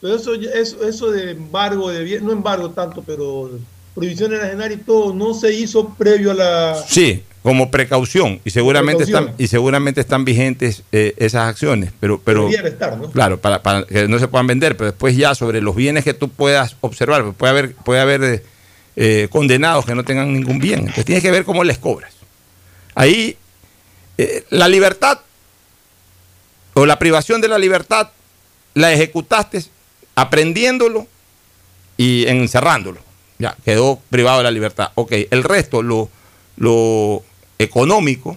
Pero 0.00 0.16
eso, 0.16 0.34
eso, 0.34 0.86
eso 0.86 1.10
de 1.10 1.30
embargo, 1.30 1.90
de 1.90 2.20
no 2.20 2.32
embargo 2.32 2.70
tanto, 2.70 3.02
pero 3.02 3.50
prohibición 3.94 4.32
de 4.32 4.74
y 4.74 4.76
todo, 4.78 5.14
no 5.14 5.32
se 5.34 5.52
hizo 5.54 5.88
previo 5.90 6.32
a 6.32 6.34
la... 6.34 6.84
Sí, 6.86 7.22
como 7.44 7.70
precaución. 7.70 8.40
Y 8.42 8.50
seguramente, 8.50 9.04
Están, 9.04 9.34
y 9.36 9.48
seguramente 9.48 10.00
están 10.00 10.24
vigentes 10.24 10.82
eh, 10.92 11.12
esas 11.18 11.46
acciones. 11.46 11.92
Pero, 12.00 12.18
pero 12.18 12.48
estar, 12.48 12.96
¿no? 12.96 13.10
Claro, 13.10 13.38
para, 13.38 13.62
para, 13.62 13.84
que 13.84 14.08
no 14.08 14.18
se 14.18 14.28
puedan 14.28 14.46
vender. 14.46 14.78
Pero 14.78 14.92
después 14.92 15.14
ya 15.14 15.34
sobre 15.34 15.60
los 15.60 15.76
bienes 15.76 16.04
que 16.04 16.14
tú 16.14 16.30
puedas 16.30 16.74
observar, 16.80 17.22
pues 17.22 17.36
puede 17.36 17.50
haber, 17.50 17.74
puede 17.74 18.00
haber 18.00 18.42
eh, 18.96 19.28
condenados 19.30 19.84
que 19.84 19.94
no 19.94 20.04
tengan 20.04 20.32
ningún 20.32 20.58
bien. 20.58 20.80
Entonces 20.80 21.04
tienes 21.04 21.22
que 21.22 21.30
ver 21.30 21.44
cómo 21.44 21.64
les 21.64 21.76
cobras. 21.76 22.14
Ahí, 22.94 23.36
eh, 24.16 24.46
la 24.48 24.66
libertad 24.66 25.20
o 26.72 26.86
la 26.86 26.98
privación 26.98 27.42
de 27.42 27.48
la 27.48 27.58
libertad 27.58 28.08
la 28.72 28.90
ejecutaste 28.90 29.62
aprendiéndolo 30.14 31.06
y 31.98 32.26
encerrándolo. 32.26 33.00
Ya, 33.38 33.54
quedó 33.66 34.00
privado 34.08 34.38
de 34.38 34.44
la 34.44 34.50
libertad. 34.50 34.92
Ok, 34.94 35.12
el 35.30 35.44
resto, 35.44 35.82
lo, 35.82 36.08
lo 36.56 37.22
económico, 37.58 38.36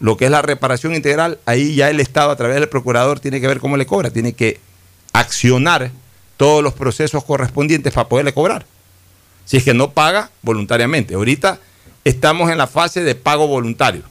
lo 0.00 0.16
que 0.16 0.26
es 0.26 0.30
la 0.30 0.42
reparación 0.42 0.94
integral, 0.94 1.38
ahí 1.46 1.74
ya 1.74 1.90
el 1.90 2.00
Estado 2.00 2.30
a 2.30 2.36
través 2.36 2.56
del 2.56 2.68
procurador 2.68 3.20
tiene 3.20 3.40
que 3.40 3.46
ver 3.46 3.60
cómo 3.60 3.76
le 3.76 3.86
cobra, 3.86 4.10
tiene 4.10 4.32
que 4.32 4.60
accionar 5.12 5.90
todos 6.36 6.62
los 6.62 6.74
procesos 6.74 7.24
correspondientes 7.24 7.92
para 7.92 8.08
poderle 8.08 8.34
cobrar. 8.34 8.66
Si 9.44 9.56
es 9.56 9.64
que 9.64 9.74
no 9.74 9.92
paga 9.92 10.30
voluntariamente. 10.42 11.14
Ahorita 11.14 11.60
estamos 12.02 12.50
en 12.50 12.58
la 12.58 12.66
fase 12.66 13.04
de 13.04 13.14
pago 13.14 13.46
voluntario 13.46 14.02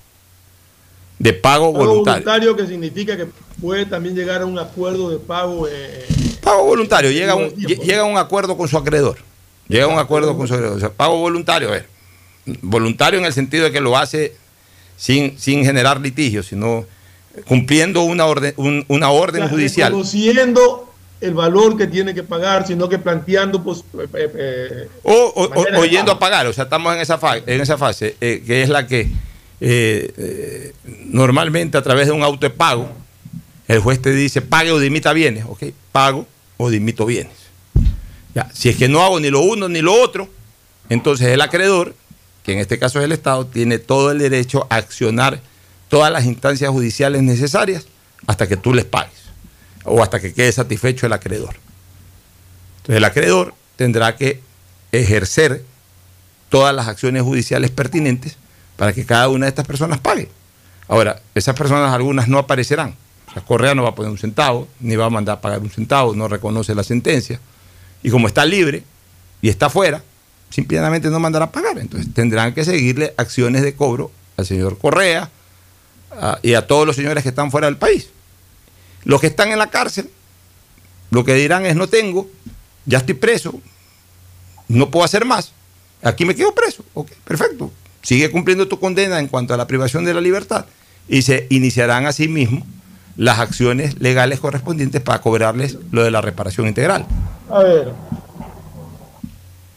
de 1.24 1.34
pago, 1.34 1.72
voluntario. 1.72 2.26
voluntario 2.26 2.56
que 2.56 2.68
significa 2.68 3.16
que 3.16 3.28
puede 3.62 3.86
también 3.86 4.14
llegar 4.14 4.42
a 4.42 4.46
un 4.46 4.60
acuerdo 4.60 5.10
de 5.10 5.20
pago. 5.20 5.68
Eh, 5.70 6.06
pago 6.42 6.66
voluntario, 6.66 7.12
llega, 7.12 7.36
un, 7.36 7.50
llega 7.52 8.02
a 8.02 8.06
un 8.06 8.18
acuerdo 8.18 8.58
con 8.58 8.68
su 8.68 8.78
acreedor. 8.78 9.18
Llega 9.70 9.86
a 9.86 9.88
un 9.88 10.00
acuerdo 10.00 10.36
con 10.36 10.50
su 10.50 10.54
acreedor. 10.54 10.76
O 10.76 10.80
sea, 10.80 10.92
pago 10.92 11.18
voluntario, 11.18 11.70
a 11.70 11.72
ver. 11.72 11.88
Voluntario 12.62 13.20
en 13.20 13.26
el 13.26 13.32
sentido 13.32 13.64
de 13.64 13.72
que 13.72 13.80
lo 13.80 13.98
hace 13.98 14.36
sin, 14.98 15.38
sin 15.40 15.64
generar 15.64 16.00
litigio, 16.00 16.44
sino 16.44 16.86
cumpliendo 17.48 18.04
una 18.04 18.26
orden, 18.26 18.54
una 18.88 19.10
orden 19.10 19.48
judicial. 19.50 19.92
Conociendo 19.92 20.94
el 21.22 21.34
valor 21.34 21.78
que 21.78 21.88
tiene 21.88 22.14
que 22.14 22.24
pagar, 22.24 22.68
sino 22.68 22.90
que 22.90 23.00
planteando 23.00 23.64
pues 23.64 23.84
eh, 24.14 24.32
eh, 24.36 24.90
o, 25.04 25.86
yendo 25.86 26.12
a 26.12 26.20
pagar, 26.20 26.48
o 26.48 26.54
sea, 26.54 26.66
estamos 26.66 26.94
en 26.94 27.02
esa 27.02 27.18
fase, 27.18 27.44
en 27.48 27.62
esa 27.62 27.78
fase 27.78 28.16
que 28.20 28.62
es 28.62 28.70
la 28.70 28.86
que 28.86 29.10
eh, 29.66 30.14
eh, 30.18 30.74
normalmente 31.06 31.78
a 31.78 31.82
través 31.82 32.08
de 32.08 32.12
un 32.12 32.22
auto 32.22 32.46
de 32.46 32.50
pago, 32.50 32.90
el 33.70 33.80
juez 33.80 34.02
te 34.02 34.12
dice 34.12 34.42
pague 34.42 34.74
o 34.74 34.80
dimita 34.80 35.14
bienes, 35.14 35.46
ok, 35.48 35.64
pago 35.94 36.28
o 36.58 36.70
dimito 36.70 37.06
bienes. 37.06 37.32
Ya, 38.36 38.50
si 38.54 38.68
es 38.68 38.76
que 38.76 38.90
no 38.90 39.02
hago 39.02 39.22
ni 39.22 39.30
lo 39.30 39.40
uno 39.40 39.70
ni 39.70 39.82
lo 39.82 39.94
otro, 39.94 40.28
entonces 40.90 41.30
el 41.30 41.40
acreedor, 41.40 41.96
que 42.44 42.54
en 42.54 42.60
este 42.60 42.78
caso 42.78 43.00
es 43.00 43.06
el 43.06 43.12
Estado, 43.12 43.48
tiene 43.48 43.80
todo 43.80 44.12
el 44.12 44.20
derecho 44.20 44.68
a 44.70 44.76
accionar 44.76 45.42
todas 45.88 46.12
las 46.12 46.26
instancias 46.26 46.70
judiciales 46.70 47.24
necesarias 47.24 47.86
hasta 48.28 48.48
que 48.48 48.58
tú 48.58 48.74
les 48.74 48.86
pagues 48.86 49.24
o 49.86 50.02
hasta 50.04 50.20
que 50.20 50.34
quede 50.34 50.52
satisfecho 50.52 51.06
el 51.06 51.14
acreedor. 51.14 51.56
Entonces 52.78 52.98
el 52.98 53.04
acreedor 53.04 53.54
tendrá 53.76 54.16
que 54.16 54.42
ejercer 54.92 55.64
todas 56.50 56.76
las 56.76 56.88
acciones 56.88 57.24
judiciales 57.24 57.72
pertinentes 57.72 58.38
para 58.76 58.94
que 58.94 59.06
cada 59.06 59.30
una 59.30 59.46
de 59.46 59.50
estas 59.50 59.66
personas 59.66 60.00
pague. 60.00 60.30
Ahora, 60.88 61.22
esas 61.34 61.56
personas 61.56 61.94
algunas 61.94 62.28
no 62.28 62.38
aparecerán. 62.38 62.96
O 63.28 63.34
sea, 63.34 63.44
Correa 63.44 63.74
no 63.74 63.84
va 63.84 63.90
a 63.90 63.96
poner 63.96 64.12
un 64.12 64.18
centavo, 64.18 64.68
ni 64.80 64.96
va 64.96 65.06
a 65.06 65.10
mandar 65.10 65.38
a 65.38 65.42
pagar 65.42 65.60
un 65.60 65.70
centavo, 65.70 66.14
no 66.14 66.28
reconoce 66.28 66.76
la 66.76 66.84
sentencia. 66.84 67.40
Y 68.04 68.10
como 68.10 68.28
está 68.28 68.46
libre 68.46 68.84
y 69.42 69.50
está 69.50 69.70
fuera, 69.70 70.04
simplemente 70.54 71.10
no 71.10 71.20
mandará 71.20 71.46
a 71.46 71.52
pagar. 71.52 71.80
Entonces 71.80 72.14
tendrán 72.14 72.54
que 72.54 72.64
seguirle 72.64 73.14
acciones 73.18 73.64
de 73.64 73.74
cobro 73.74 74.12
al 74.38 74.46
señor 74.46 74.78
Correa 74.78 75.32
y 76.44 76.54
a 76.54 76.68
todos 76.68 76.86
los 76.86 76.96
señores 76.96 77.24
que 77.24 77.30
están 77.30 77.50
fuera 77.50 77.66
del 77.66 77.78
país. 77.78 78.10
Los 79.04 79.20
que 79.20 79.28
están 79.28 79.52
en 79.52 79.58
la 79.58 79.72
cárcel, 79.72 80.10
lo 81.10 81.26
que 81.26 81.34
dirán 81.34 81.66
es 81.66 81.76
no 81.76 81.88
tengo, 81.88 82.28
ya 82.86 83.00
estoy 83.00 83.16
preso, 83.16 83.60
no 84.68 84.92
puedo 84.92 85.04
hacer 85.04 85.26
más, 85.26 85.54
aquí 86.04 86.24
me 86.24 86.36
quedo 86.36 86.54
preso. 86.54 86.86
Ok, 86.94 87.12
perfecto, 87.24 87.72
sigue 88.04 88.30
cumpliendo 88.30 88.68
tu 88.68 88.80
condena 88.80 89.20
en 89.20 89.28
cuanto 89.28 89.56
a 89.56 89.58
la 89.58 89.66
privación 89.66 90.06
de 90.06 90.14
la 90.14 90.22
libertad 90.22 90.68
y 91.10 91.24
se 91.24 91.48
iniciarán 91.50 92.06
asimismo 92.06 92.64
las 93.18 93.40
acciones 93.40 94.00
legales 94.00 94.40
correspondientes 94.40 95.02
para 95.02 95.20
cobrarles 95.20 95.78
lo 95.92 96.04
de 96.04 96.12
la 96.12 96.22
reparación 96.22 96.68
integral. 96.68 97.08
A 97.50 97.60
ver, 97.60 97.92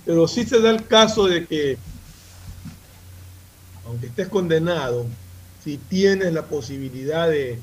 pero 0.07 0.29
sí 0.29 0.45
se 0.45 0.61
da 0.61 0.71
el 0.71 0.87
caso 0.87 1.27
de 1.27 1.47
que, 1.47 1.77
aunque 3.85 4.07
estés 4.07 4.29
condenado, 4.29 5.05
si 5.63 5.77
tienes 5.77 6.33
la 6.33 6.43
posibilidad 6.43 7.29
de, 7.29 7.59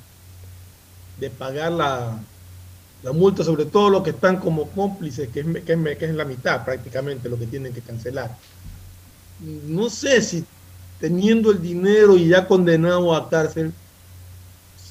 de 1.22 1.30
pagar 1.30 1.72
la, 1.72 2.20
la 3.02 3.12
multa, 3.14 3.46
sobre 3.46 3.66
todo 3.66 3.90
los 3.90 4.04
que 4.04 4.10
están 4.10 4.38
como 4.38 4.70
cómplices, 4.70 5.30
que 5.30 5.40
es, 5.40 5.46
que, 5.64 6.06
es 6.06 6.16
la 6.16 6.26
mitad 6.26 6.66
prácticamente 6.66 7.30
lo 7.30 7.40
que 7.40 7.48
tienen 7.48 7.74
que 7.74 7.82
cancelar. 7.82 8.38
No 9.40 9.90
sé 9.90 10.22
si 10.22 10.44
teniendo 11.00 11.52
el 11.52 11.62
dinero 11.62 12.18
y 12.18 12.28
ya 12.28 12.46
condenado 12.46 13.16
a 13.16 13.30
cárcel, 13.30 13.72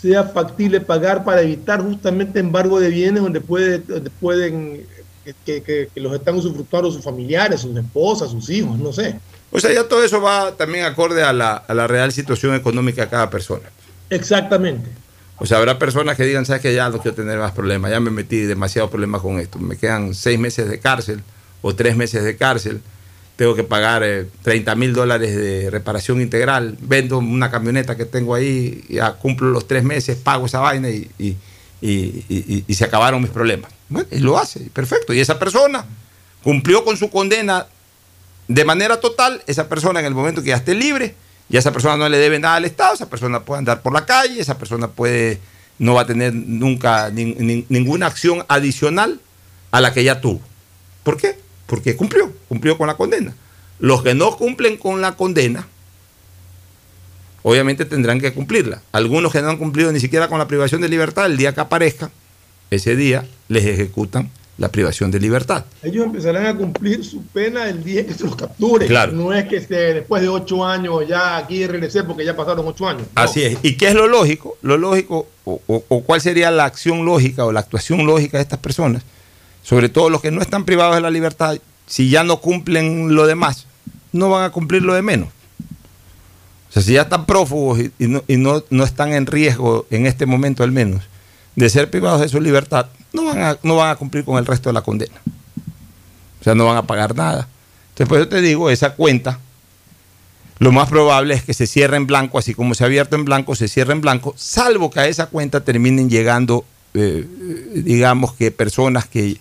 sea 0.00 0.24
factible 0.24 0.80
pagar 0.80 1.22
para 1.22 1.42
evitar 1.42 1.82
justamente 1.82 2.40
embargo 2.40 2.80
de 2.80 2.88
bienes 2.88 3.22
donde, 3.22 3.40
puede, 3.40 3.78
pueden 4.20 4.86
que, 5.44 5.88
los 5.96 6.12
están 6.14 6.34
usufructuando 6.34 6.90
sus 6.90 7.02
familiares, 7.02 7.60
sus 7.60 7.76
esposas, 7.76 8.30
sus 8.30 8.48
hijos, 8.50 8.78
no 8.78 8.92
sé. 8.92 9.18
O 9.50 9.60
sea, 9.60 9.72
ya 9.72 9.86
todo 9.88 10.02
eso 10.02 10.20
va 10.20 10.56
también 10.56 10.84
acorde 10.84 11.22
a 11.22 11.32
la, 11.32 11.54
a 11.54 11.74
la 11.74 11.86
real 11.86 12.12
situación 12.12 12.54
económica 12.54 13.02
de 13.02 13.08
cada 13.08 13.30
persona. 13.30 13.68
Exactamente. 14.10 14.88
O 15.38 15.46
sea, 15.46 15.58
habrá 15.58 15.78
personas 15.78 16.16
que 16.16 16.24
digan, 16.24 16.46
sabes 16.46 16.62
que 16.62 16.74
ya 16.74 16.88
no 16.88 16.98
quiero 16.98 17.16
tener 17.16 17.38
más 17.38 17.52
problemas, 17.52 17.90
ya 17.90 18.00
me 18.00 18.10
metí 18.10 18.40
demasiado 18.40 18.88
problemas 18.88 19.20
con 19.20 19.40
esto, 19.40 19.58
me 19.58 19.76
quedan 19.76 20.14
seis 20.14 20.38
meses 20.38 20.68
de 20.68 20.78
cárcel 20.78 21.22
o 21.62 21.74
tres 21.74 21.96
meses 21.96 22.22
de 22.24 22.36
cárcel 22.36 22.80
tengo 23.36 23.54
que 23.54 23.64
pagar 23.64 24.04
30 24.42 24.72
eh, 24.72 24.76
mil 24.76 24.92
dólares 24.92 25.34
de 25.34 25.70
reparación 25.70 26.20
integral, 26.20 26.76
vendo 26.80 27.18
una 27.18 27.50
camioneta 27.50 27.96
que 27.96 28.04
tengo 28.04 28.34
ahí, 28.34 28.84
ya 28.88 29.14
cumplo 29.14 29.50
los 29.50 29.66
tres 29.66 29.82
meses, 29.84 30.16
pago 30.16 30.46
esa 30.46 30.60
vaina 30.60 30.88
y, 30.90 31.10
y, 31.80 32.74
se 32.74 32.84
acabaron 32.84 33.20
mis 33.20 33.30
problemas. 33.30 33.72
Bueno, 33.92 34.08
y 34.10 34.18
lo 34.18 34.38
hace, 34.38 34.60
perfecto. 34.70 35.12
Y 35.12 35.20
esa 35.20 35.38
persona 35.38 35.84
cumplió 36.42 36.84
con 36.84 36.96
su 36.96 37.10
condena 37.10 37.66
de 38.48 38.64
manera 38.64 39.00
total, 39.00 39.42
esa 39.46 39.68
persona 39.68 40.00
en 40.00 40.06
el 40.06 40.14
momento 40.14 40.42
que 40.42 40.48
ya 40.48 40.56
esté 40.56 40.74
libre, 40.74 41.14
y 41.48 41.56
esa 41.56 41.72
persona 41.72 41.96
no 41.96 42.08
le 42.08 42.18
debe 42.18 42.38
nada 42.38 42.56
al 42.56 42.64
Estado, 42.64 42.94
esa 42.94 43.08
persona 43.08 43.44
puede 43.44 43.58
andar 43.58 43.82
por 43.82 43.92
la 43.92 44.06
calle, 44.06 44.40
esa 44.40 44.58
persona 44.58 44.88
puede, 44.88 45.40
no 45.78 45.94
va 45.94 46.02
a 46.02 46.06
tener 46.06 46.34
nunca 46.34 47.10
ninguna 47.10 48.06
acción 48.06 48.44
adicional 48.48 49.20
a 49.70 49.80
la 49.80 49.92
que 49.92 50.02
ya 50.04 50.20
tuvo. 50.20 50.40
¿Por 51.02 51.16
qué? 51.16 51.42
porque 51.72 51.96
cumplió, 51.96 52.30
cumplió 52.50 52.76
con 52.76 52.86
la 52.86 52.98
condena. 52.98 53.34
Los 53.78 54.02
que 54.02 54.12
no 54.12 54.36
cumplen 54.36 54.76
con 54.76 55.00
la 55.00 55.16
condena, 55.16 55.66
obviamente 57.42 57.86
tendrán 57.86 58.20
que 58.20 58.34
cumplirla. 58.34 58.82
Algunos 58.92 59.32
que 59.32 59.40
no 59.40 59.48
han 59.48 59.56
cumplido 59.56 59.90
ni 59.90 59.98
siquiera 59.98 60.28
con 60.28 60.38
la 60.38 60.46
privación 60.46 60.82
de 60.82 60.90
libertad, 60.90 61.24
el 61.24 61.38
día 61.38 61.54
que 61.54 61.62
aparezca, 61.62 62.10
ese 62.72 62.96
día 62.96 63.24
les 63.48 63.64
ejecutan 63.64 64.30
la 64.58 64.68
privación 64.70 65.10
de 65.10 65.18
libertad. 65.18 65.64
Ellos 65.82 66.04
empezarán 66.06 66.46
a 66.46 66.54
cumplir 66.56 67.04
su 67.04 67.22
pena 67.22 67.68
el 67.68 67.82
día 67.82 68.06
que 68.06 68.14
se 68.14 68.24
los 68.24 68.36
capture. 68.36 68.86
Claro. 68.86 69.12
No 69.12 69.32
es 69.32 69.46
que 69.46 69.60
se- 69.60 69.74
después 69.94 70.22
de 70.22 70.28
ocho 70.28 70.64
años 70.64 70.94
ya 71.08 71.36
aquí 71.38 71.66
regresé 71.66 72.04
porque 72.04 72.24
ya 72.24 72.36
pasaron 72.36 72.66
ocho 72.68 72.86
años. 72.86 73.02
No. 73.16 73.22
Así 73.22 73.42
es. 73.42 73.58
¿Y 73.62 73.76
qué 73.76 73.88
es 73.88 73.94
lo 73.94 74.06
lógico? 74.08 74.56
Lo 74.62 74.76
lógico, 74.76 75.26
o, 75.44 75.60
o- 75.66 75.84
o 75.88 76.02
cuál 76.04 76.20
sería 76.20 76.50
la 76.50 76.66
acción 76.66 77.04
lógica 77.04 77.44
o 77.44 77.50
la 77.50 77.60
actuación 77.60 78.06
lógica 78.06 78.36
de 78.36 78.42
estas 78.42 78.58
personas, 78.60 79.02
sobre 79.62 79.88
todo 79.88 80.10
los 80.10 80.20
que 80.20 80.30
no 80.30 80.42
están 80.42 80.64
privados 80.64 80.94
de 80.94 81.00
la 81.00 81.10
libertad, 81.10 81.56
si 81.86 82.10
ya 82.10 82.22
no 82.22 82.40
cumplen 82.40 83.14
lo 83.14 83.26
demás, 83.26 83.66
no 84.12 84.28
van 84.30 84.44
a 84.44 84.50
cumplir 84.50 84.82
lo 84.82 84.94
de 84.94 85.02
menos. 85.02 85.28
O 86.68 86.72
sea, 86.72 86.82
si 86.82 86.92
ya 86.92 87.02
están 87.02 87.26
prófugos 87.26 87.80
y, 87.80 87.90
y 87.98 88.06
no, 88.06 88.22
y 88.28 88.36
no- 88.36 88.62
no 88.70 88.84
están 88.84 89.12
en 89.12 89.26
riesgo, 89.26 89.86
en 89.90 90.06
este 90.06 90.26
momento 90.26 90.62
al 90.62 90.72
menos, 90.72 91.02
de 91.56 91.70
ser 91.70 91.90
privados 91.90 92.20
de 92.20 92.28
su 92.28 92.40
libertad, 92.40 92.86
no 93.12 93.24
van 93.24 93.42
a, 93.42 93.58
no 93.62 93.76
van 93.76 93.90
a 93.90 93.96
cumplir 93.96 94.24
con 94.24 94.38
el 94.38 94.46
resto 94.46 94.68
de 94.68 94.74
la 94.74 94.82
condena. 94.82 95.14
O 96.40 96.44
sea, 96.44 96.54
no 96.54 96.66
van 96.66 96.76
a 96.76 96.86
pagar 96.86 97.14
nada. 97.14 97.48
Entonces, 97.90 98.08
por 98.08 98.18
eso 98.18 98.28
te 98.28 98.40
digo, 98.40 98.70
esa 98.70 98.94
cuenta, 98.94 99.38
lo 100.58 100.72
más 100.72 100.88
probable 100.88 101.34
es 101.34 101.42
que 101.42 101.54
se 101.54 101.66
cierre 101.66 101.96
en 101.96 102.06
blanco, 102.06 102.38
así 102.38 102.54
como 102.54 102.74
se 102.74 102.84
ha 102.84 102.86
abierto 102.86 103.16
en 103.16 103.24
blanco, 103.24 103.54
se 103.54 103.68
cierre 103.68 103.92
en 103.92 104.00
blanco, 104.00 104.34
salvo 104.36 104.90
que 104.90 105.00
a 105.00 105.06
esa 105.06 105.26
cuenta 105.26 105.64
terminen 105.64 106.08
llegando, 106.08 106.64
eh, 106.94 107.26
digamos 107.74 108.34
que 108.34 108.50
personas 108.50 109.06
que, 109.06 109.38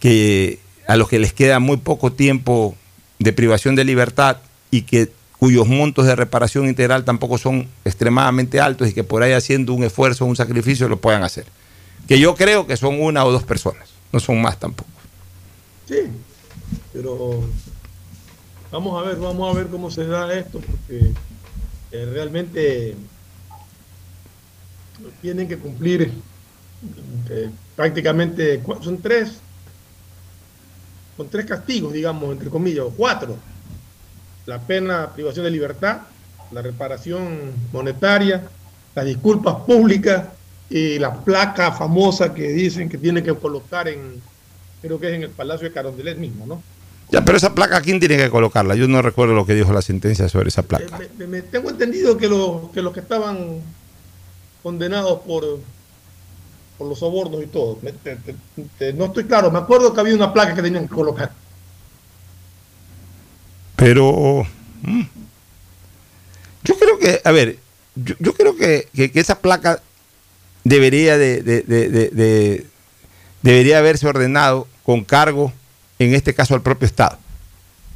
que 0.00 0.58
a 0.88 0.96
los 0.96 1.08
que 1.08 1.18
les 1.18 1.32
queda 1.32 1.60
muy 1.60 1.76
poco 1.76 2.12
tiempo 2.12 2.76
de 3.18 3.32
privación 3.32 3.74
de 3.76 3.84
libertad 3.84 4.38
y 4.70 4.82
que 4.82 5.12
cuyos 5.44 5.68
montos 5.68 6.06
de 6.06 6.16
reparación 6.16 6.68
integral 6.68 7.04
tampoco 7.04 7.36
son 7.36 7.68
extremadamente 7.84 8.60
altos 8.60 8.88
y 8.88 8.94
que 8.94 9.04
por 9.04 9.22
ahí 9.22 9.32
haciendo 9.32 9.74
un 9.74 9.84
esfuerzo, 9.84 10.24
un 10.24 10.36
sacrificio, 10.36 10.88
lo 10.88 10.96
puedan 10.96 11.22
hacer. 11.22 11.44
Que 12.08 12.18
yo 12.18 12.34
creo 12.34 12.66
que 12.66 12.78
son 12.78 12.98
una 12.98 13.26
o 13.26 13.30
dos 13.30 13.42
personas, 13.42 13.90
no 14.10 14.20
son 14.20 14.40
más 14.40 14.58
tampoco. 14.58 14.88
Sí, 15.86 15.98
pero 16.94 17.42
vamos 18.72 18.98
a 18.98 19.06
ver, 19.06 19.16
vamos 19.18 19.54
a 19.54 19.58
ver 19.58 19.66
cómo 19.66 19.90
se 19.90 20.06
da 20.06 20.32
esto, 20.32 20.60
porque 20.60 21.12
eh, 21.92 22.08
realmente 22.10 22.96
tienen 25.20 25.46
que 25.46 25.58
cumplir 25.58 26.10
eh, 27.28 27.50
prácticamente, 27.76 28.62
son 28.80 28.96
tres, 28.96 29.40
son 31.18 31.28
tres 31.28 31.44
castigos, 31.44 31.92
digamos, 31.92 32.32
entre 32.32 32.48
comillas, 32.48 32.86
cuatro. 32.96 33.36
La 34.46 34.58
pena 34.60 35.10
privación 35.14 35.44
de 35.44 35.50
libertad, 35.50 35.98
la 36.50 36.60
reparación 36.62 37.52
monetaria, 37.72 38.42
las 38.94 39.04
disculpas 39.04 39.56
públicas 39.66 40.24
y 40.68 40.98
la 40.98 41.14
placa 41.14 41.72
famosa 41.72 42.32
que 42.34 42.48
dicen 42.48 42.88
que 42.88 42.98
tienen 42.98 43.24
que 43.24 43.34
colocar 43.34 43.88
en, 43.88 44.20
creo 44.82 45.00
que 45.00 45.08
es 45.08 45.14
en 45.14 45.22
el 45.24 45.30
Palacio 45.30 45.68
de 45.68 45.74
Carondelet 45.74 46.18
mismo, 46.18 46.46
¿no? 46.46 46.62
Ya, 47.10 47.22
pero 47.24 47.36
esa 47.36 47.54
placa, 47.54 47.80
¿quién 47.80 48.00
tiene 48.00 48.16
que 48.16 48.30
colocarla? 48.30 48.74
Yo 48.74 48.88
no 48.88 49.00
recuerdo 49.02 49.34
lo 49.34 49.44
que 49.46 49.54
dijo 49.54 49.72
la 49.72 49.82
sentencia 49.82 50.28
sobre 50.28 50.48
esa 50.48 50.62
placa. 50.62 50.98
Me- 50.98 51.08
me- 51.18 51.26
me- 51.26 51.42
tengo 51.42 51.70
entendido 51.70 52.16
que, 52.16 52.28
los 52.28 52.70
que 52.72 52.82
los 52.82 52.92
que 52.92 53.00
estaban 53.00 53.60
condenados 54.62 55.20
por, 55.20 55.60
por 56.78 56.88
los 56.88 56.98
sobornos 56.98 57.42
y 57.42 57.46
todo, 57.46 57.78
me- 57.82 57.92
te- 57.92 58.16
te- 58.16 58.34
te- 58.78 58.92
no 58.94 59.06
estoy 59.06 59.24
claro, 59.24 59.50
me 59.50 59.58
acuerdo 59.58 59.92
que 59.92 60.00
había 60.00 60.14
una 60.14 60.32
placa 60.32 60.54
que 60.54 60.62
tenían 60.62 60.88
que 60.88 60.94
colocar. 60.94 61.30
Pero 63.76 64.46
mm, 64.82 65.02
yo 66.64 66.78
creo 66.78 66.98
que, 66.98 67.20
a 67.24 67.30
ver, 67.32 67.58
yo, 67.94 68.14
yo 68.18 68.32
creo 68.34 68.56
que, 68.56 68.88
que- 68.94 69.10
que 69.10 69.20
esa 69.20 69.38
placa 69.40 69.80
debería 70.64 71.18
de, 71.18 71.42
de- 71.42 71.62
de- 71.62 71.88
de- 71.88 72.08
de- 72.10 72.66
debería 73.42 73.78
haberse 73.78 74.06
ordenado 74.06 74.66
con 74.84 75.04
cargo, 75.04 75.52
en 75.98 76.14
este 76.14 76.34
caso 76.34 76.54
al 76.54 76.62
propio 76.62 76.86
Estado. 76.86 77.18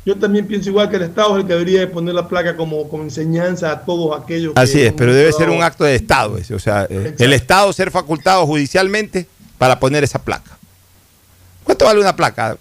Yo 0.04 0.16
también 0.18 0.46
pienso 0.46 0.70
igual 0.70 0.88
que 0.88 0.96
el 0.96 1.02
Estado 1.02 1.36
es 1.36 1.42
el 1.42 1.46
que 1.46 1.52
debería 1.52 1.80
de 1.80 1.86
poner 1.86 2.14
la 2.14 2.28
placa 2.28 2.56
como, 2.56 2.88
como 2.88 3.02
enseñanza 3.02 3.70
a 3.72 3.84
todos 3.84 4.18
aquellos 4.18 4.54
que 4.54 4.60
Así 4.60 4.80
es, 4.80 4.92
pero 4.94 5.12
debe 5.14 5.32
ser 5.32 5.50
un 5.50 5.62
acto 5.62 5.84
de 5.84 5.94
Estado 5.96 6.38
ese, 6.38 6.54
o 6.54 6.58
sea, 6.58 6.84
eh, 6.84 6.96
Exacto. 6.98 7.24
el 7.24 7.32
Estado 7.34 7.72
ser 7.72 7.90
facultado 7.90 8.46
judicialmente 8.46 9.26
para 9.58 9.78
poner 9.80 10.04
esa 10.04 10.22
placa. 10.22 10.56
¿Cuánto 11.64 11.84
vale 11.84 12.00
una 12.00 12.16
placa 12.16 12.56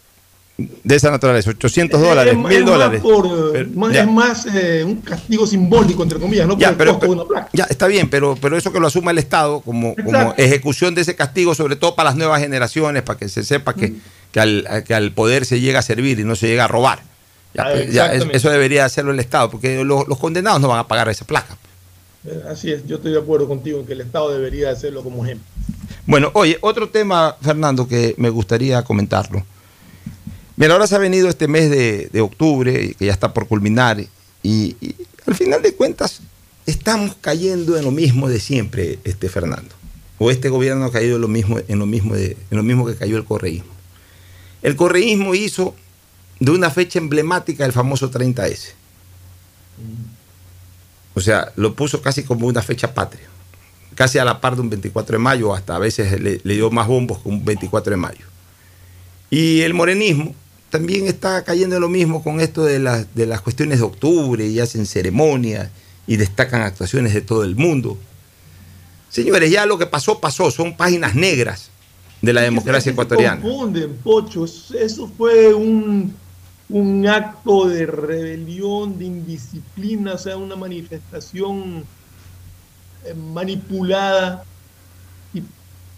de 0.58 0.96
esa 0.96 1.12
naturaleza? 1.12 1.52
800 1.52 2.02
dólares, 2.02 2.34
Es- 2.34 2.40
es 2.40 2.46
1000 2.48 2.60
más 2.64 2.72
dólares. 2.72 3.02
por, 3.02 3.52
Pero- 3.54 3.70
más- 3.76 3.94
ya. 3.94 4.02
es 4.02 4.08
más 4.08 4.46
eh, 4.54 4.84
un 4.84 4.96
castigo 5.02 5.46
simbólico, 5.46 6.02
entre 6.04 6.20
comillas, 6.20 6.48
no 6.48 6.54
por 6.54 6.62
Ya, 6.62 6.70
el 6.70 6.76
pero, 6.76 6.92
costo 6.94 7.06
de 7.08 7.12
una 7.12 7.26
placa. 7.26 7.50
ya 7.54 7.66
está 7.66 7.86
bien, 7.88 8.10
pero, 8.10 8.36
pero 8.42 8.58
eso 8.58 8.72
que 8.74 8.80
lo 8.80 8.88
asuma 8.88 9.12
el 9.12 9.20
Estado 9.20 9.62
como, 9.62 9.96
como 9.96 10.34
ejecución 10.38 10.96
de 10.96 11.02
ese 11.02 11.16
castigo, 11.16 11.54
sobre 11.54 11.76
todo 11.76 11.96
para 11.96 12.10
las 12.10 12.18
nuevas 12.18 12.42
generaciones, 12.42 13.04
para 13.04 13.20
que 13.20 13.30
se 13.30 13.44
sepa 13.44 13.74
que, 13.76 13.94
que, 14.32 14.40
al, 14.40 14.84
que 14.86 14.94
al 14.96 15.12
poder 15.12 15.46
se 15.46 15.60
llega 15.60 15.80
a 15.80 15.84
servir 15.84 16.20
y 16.20 16.24
no 16.24 16.36
se 16.36 16.48
llega 16.48 16.66
a 16.66 16.68
robar. 16.68 17.00
Ya, 17.54 17.64
Ah, 17.64 17.76
ya, 17.90 18.14
eso 18.14 18.50
debería 18.50 18.86
hacerlo 18.86 19.12
el 19.12 19.20
Estado, 19.20 19.50
porque 19.50 19.84
los, 19.84 20.08
los 20.08 20.18
condenados 20.18 20.60
no 20.62 20.68
van 20.70 20.80
a 20.80 20.88
pagar 20.88 21.08
esa 21.10 21.26
placa. 21.26 21.56
Eh, 22.26 22.44
Así 22.50 22.72
es, 22.72 22.86
yo 22.88 22.98
estoy 22.98 23.12
de 23.14 23.20
acuerdo 23.20 23.48
contigo 23.48 23.80
en 23.80 23.86
que 23.86 23.94
el 23.94 24.02
Estado 24.02 24.32
debería 24.32 24.70
hacerlo 24.72 25.04
como 25.04 25.24
ejemplo. 25.24 25.46
Bueno, 26.06 26.30
oye, 26.34 26.58
otro 26.62 26.90
tema, 26.90 27.36
Fernando, 27.42 27.88
que 27.88 28.16
me 28.18 28.30
gustaría 28.30 28.84
comentarlo. 28.84 29.44
Mira, 30.58 30.74
ahora 30.74 30.88
se 30.88 30.96
ha 30.96 31.00
venido 31.00 31.30
este 31.30 31.48
mes 31.48 31.70
de, 31.70 32.22
octubre, 32.22 32.96
que 32.96 33.06
ya 33.06 33.14
está 33.14 33.34
por 33.34 33.48
culminar, 33.48 34.04
y, 34.44 34.76
al 35.26 35.36
final 35.36 35.62
de 35.62 35.76
cuentas 35.76 36.22
estamos 36.66 37.16
cayendo 37.22 37.78
en 37.78 37.86
lo 37.86 37.92
mismo 37.92 38.28
de 38.28 38.40
siempre, 38.40 39.00
este 39.04 39.30
Fernando. 39.30 39.76
O 40.18 40.32
este 40.32 40.50
gobierno 40.50 40.86
ha 40.86 40.92
caído 40.92 41.16
en 41.16 41.22
lo 41.22 41.28
mismo, 41.28 41.60
en 41.68 41.80
lo 41.80 41.86
mismo, 41.86 42.16
de, 42.16 42.36
en 42.50 42.58
lo 42.58 42.64
mismo 42.64 42.88
que 42.88 42.96
cayó 42.96 43.18
el 43.18 43.24
correísmo. 43.24 43.72
El 44.64 44.76
correísmo 44.76 45.36
hizo 45.36 45.76
de 46.40 46.52
una 46.52 46.72
fecha 46.72 46.98
emblemática 46.98 47.64
el 47.64 47.72
famoso 47.72 48.10
30S. 48.10 48.72
O 51.14 51.22
sea, 51.22 51.52
lo 51.56 51.76
puso 51.76 52.02
casi 52.02 52.24
como 52.24 52.48
una 52.48 52.64
fecha 52.64 52.94
patria 52.94 53.28
casi 53.98 54.20
a 54.20 54.26
la 54.26 54.40
par 54.40 54.56
de 54.56 54.62
un 54.62 54.70
24 54.70 55.18
de 55.18 55.18
mayo, 55.18 55.56
hasta 55.56 55.76
a 55.76 55.80
veces 55.80 56.22
le 56.22 56.54
dio 56.54 56.70
más 56.70 56.86
bombos 56.88 57.18
que 57.18 57.30
un 57.30 57.44
24 57.44 57.90
de 57.90 57.98
mayo. 57.98 58.26
Y 59.32 59.62
el 59.62 59.74
morenismo 59.74 60.36
también 60.70 61.08
está 61.08 61.44
cayendo 61.44 61.76
en 61.76 61.82
lo 61.82 61.90
mismo 61.90 62.24
con 62.24 62.40
esto 62.42 62.64
de, 62.64 62.80
las 62.80 63.14
de 63.16 63.26
las 63.26 63.42
cuestiones 63.42 63.80
de 63.80 63.86
octubre 63.86 64.46
y 64.46 64.60
hacen 64.60 64.86
ceremonias 64.86 65.70
y 66.06 66.18
destacan 66.18 66.62
actuaciones 66.62 67.14
de 67.14 67.22
todo 67.22 67.44
el 67.44 67.56
mundo. 67.56 67.98
Señores, 69.10 69.50
ya 69.52 69.66
lo 69.66 69.78
que 69.78 69.86
pasó, 69.86 70.20
pasó, 70.20 70.52
son 70.52 70.76
páginas 70.76 71.16
negras 71.16 71.70
de 72.22 72.34
la 72.34 72.42
democracia 72.42 72.92
ecuatoriana. 72.92 73.42
confunden, 73.42 73.96
Pocho. 74.04 74.46
Eso 74.46 75.10
fue 75.18 75.54
un, 75.54 76.14
un 76.70 77.08
acto 77.08 77.68
de 77.68 77.86
rebelión, 77.86 78.98
de 79.00 79.06
indisciplina, 79.06 80.14
o 80.14 80.18
sea, 80.18 80.36
una 80.38 80.56
manifestación 80.56 81.86
eh, 83.06 83.14
manipulada 83.14 84.44
y 85.34 85.42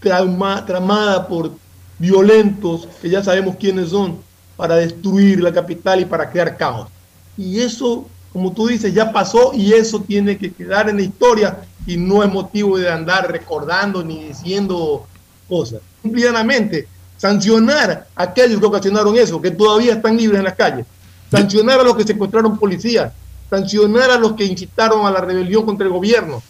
trauma- 0.02 0.66
tramada 0.66 1.28
por 1.28 1.52
violentos, 1.98 2.88
que 3.02 3.10
ya 3.10 3.24
sabemos 3.24 3.56
quiénes 3.60 3.90
son, 3.90 4.20
para 4.60 4.76
destruir 4.76 5.42
la 5.42 5.54
capital 5.54 6.02
y 6.02 6.06
para 6.06 6.30
crear 6.30 6.58
caos. 6.58 6.90
Y 7.38 7.62
eso, 7.62 8.06
como 8.34 8.52
tú 8.52 8.68
dices, 8.68 8.94
ya 8.94 9.10
pasó 9.10 9.54
y 9.54 9.72
eso 9.72 10.02
tiene 10.02 10.38
que 10.38 10.52
quedar 10.52 10.90
en 10.90 10.98
la 10.98 11.04
historia 11.04 11.60
y 11.88 11.96
no 11.96 12.22
es 12.26 12.30
motivo 12.30 12.78
de 12.78 12.92
andar 12.92 13.32
recordando 13.32 14.04
ni 14.04 14.26
diciendo 14.26 15.08
cosas. 15.48 15.80
Simplemente 16.02 16.90
sancionar 17.16 18.08
a 18.14 18.24
aquellos 18.24 18.60
que 18.60 18.66
ocasionaron 18.66 19.16
eso, 19.16 19.42
que 19.42 19.52
todavía 19.52 19.94
están 19.94 20.18
libres 20.18 20.40
en 20.40 20.44
las 20.44 20.56
calles. 20.56 20.86
Sancionar 21.32 21.80
a 21.80 21.84
los 21.84 21.96
que 21.96 22.04
secuestraron 22.04 22.60
policías. 22.60 23.14
Sancionar 23.50 24.12
a 24.12 24.20
los 24.20 24.34
que 24.34 24.44
incitaron 24.44 25.08
a 25.08 25.12
la 25.12 25.22
rebelión 25.22 25.66
contra 25.66 25.88
el 25.88 25.94
gobierno. 25.94 26.44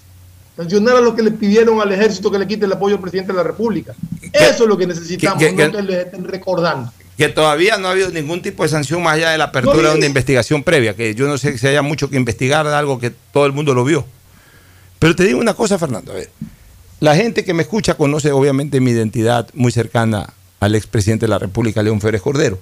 Sancionar 0.58 0.96
a 0.96 1.02
los 1.02 1.14
que 1.14 1.22
le 1.22 1.30
pidieron 1.30 1.80
al 1.80 1.92
ejército 1.92 2.32
que 2.32 2.40
le 2.40 2.48
quite 2.48 2.66
el 2.66 2.74
apoyo 2.74 2.96
al 2.96 3.02
presidente 3.02 3.34
de 3.34 3.38
la 3.38 3.44
República. 3.44 3.94
Eso 4.34 4.64
es 4.64 4.68
lo 4.68 4.76
que 4.76 4.88
necesitamos, 4.88 5.44
no 5.44 5.72
que 5.72 5.84
les 5.84 6.06
estén 6.08 6.24
recordando. 6.24 6.92
Que 7.20 7.28
todavía 7.28 7.78
no 7.78 7.90
ha 7.90 7.92
habido 7.92 8.10
ningún 8.12 8.42
tipo 8.42 8.64
de 8.64 8.70
sanción 8.70 9.04
más 9.04 9.16
allá 9.16 9.32
de 9.32 9.38
la 9.38 9.44
apertura 9.44 9.76
No, 9.76 9.90
de 9.90 9.98
una 9.98 10.06
investigación 10.06 10.64
previa, 10.64 10.96
que 10.96 11.14
yo 11.16 11.28
no 11.28 11.38
sé 11.38 11.58
si 11.58 11.68
haya 11.68 11.82
mucho 11.82 12.10
que 12.10 12.16
investigar 12.16 12.66
de 12.66 12.74
algo 12.74 12.98
que 12.98 13.10
todo 13.10 13.46
el 13.46 13.52
mundo 13.52 13.74
lo 13.74 13.84
vio. 13.84 14.06
Pero 15.00 15.14
te 15.18 15.26
digo 15.26 15.38
una 15.38 15.54
cosa, 15.54 15.78
Fernando, 15.78 16.14
a 16.14 16.16
ver, 16.16 16.30
la 17.02 17.18
gente 17.18 17.44
que 17.44 17.54
me 17.54 17.64
escucha 17.64 17.96
conoce 17.96 18.32
obviamente 18.32 18.80
mi 18.80 18.92
identidad 18.92 19.50
muy 19.54 19.74
cercana 19.74 20.34
al 20.62 20.76
expresidente 20.76 21.26
de 21.26 21.32
la 21.32 21.40
República, 21.40 21.84
León 21.84 22.00
Férez 22.00 22.22
Cordero. 22.22 22.58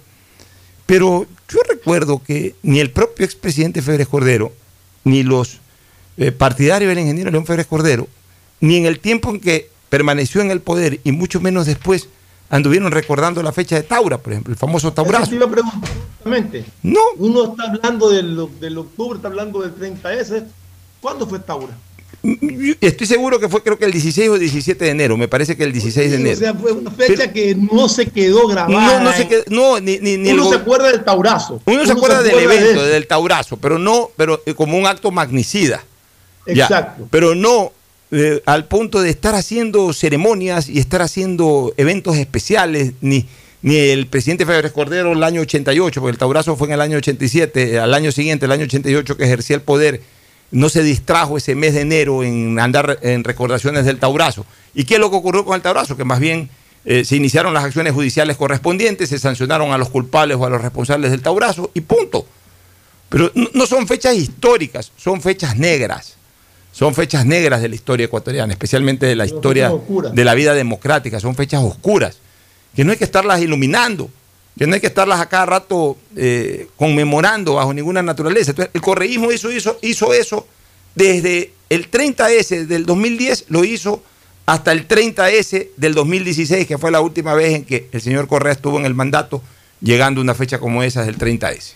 Pero 0.88 1.28
yo 1.50 1.60
recuerdo 1.70 2.24
que 2.24 2.56
ni 2.64 2.80
el 2.80 2.90
propio 2.90 3.28
expresidente 3.28 3.84
Férez 3.84 4.08
Cordero, 4.08 4.52
ni 5.04 5.22
los 5.22 5.60
eh, 6.18 6.32
partidarios 6.32 6.90
del 6.90 6.98
ingeniero 6.98 7.30
León 7.30 7.46
Férez 7.46 7.68
Cordero, 7.68 8.08
ni 8.60 8.78
en 8.78 8.88
el 8.88 8.98
tiempo 9.02 9.30
en 9.30 9.40
que 9.40 9.70
permaneció 9.90 10.42
en 10.42 10.50
el 10.50 10.62
poder, 10.62 11.00
y 11.04 11.12
mucho 11.12 11.40
menos 11.42 11.68
después, 11.68 12.10
anduvieron 12.50 12.92
recordando 12.92 13.44
la 13.44 13.52
fecha 13.52 13.76
de 13.76 13.84
Taura, 13.84 14.18
por 14.18 14.34
ejemplo, 14.34 14.54
el 14.54 14.58
famoso 14.58 14.88
Eso 14.88 14.96
Taurazo. 14.96 15.36
a 15.36 15.50
preguntar 15.50 15.90
justamente. 16.18 16.66
No. 16.84 17.00
Uno 17.18 17.52
está 17.52 17.64
hablando 17.64 18.10
del, 18.10 18.48
del 18.60 18.78
octubre, 18.78 19.18
está 19.18 19.28
hablando 19.28 19.62
del 19.62 19.76
30S. 19.76 20.46
¿Cuándo 21.02 21.28
fue 21.28 21.40
Taura? 21.40 21.78
Estoy 22.82 23.08
seguro 23.08 23.40
que 23.40 23.48
fue 23.48 23.62
creo 23.62 23.78
que 23.78 23.86
el 23.86 23.92
16 23.92 24.30
o 24.30 24.38
17 24.38 24.84
de 24.84 24.92
enero, 24.92 25.18
me 25.18 25.28
parece 25.28 25.56
que 25.56 25.64
el 25.64 25.72
16 25.72 26.12
de 26.12 26.18
enero. 26.18 26.36
O 26.36 26.40
sea, 26.40 26.54
fue 26.54 26.72
una 26.72 26.92
fecha 26.92 27.32
que 27.32 27.56
no 27.56 27.88
se 27.88 28.08
quedó 28.08 28.48
grabada. 28.48 29.00
No, 29.00 29.04
no 29.04 29.14
se 29.14 29.28
quedó, 29.28 29.44
no, 29.50 29.80
ni, 29.80 30.00
ni, 30.00 30.18
ni 30.18 30.32
Uno 30.32 30.44
el 30.44 30.50
se 30.50 30.56
acuerda 30.56 30.88
del 30.88 31.04
taurazo. 31.04 31.62
Uno 31.66 31.86
se 31.86 31.92
acuerda 31.92 32.24
del 32.24 32.36
de 32.36 32.44
evento, 32.44 32.84
del 32.84 33.08
taurazo, 33.08 33.58
pero 33.58 33.78
no, 33.78 34.10
pero 34.18 34.42
eh, 34.46 34.54
como 34.56 34.78
un 34.78 34.88
acto 34.88 35.12
magnicida. 35.12 35.84
Ya, 36.48 36.64
Exacto. 36.64 37.08
pero 37.12 37.36
no 37.36 37.72
al 38.46 38.66
punto 38.66 39.02
de 39.02 39.10
estar 39.10 39.36
haciendo 39.36 39.92
ceremonias 39.92 40.70
y 40.70 40.80
estar 40.80 41.02
haciendo 41.02 41.74
eventos 41.78 42.16
especiales, 42.18 42.94
ni, 43.02 43.26
ni 43.62 43.76
el 43.76 44.08
presidente 44.08 44.46
Febres 44.46 44.72
Cordero 44.72 45.12
el 45.12 45.24
año 45.24 45.42
88, 45.42 46.00
porque 46.00 46.12
el 46.12 46.18
taurazo 46.18 46.56
fue 46.56 46.68
en 46.68 46.74
el 46.74 46.82
año 46.82 46.98
87, 46.98 47.74
eh, 47.74 47.80
al 47.80 47.94
año 47.94 48.12
siguiente, 48.12 48.46
el 48.46 48.52
año 48.52 48.64
88, 48.64 49.18
que 49.18 49.24
ejercía 49.24 49.56
el 49.56 49.62
poder, 49.62 50.02
no 50.52 50.70
se 50.70 50.84
distrajo 50.84 51.38
ese 51.38 51.56
mes 51.56 51.74
de 51.74 51.82
enero 51.82 52.24
en 52.24 52.60
andar 52.60 53.00
en 53.02 53.24
recordaciones 53.24 53.86
del 53.86 54.00
taurazo. 54.00 54.46
¿Y 54.74 54.86
qué 54.86 54.96
es 54.96 55.00
lo 55.00 55.10
que 55.10 55.18
ocurrió 55.18 55.44
con 55.44 55.56
el 55.56 55.62
taurazo? 55.62 55.98
Que 55.98 56.06
más 56.06 56.20
bien 56.20 56.50
eh, 56.86 57.04
se 57.04 57.18
iniciaron 57.18 57.54
las 57.54 57.66
acciones 57.66 57.94
judiciales 57.94 58.38
correspondientes, 58.38 59.10
se 59.10 59.20
sancionaron 59.20 59.72
a 59.74 59.78
los 59.78 59.90
culpables 59.90 60.38
o 60.38 60.46
a 60.46 60.50
los 60.50 60.62
responsables 60.62 61.12
del 61.12 61.22
taurazo 61.22 61.72
y 61.74 61.82
punto. 61.82 62.26
Pero 63.10 63.32
no 63.54 63.66
son 63.66 63.88
fechas 63.88 64.16
históricas, 64.16 64.92
son 64.96 65.22
fechas 65.22 65.58
negras. 65.58 66.17
Son 66.78 66.94
fechas 66.94 67.26
negras 67.26 67.60
de 67.60 67.70
la 67.70 67.74
historia 67.74 68.06
ecuatoriana, 68.06 68.54
especialmente 68.54 69.08
de 69.08 69.16
la 69.16 69.26
historia 69.26 69.74
de 70.14 70.24
la 70.24 70.36
vida 70.36 70.54
democrática, 70.54 71.20
son 71.20 71.34
fechas 71.34 71.64
oscuras, 71.64 72.20
que 72.76 72.84
no 72.84 72.92
hay 72.92 73.00
que 73.00 73.04
estarlas 73.04 73.42
iluminando, 73.42 74.12
que 74.56 74.68
no 74.68 74.76
hay 74.76 74.80
que 74.80 74.86
estarlas 74.86 75.20
a 75.20 75.28
cada 75.28 75.48
rato 75.48 75.98
eh, 76.16 76.68
conmemorando 76.76 77.56
bajo 77.56 77.74
ninguna 77.74 78.04
naturaleza. 78.04 78.52
Entonces, 78.52 78.70
el 78.76 78.82
correísmo 78.82 79.32
hizo, 79.32 79.52
hizo, 79.52 79.80
hizo 79.82 80.14
eso 80.14 80.48
desde 80.94 81.52
el 81.72 81.90
30S 81.90 82.68
del 82.68 82.86
2010, 82.86 83.46
lo 83.48 83.64
hizo 83.64 84.04
hasta 84.46 84.72
el 84.72 84.88
30S 84.88 85.70
del 85.78 85.96
2016, 85.96 86.68
que 86.68 86.78
fue 86.78 86.92
la 86.92 87.02
última 87.02 87.34
vez 87.34 87.56
en 87.56 87.66
que 87.66 87.90
el 87.92 88.02
señor 88.02 88.28
Correa 88.28 88.54
estuvo 88.54 88.78
en 88.78 88.86
el 88.86 88.94
mandato, 88.94 89.42
llegando 89.82 90.22
a 90.22 90.24
una 90.24 90.36
fecha 90.36 90.60
como 90.60 90.84
esa 90.84 91.04
del 91.04 91.18
30S. 91.18 91.74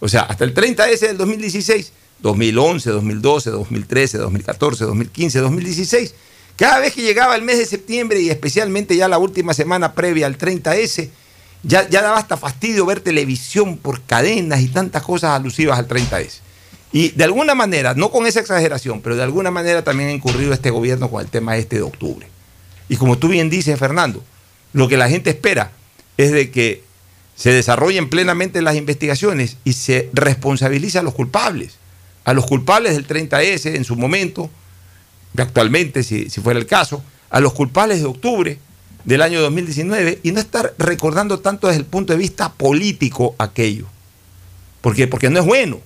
O 0.00 0.08
sea, 0.08 0.22
hasta 0.22 0.42
el 0.42 0.52
30S 0.52 0.98
del 0.98 1.16
2016, 1.16 1.92
2011, 2.20 2.90
2012, 2.90 3.50
2013, 3.50 4.18
2014, 4.18 4.84
2015, 4.84 5.38
2016, 5.40 6.14
cada 6.56 6.78
vez 6.80 6.94
que 6.94 7.02
llegaba 7.02 7.36
el 7.36 7.42
mes 7.42 7.58
de 7.58 7.66
septiembre 7.66 8.20
y 8.20 8.30
especialmente 8.30 8.96
ya 8.96 9.08
la 9.08 9.18
última 9.18 9.52
semana 9.52 9.92
previa 9.92 10.26
al 10.26 10.38
30S, 10.38 11.10
ya, 11.62 11.84
daba 11.84 12.18
hasta 12.18 12.36
fastidio 12.36 12.86
ver 12.86 13.00
televisión 13.00 13.76
por 13.76 14.02
cadenas 14.02 14.60
y 14.60 14.68
tantas 14.68 15.02
cosas 15.02 15.32
alusivas 15.32 15.78
al 15.78 15.88
30S. 15.88 16.40
Y 16.92 17.10
de 17.10 17.24
alguna 17.24 17.54
manera, 17.54 17.94
no 17.94 18.10
con 18.10 18.26
esa 18.26 18.40
exageración, 18.40 19.02
pero 19.02 19.16
de 19.16 19.22
alguna 19.22 19.50
manera 19.50 19.82
también 19.82 20.08
ha 20.08 20.12
incurrido 20.12 20.52
este 20.52 20.70
gobierno 20.70 21.10
con 21.10 21.20
el 21.20 21.28
tema 21.28 21.56
este 21.56 21.76
de 21.76 21.82
octubre. 21.82 22.26
Y 22.88 22.96
como 22.96 23.18
tú 23.18 23.28
bien 23.28 23.50
dices, 23.50 23.78
Fernando, 23.78 24.22
lo 24.72 24.88
que 24.88 24.96
la 24.96 25.08
gente 25.08 25.30
espera 25.30 25.72
es 26.16 26.32
de 26.32 26.50
que 26.50 26.82
se 27.34 27.52
desarrollen 27.52 28.08
plenamente 28.08 28.62
las 28.62 28.76
investigaciones 28.76 29.56
y 29.64 29.74
se 29.74 30.08
responsabilice 30.14 30.98
a 30.98 31.02
los 31.02 31.14
culpables, 31.14 31.76
a 32.26 32.34
los 32.34 32.44
culpables 32.44 32.94
del 32.94 33.06
30S 33.06 33.76
en 33.76 33.84
su 33.84 33.94
momento, 33.94 34.50
actualmente 35.38 36.02
si, 36.02 36.28
fuera 36.28 36.58
el 36.58 36.66
caso, 36.66 37.02
a 37.30 37.38
los 37.38 37.52
culpables 37.52 38.00
de 38.00 38.06
octubre 38.06 38.58
del 39.04 39.22
año 39.22 39.40
2019 39.40 40.18
y 40.24 40.32
no 40.32 40.40
estar 40.40 40.74
recordando 40.76 41.38
tanto 41.38 41.68
desde 41.68 41.78
el 41.78 41.86
punto 41.86 42.12
de 42.12 42.18
vista 42.18 42.52
político 42.52 43.36
aquello, 43.38 43.86
porque, 44.80 45.06
porque 45.06 45.30
no 45.30 45.38
es 45.38 45.46
bueno, 45.46 45.80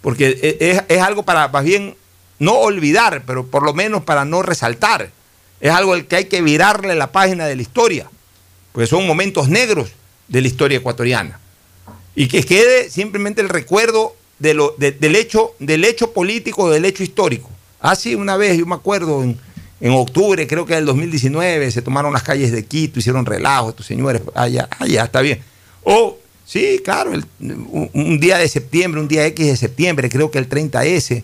porque 0.00 0.36
e- 0.42 0.70
es, 0.72 0.82
es 0.88 1.00
algo 1.00 1.22
para 1.22 1.46
más 1.46 1.62
bien 1.62 1.96
no 2.40 2.54
olvidar, 2.54 3.22
pero 3.24 3.46
por 3.46 3.62
lo 3.62 3.72
menos 3.72 4.02
para 4.02 4.24
no 4.24 4.42
resaltar, 4.42 5.12
es 5.60 5.70
algo 5.70 5.92
al 5.92 6.06
que 6.06 6.16
hay 6.16 6.24
que 6.24 6.42
virarle 6.42 6.96
la 6.96 7.12
página 7.12 7.46
de 7.46 7.54
la 7.54 7.62
historia, 7.62 8.10
porque 8.72 8.88
son 8.88 9.06
momentos 9.06 9.48
negros 9.48 9.90
de 10.26 10.40
la 10.40 10.48
historia 10.48 10.78
ecuatoriana. 10.78 11.38
Y 12.16 12.26
que 12.26 12.42
quede 12.42 12.90
simplemente 12.90 13.40
el 13.40 13.48
recuerdo 13.48 14.16
de 14.38 14.54
lo, 14.54 14.74
de- 14.78 14.92
del, 14.92 15.16
hecho, 15.16 15.52
del 15.58 15.84
hecho 15.84 16.12
político, 16.12 16.70
del 16.70 16.84
hecho 16.84 17.02
histórico. 17.02 17.50
Así 17.80 18.14
una 18.14 18.36
vez, 18.36 18.58
yo 18.58 18.66
me 18.66 18.74
acuerdo, 18.74 19.22
en, 19.22 19.38
en 19.80 19.92
octubre, 19.92 20.46
creo 20.46 20.66
que 20.66 20.74
del 20.74 20.86
2019, 20.86 21.70
se 21.70 21.82
tomaron 21.82 22.12
las 22.12 22.22
calles 22.22 22.52
de 22.52 22.64
Quito, 22.64 22.98
hicieron 22.98 23.26
relajo 23.26 23.70
estos 23.70 23.86
señores. 23.86 24.22
Ah, 24.34 24.48
ya, 24.48 24.68
ah, 24.78 24.86
ya, 24.86 25.04
está 25.04 25.20
bien. 25.20 25.40
O, 25.84 26.18
sí, 26.44 26.80
claro, 26.84 27.12
un, 27.40 28.18
día 28.20 28.38
de 28.38 28.48
septiembre, 28.48 29.00
un 29.00 29.08
día 29.08 29.26
X 29.26 29.46
de 29.46 29.56
septiembre, 29.56 30.08
creo 30.08 30.30
que 30.30 30.38
el 30.38 30.48
30S, 30.48 31.22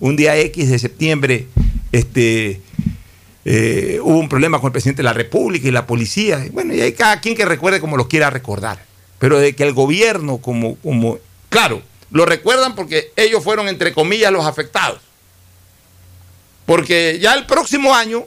un 0.00 0.16
día 0.16 0.36
X 0.38 0.68
de 0.68 0.78
septiembre, 0.78 1.46
este, 1.92 2.60
eh, 3.44 3.98
hubo 4.02 4.18
un 4.18 4.28
problema 4.28 4.58
con 4.60 4.68
el 4.68 4.72
presidente 4.72 5.00
de 5.02 5.04
la 5.04 5.12
República 5.12 5.66
y 5.68 5.70
la 5.70 5.86
policía. 5.86 6.44
Bueno, 6.52 6.74
y 6.74 6.80
hay 6.80 6.92
cada 6.92 7.20
quien 7.20 7.34
que 7.34 7.44
recuerde 7.44 7.80
como 7.80 7.96
lo 7.96 8.08
quiera 8.08 8.30
recordar. 8.30 8.84
Pero 9.18 9.38
de 9.38 9.54
que 9.54 9.62
el 9.62 9.72
gobierno, 9.72 10.38
como, 10.38 10.74
como, 10.76 11.18
claro, 11.48 11.80
lo 12.12 12.26
recuerdan 12.26 12.74
porque 12.74 13.12
ellos 13.16 13.42
fueron, 13.42 13.68
entre 13.68 13.92
comillas, 13.92 14.30
los 14.30 14.46
afectados. 14.46 15.00
Porque 16.66 17.18
ya 17.20 17.34
el 17.34 17.46
próximo 17.46 17.94
año, 17.94 18.26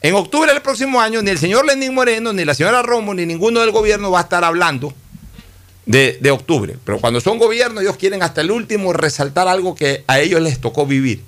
en 0.00 0.14
octubre 0.14 0.52
del 0.52 0.62
próximo 0.62 1.00
año, 1.00 1.20
ni 1.22 1.30
el 1.30 1.38
señor 1.38 1.66
Lenín 1.66 1.92
Moreno, 1.92 2.32
ni 2.32 2.44
la 2.44 2.54
señora 2.54 2.82
Romo, 2.82 3.14
ni 3.14 3.26
ninguno 3.26 3.60
del 3.60 3.72
gobierno 3.72 4.12
va 4.12 4.20
a 4.20 4.22
estar 4.22 4.44
hablando 4.44 4.94
de, 5.86 6.18
de 6.20 6.30
octubre. 6.30 6.76
Pero 6.84 7.00
cuando 7.00 7.20
son 7.20 7.38
gobierno, 7.38 7.80
ellos 7.80 7.96
quieren 7.96 8.22
hasta 8.22 8.40
el 8.40 8.50
último 8.52 8.92
resaltar 8.92 9.48
algo 9.48 9.74
que 9.74 10.04
a 10.06 10.20
ellos 10.20 10.40
les 10.40 10.60
tocó 10.60 10.86
vivir. 10.86 11.22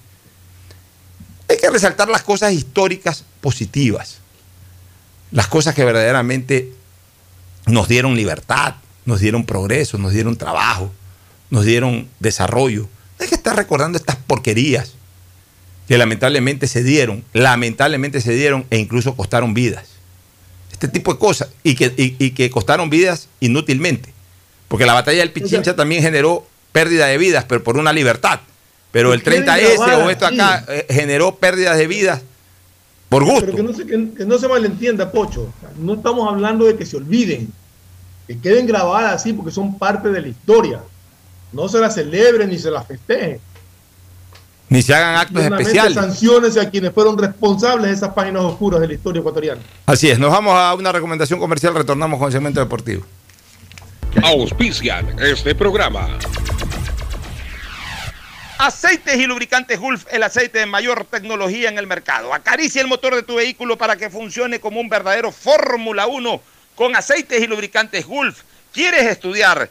Hay 1.48 1.56
que 1.56 1.68
resaltar 1.68 2.08
las 2.08 2.22
cosas 2.22 2.52
históricas 2.52 3.24
positivas, 3.40 4.18
las 5.32 5.48
cosas 5.48 5.74
que 5.74 5.84
verdaderamente 5.84 6.72
nos 7.66 7.88
dieron 7.88 8.14
libertad, 8.14 8.76
nos 9.04 9.18
dieron 9.18 9.44
progreso, 9.44 9.98
nos 9.98 10.12
dieron 10.12 10.36
trabajo, 10.36 10.92
nos 11.50 11.64
dieron 11.64 12.08
desarrollo. 12.20 12.82
No 12.82 13.22
hay 13.24 13.28
que 13.28 13.34
estar 13.34 13.56
recordando 13.56 13.98
estas 13.98 14.16
porquerías 14.16 14.92
que 15.88 15.96
lamentablemente 15.98 16.66
se 16.68 16.82
dieron, 16.82 17.24
lamentablemente 17.32 18.20
se 18.20 18.32
dieron 18.34 18.66
e 18.70 18.78
incluso 18.78 19.16
costaron 19.16 19.54
vidas. 19.54 19.86
Este 20.72 20.86
tipo 20.88 21.12
de 21.12 21.18
cosas 21.18 21.48
y 21.62 21.74
que, 21.74 21.92
y- 21.96 22.14
y 22.24 22.30
que 22.32 22.50
costaron 22.50 22.90
vidas 22.90 23.28
inútilmente. 23.40 24.12
Porque 24.68 24.84
la 24.86 24.92
batalla 24.92 25.20
del 25.20 25.32
Pichincha 25.32 25.74
también 25.74 26.02
generó 26.02 26.46
pérdida 26.72 27.06
de 27.06 27.16
vidas, 27.18 27.44
pero 27.48 27.64
por 27.64 27.78
una 27.78 27.92
libertad. 27.92 28.40
Pero 28.92 29.12
el 29.14 29.22
Que 29.22 29.30
quede 29.30 29.46
30S 29.46 29.78
o 30.04 30.10
esto 30.10 30.26
acá 30.26 30.64
eh, 30.68 30.86
generó 30.90 31.34
pérdidas 31.36 31.78
de 31.78 31.86
vidas 31.86 32.20
por 33.08 33.24
gusto. 33.24 33.46
Pero 33.46 33.56
que 33.56 33.62
no, 33.62 33.72
se, 33.72 33.86
que, 33.86 34.08
que 34.16 34.24
no 34.26 34.38
se 34.38 34.46
malentienda, 34.48 35.10
Pocho. 35.10 35.42
O 35.42 35.54
sea, 35.60 35.70
no 35.78 35.94
estamos 35.94 36.30
hablando 36.30 36.66
de 36.66 36.76
que 36.76 36.84
se 36.86 36.96
olviden. 36.98 37.48
Que 38.26 38.38
queden 38.38 38.66
grabadas 38.66 39.14
así 39.14 39.32
porque 39.32 39.50
son 39.50 39.78
parte 39.78 40.10
de 40.10 40.20
la 40.20 40.28
historia. 40.28 40.80
No 41.52 41.68
se 41.68 41.78
las 41.78 41.94
celebren 41.94 42.50
ni 42.50 42.58
se 42.58 42.70
las 42.70 42.86
festejen. 42.86 43.40
Ni 44.68 44.82
se 44.82 44.94
hagan 44.94 45.16
actos 45.16 45.42
especiales. 45.42 45.94
sanciones 45.94 46.56
a 46.58 46.68
quienes 46.68 46.92
fueron 46.92 47.16
responsables 47.16 47.86
de 47.86 47.94
esas 47.94 48.12
páginas 48.12 48.42
oscuras 48.42 48.80
de 48.80 48.88
la 48.88 48.94
historia 48.94 49.20
ecuatoriana. 49.20 49.62
Así 49.86 50.10
es, 50.10 50.18
nos 50.18 50.30
vamos 50.30 50.54
a 50.54 50.74
una 50.74 50.92
recomendación 50.92 51.40
comercial, 51.40 51.74
retornamos 51.74 52.18
con 52.18 52.26
el 52.26 52.32
segmento 52.32 52.60
deportivo. 52.60 53.04
Auspician 54.22 55.18
este 55.20 55.54
programa. 55.54 56.18
Aceites 58.58 59.16
y 59.16 59.26
lubricantes 59.26 59.78
Gulf, 59.78 60.04
el 60.10 60.22
aceite 60.22 60.58
de 60.58 60.66
mayor 60.66 61.04
tecnología 61.04 61.68
en 61.68 61.78
el 61.78 61.86
mercado. 61.86 62.34
Acaricia 62.34 62.82
el 62.82 62.88
motor 62.88 63.14
de 63.14 63.22
tu 63.22 63.36
vehículo 63.36 63.78
para 63.78 63.96
que 63.96 64.10
funcione 64.10 64.58
como 64.58 64.80
un 64.80 64.88
verdadero 64.88 65.30
Fórmula 65.30 66.08
1 66.08 66.40
con 66.74 66.96
aceites 66.96 67.40
y 67.40 67.46
lubricantes 67.46 68.04
Gulf. 68.04 68.42
¿Quieres 68.72 69.04
estudiar, 69.04 69.70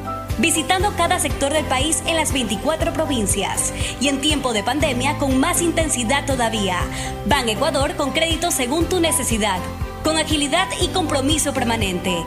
visitando 0.41 0.91
cada 0.97 1.19
sector 1.19 1.53
del 1.53 1.65
país 1.65 2.01
en 2.07 2.15
las 2.15 2.33
24 2.33 2.93
provincias 2.93 3.71
y 4.01 4.07
en 4.07 4.19
tiempo 4.19 4.53
de 4.53 4.63
pandemia 4.63 5.17
con 5.17 5.39
más 5.39 5.61
intensidad 5.61 6.25
todavía. 6.25 6.79
Ban 7.27 7.47
Ecuador 7.47 7.95
con 7.95 8.11
crédito 8.11 8.51
según 8.51 8.85
tu 8.85 8.99
necesidad, 8.99 9.59
con 10.03 10.17
agilidad 10.17 10.67
y 10.81 10.87
compromiso 10.87 11.53
permanente. 11.53 12.23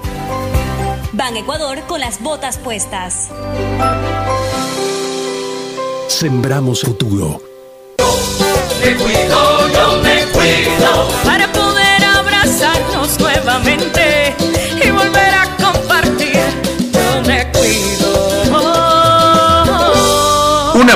Ban 1.13 1.37
Ecuador 1.37 1.81
con 1.89 2.01
las 2.01 2.23
botas 2.23 2.59
puestas. 2.59 3.31
Sembramos 6.09 6.83
futuro. 6.83 7.43
Me 8.81 8.95
cuido, 8.97 9.69
yo 9.69 10.03
me 10.03 10.25
cuido 10.27 11.09
para 11.25 11.51
poder 11.53 12.05
abrazarnos 12.05 13.19
nuevamente 13.19 14.54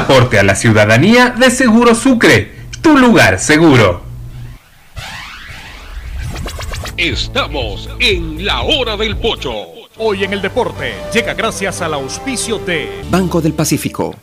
aporte 0.08 0.38
a 0.38 0.42
la 0.42 0.54
ciudadanía 0.54 1.34
de 1.38 1.50
Seguro 1.50 1.94
Sucre, 1.94 2.50
tu 2.80 2.96
lugar 2.96 3.38
seguro. 3.38 4.00
Estamos 6.96 7.90
en 8.00 8.42
la 8.42 8.62
hora 8.62 8.96
del 8.96 9.18
pocho. 9.18 9.52
Hoy 9.98 10.24
en 10.24 10.32
el 10.32 10.40
deporte 10.40 10.94
llega 11.12 11.34
gracias 11.34 11.82
al 11.82 11.92
auspicio 11.92 12.58
de 12.58 13.02
Banco 13.10 13.42
del 13.42 13.52
Pacífico. 13.52 14.14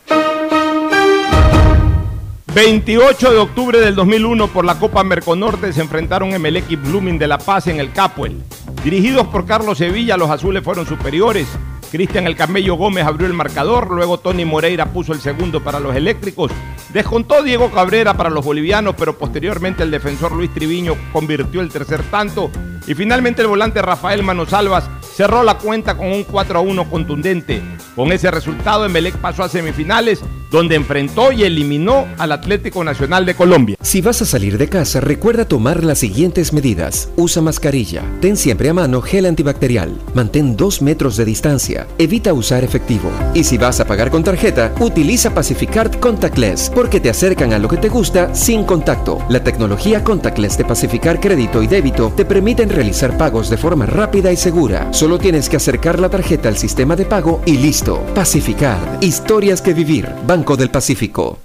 28 2.55 3.31
de 3.31 3.37
octubre 3.37 3.79
del 3.79 3.93
2001 3.93 4.47
por 4.47 4.65
la 4.65 4.79
Copa 4.79 5.03
Merconorte 5.03 5.71
se 5.71 5.81
enfrentaron 5.81 6.33
Emelec 6.33 6.65
y 6.71 6.77
Blooming 6.77 7.19
de 7.19 7.27
La 7.27 7.37
Paz 7.37 7.67
en 7.67 7.79
el 7.79 7.91
Capuel. 7.91 8.41
Dirigidos 8.83 9.27
por 9.27 9.45
Carlos 9.45 9.77
Sevilla, 9.77 10.17
los 10.17 10.31
azules 10.31 10.63
fueron 10.63 10.87
superiores. 10.87 11.47
Cristian 11.95 12.27
El 12.27 12.35
Camello 12.35 12.75
Gómez 12.75 13.05
abrió 13.05 13.25
el 13.25 13.31
marcador, 13.31 13.89
luego 13.89 14.19
Tony 14.19 14.43
Moreira 14.43 14.87
puso 14.87 15.13
el 15.13 15.21
segundo 15.21 15.63
para 15.63 15.79
los 15.79 15.95
eléctricos. 15.95 16.51
Descontó 16.91 17.41
Diego 17.41 17.71
Cabrera 17.71 18.15
para 18.15 18.29
los 18.29 18.43
bolivianos, 18.43 18.95
pero 18.97 19.17
posteriormente 19.17 19.81
el 19.81 19.91
defensor 19.91 20.33
Luis 20.33 20.53
Triviño 20.53 20.95
convirtió 21.13 21.61
el 21.61 21.69
tercer 21.69 22.03
tanto. 22.11 22.51
Y 22.87 22.93
finalmente 22.93 23.41
el 23.41 23.47
volante 23.47 23.81
Rafael 23.81 24.23
Manosalvas 24.23 24.89
cerró 25.15 25.43
la 25.43 25.57
cuenta 25.57 25.95
con 25.95 26.11
un 26.11 26.23
4 26.23 26.59
a 26.59 26.61
1 26.61 26.89
contundente. 26.89 27.61
Con 27.95 28.11
ese 28.11 28.29
resultado, 28.31 28.85
Emelec 28.85 29.15
pasó 29.17 29.43
a 29.43 29.49
semifinales, 29.49 30.21
donde 30.51 30.75
enfrentó 30.75 31.31
y 31.31 31.43
eliminó 31.43 32.05
al 32.17 32.31
Atlético 32.31 32.83
Nacional 32.83 33.25
de 33.25 33.35
Colombia. 33.35 33.77
Si 33.81 34.01
vas 34.01 34.21
a 34.21 34.25
salir 34.25 34.57
de 34.57 34.67
casa, 34.67 34.99
recuerda 34.99 35.45
tomar 35.45 35.83
las 35.83 35.99
siguientes 35.99 36.53
medidas. 36.53 37.09
Usa 37.15 37.41
mascarilla. 37.41 38.03
Ten 38.19 38.35
siempre 38.35 38.69
a 38.69 38.73
mano 38.73 39.01
gel 39.01 39.25
antibacterial. 39.25 39.95
Mantén 40.13 40.57
dos 40.57 40.81
metros 40.81 41.17
de 41.17 41.25
distancia. 41.25 41.87
Evita 41.97 42.33
usar 42.33 42.63
efectivo. 42.63 43.09
Y 43.33 43.43
si 43.43 43.57
vas 43.57 43.79
a 43.79 43.85
pagar 43.85 44.11
con 44.11 44.23
tarjeta, 44.23 44.73
utiliza 44.79 45.33
Pacificard 45.33 45.99
Contactless, 45.99 46.71
porque 46.73 46.99
te 46.99 47.09
acercan 47.09 47.53
a 47.53 47.59
lo 47.59 47.67
que 47.67 47.77
te 47.77 47.89
gusta 47.89 48.33
sin 48.35 48.63
contacto. 48.65 49.19
La 49.29 49.43
tecnología 49.43 50.03
Contactless 50.03 50.57
de 50.57 50.65
Pacificar 50.65 51.19
Crédito 51.19 51.63
y 51.63 51.67
Débito 51.67 52.11
te 52.15 52.25
permiten 52.25 52.69
realizar 52.75 53.17
pagos 53.17 53.49
de 53.49 53.57
forma 53.57 53.85
rápida 53.87 54.31
y 54.31 54.37
segura. 54.37 54.93
Solo 54.93 55.17
tienes 55.17 55.49
que 55.49 55.57
acercar 55.57 55.99
la 55.99 56.09
tarjeta 56.09 56.49
al 56.49 56.57
sistema 56.57 56.95
de 56.95 57.05
pago 57.05 57.41
y 57.45 57.57
listo. 57.57 57.99
Pacificard. 58.13 59.01
Historias 59.01 59.61
que 59.61 59.73
vivir. 59.73 60.07
Banco 60.27 60.55
del 60.55 60.69
Pacífico. 60.69 61.39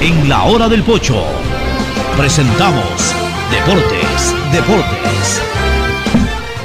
En 0.00 0.28
la 0.28 0.44
hora 0.44 0.68
del 0.68 0.82
pocho 0.82 1.22
presentamos 2.16 3.14
Deportes, 3.50 4.34
Deportes. 4.52 5.40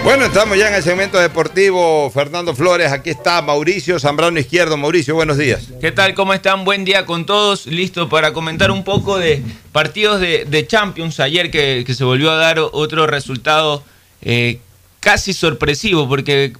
Bueno, 0.07 0.23
estamos 0.23 0.57
ya 0.57 0.69
en 0.69 0.75
el 0.75 0.83
segmento 0.83 1.19
deportivo. 1.19 2.09
Fernando 2.11 2.55
Flores, 2.55 2.93
aquí 2.93 3.09
está 3.09 3.41
Mauricio 3.41 3.99
Zambrano 3.99 4.39
Izquierdo. 4.39 4.77
Mauricio, 4.77 5.15
buenos 5.15 5.37
días. 5.37 5.67
¿Qué 5.81 5.91
tal? 5.91 6.13
¿Cómo 6.13 6.33
están? 6.33 6.63
Buen 6.63 6.85
día 6.85 7.05
con 7.05 7.25
todos. 7.25 7.65
Listo 7.65 8.07
para 8.07 8.31
comentar 8.31 8.71
un 8.71 8.85
poco 8.85 9.19
de 9.19 9.43
partidos 9.73 10.21
de, 10.21 10.65
Champions. 10.65 11.19
Ayer 11.19 11.51
que, 11.51 11.83
se 11.93 12.05
volvió 12.05 12.31
a 12.31 12.37
dar 12.37 12.57
otro 12.57 13.05
resultado 13.05 13.83
eh, 14.21 14.61
casi 15.01 15.33
sorpresivo, 15.33 16.07
porque 16.07 16.53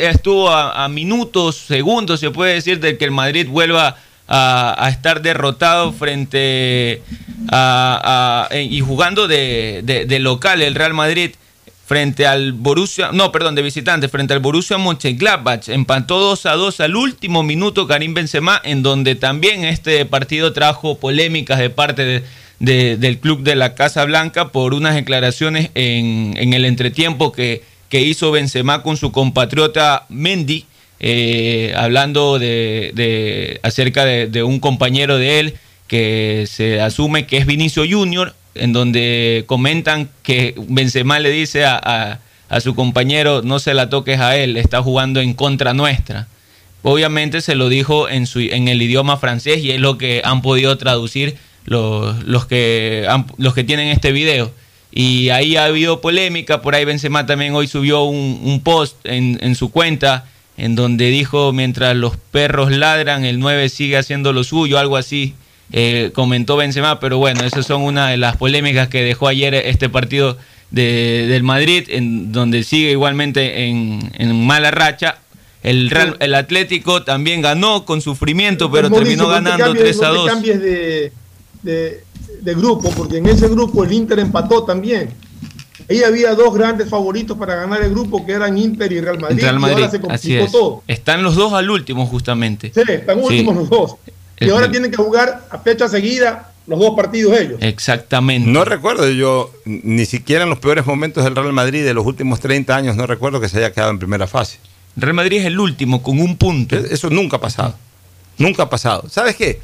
estuvo 0.00 0.50
a, 0.50 0.84
a 0.84 0.88
minutos, 0.90 1.56
segundos, 1.56 2.20
se 2.20 2.30
puede 2.30 2.52
decir, 2.52 2.78
de 2.78 2.98
que 2.98 3.06
el 3.06 3.10
Madrid 3.10 3.48
vuelva 3.48 3.96
a, 4.28 4.86
estar 4.90 5.22
derrotado 5.22 5.94
frente 5.94 7.00
a, 7.50 8.48
a- 8.50 8.54
y 8.60 8.80
jugando 8.80 9.28
de 9.28 10.18
local 10.20 10.60
el 10.60 10.74
Real 10.74 10.92
Madrid 10.92 11.30
frente 11.92 12.26
al 12.26 12.54
Borussia, 12.54 13.10
no, 13.12 13.30
perdón, 13.30 13.54
de 13.54 13.60
visitante, 13.60 14.08
frente 14.08 14.32
al 14.32 14.40
Borussia 14.40 14.78
Mönchengladbach, 14.78 15.68
empató 15.68 16.20
2 16.20 16.46
a 16.46 16.52
2 16.54 16.80
al 16.80 16.96
último 16.96 17.42
minuto 17.42 17.86
Karim 17.86 18.14
Benzema, 18.14 18.58
en 18.64 18.82
donde 18.82 19.14
también 19.14 19.62
este 19.66 20.06
partido 20.06 20.54
trajo 20.54 20.96
polémicas 20.96 21.58
de 21.58 21.68
parte 21.68 22.02
de- 22.06 22.22
de- 22.60 22.96
del 22.96 23.18
club 23.18 23.42
de 23.42 23.56
la 23.56 23.74
Casa 23.74 24.06
Blanca 24.06 24.48
por 24.48 24.72
unas 24.72 24.94
declaraciones 24.94 25.68
en, 25.74 26.32
en 26.38 26.54
el 26.54 26.64
entretiempo 26.64 27.30
que, 27.30 27.60
hizo 27.90 28.30
Benzema 28.30 28.82
con 28.82 28.96
su 28.96 29.12
compatriota 29.12 30.06
Mendy, 30.08 30.64
eh, 30.98 31.74
hablando 31.76 32.38
de, 32.38 32.92
de- 32.94 33.60
acerca 33.62 34.06
de 34.06 34.42
un 34.42 34.60
compañero 34.60 35.18
de 35.18 35.40
él 35.40 35.54
que 35.88 36.46
se 36.50 36.80
asume 36.80 37.26
que 37.26 37.36
es 37.36 37.44
Vinicio 37.44 37.84
Junior, 37.86 38.34
en 38.54 38.72
donde 38.72 39.44
comentan 39.46 40.08
que 40.22 40.54
Benzema 40.68 41.18
le 41.18 41.30
dice 41.30 41.64
a, 41.64 41.80
a- 41.82 42.18
a 42.48 42.60
su 42.60 42.74
compañero, 42.74 43.40
no 43.42 43.58
se 43.58 43.72
la 43.72 43.88
toques 43.88 44.20
a 44.20 44.36
él, 44.36 44.58
está 44.58 44.82
jugando 44.82 45.20
en 45.20 45.32
contra 45.32 45.72
nuestra. 45.72 46.28
Obviamente 46.82 47.40
se 47.40 47.54
lo 47.54 47.68
dijo 47.70 48.08
en, 48.10 48.26
su, 48.26 48.40
en 48.40 48.68
el 48.68 48.82
idioma 48.82 49.16
francés 49.16 49.64
y 49.64 49.70
es 49.70 49.80
lo 49.80 49.96
que 49.96 50.20
han 50.24 50.42
podido 50.42 50.76
traducir 50.76 51.36
los, 51.64 52.22
los, 52.24 52.44
que, 52.44 53.06
los 53.38 53.54
que 53.54 53.64
tienen 53.64 53.88
este 53.88 54.12
video. 54.12 54.52
Y 54.90 55.30
ahí 55.30 55.56
ha 55.56 55.64
habido 55.64 56.02
polémica, 56.02 56.60
por 56.60 56.74
ahí 56.74 56.84
Benzema 56.84 57.24
también 57.24 57.54
hoy 57.54 57.68
subió 57.68 58.02
un, 58.02 58.40
un 58.42 58.60
post 58.60 58.96
en, 59.04 59.38
en 59.40 59.54
su 59.54 59.70
cuenta 59.70 60.26
en 60.58 60.74
donde 60.74 61.06
dijo, 61.08 61.54
mientras 61.54 61.96
los 61.96 62.18
perros 62.18 62.70
ladran, 62.70 63.24
el 63.24 63.38
9 63.38 63.70
sigue 63.70 63.96
haciendo 63.96 64.34
lo 64.34 64.44
suyo, 64.44 64.78
algo 64.78 64.98
así, 64.98 65.34
eh, 65.72 66.10
comentó 66.14 66.56
Benzema, 66.56 67.00
pero 67.00 67.18
bueno, 67.18 67.44
esas 67.44 67.66
son 67.66 67.82
una 67.82 68.08
de 68.08 68.16
las 68.18 68.36
polémicas 68.36 68.88
que 68.88 69.02
dejó 69.02 69.28
ayer 69.28 69.54
este 69.54 69.88
partido 69.88 70.36
de- 70.70 71.26
del 71.28 71.42
Madrid, 71.42 71.84
en 71.88 72.32
donde 72.32 72.62
sigue 72.64 72.90
igualmente 72.92 73.66
en, 73.66 74.10
en 74.18 74.46
mala 74.46 74.70
racha. 74.70 75.18
El, 75.62 75.90
Real- 75.90 76.16
el 76.20 76.34
Atlético 76.34 77.04
también 77.04 77.40
ganó 77.40 77.84
con 77.84 78.00
sufrimiento, 78.00 78.70
pero 78.70 78.90
Mauricio, 78.90 79.16
terminó 79.16 79.28
no 79.28 79.28
te 79.38 79.50
ganando 79.50 79.74
cambies- 79.74 79.82
3 79.82 80.02
a 80.02 80.06
no 80.08 80.12
te 80.12 80.18
2. 80.18 80.26
cambies 80.28 80.60
de, 80.60 81.12
de- 81.62 82.04
de 82.40 82.54
grupo, 82.54 82.90
porque 82.90 83.18
en 83.18 83.26
ese 83.28 83.48
grupo 83.48 83.84
el 83.84 83.92
Inter 83.92 84.18
empató 84.18 84.64
también. 84.64 85.10
Ahí 85.88 86.02
había 86.02 86.34
dos 86.34 86.54
grandes 86.54 86.88
favoritos 86.88 87.36
para 87.36 87.54
ganar 87.56 87.82
el 87.82 87.90
grupo 87.90 88.24
que 88.24 88.32
eran 88.32 88.56
Inter 88.58 88.90
y 88.92 89.00
Real 89.00 89.18
Madrid. 89.20 89.40
Real 89.42 89.58
Madrid, 89.60 89.76
y 89.78 89.82
ahora 89.82 89.90
se 89.90 89.96
así 89.96 90.28
complicó 90.30 90.44
es. 90.44 90.52
todo. 90.52 90.82
Están 90.88 91.22
los 91.22 91.34
dos 91.36 91.52
al 91.52 91.68
último, 91.70 92.06
justamente. 92.06 92.72
Sí, 92.74 92.80
están 92.88 93.18
Sí. 93.18 93.24
últimos 93.24 93.56
los 93.56 93.68
dos. 93.70 93.96
Y 94.46 94.50
ahora 94.50 94.70
tienen 94.70 94.90
que 94.90 94.96
jugar 94.96 95.44
a 95.50 95.58
fecha 95.58 95.88
seguida 95.88 96.52
los 96.66 96.78
dos 96.78 96.94
partidos 96.94 97.36
ellos. 97.38 97.58
Exactamente. 97.60 98.48
No 98.48 98.64
recuerdo 98.64 99.08
yo, 99.10 99.52
ni 99.64 100.06
siquiera 100.06 100.44
en 100.44 100.50
los 100.50 100.58
peores 100.58 100.86
momentos 100.86 101.24
del 101.24 101.34
Real 101.34 101.52
Madrid 101.52 101.84
de 101.84 101.92
los 101.94 102.06
últimos 102.06 102.38
30 102.40 102.74
años, 102.76 102.96
no 102.96 103.06
recuerdo 103.06 103.40
que 103.40 103.48
se 103.48 103.58
haya 103.58 103.72
quedado 103.72 103.90
en 103.90 103.98
primera 103.98 104.26
fase. 104.26 104.58
Real 104.96 105.14
Madrid 105.14 105.40
es 105.40 105.46
el 105.46 105.58
último 105.58 106.02
con 106.02 106.20
un 106.20 106.36
punto. 106.36 106.76
Eso 106.76 107.10
nunca 107.10 107.36
ha 107.38 107.40
pasado. 107.40 107.74
Nunca 108.38 108.64
ha 108.64 108.70
pasado. 108.70 109.08
¿Sabes 109.08 109.36
qué? 109.36 109.60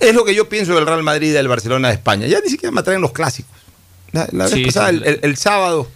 Es 0.00 0.14
lo 0.14 0.24
que 0.24 0.34
yo 0.34 0.48
pienso 0.48 0.74
del 0.74 0.86
Real 0.86 1.02
Madrid 1.02 1.28
y 1.28 1.32
del 1.32 1.48
Barcelona 1.48 1.88
de 1.88 1.94
España. 1.94 2.26
Ya 2.26 2.40
ni 2.40 2.48
siquiera 2.48 2.72
me 2.72 2.80
atraen 2.80 3.00
los 3.00 3.12
clásicos. 3.12 3.50
La, 4.12 4.26
la 4.32 4.44
vez 4.44 4.54
Sí, 4.54 4.64
pasada, 4.66 4.90
sí. 4.90 4.96
el, 4.96 5.04
el- 5.04 5.20
el 5.22 5.36
sábado, 5.36 5.88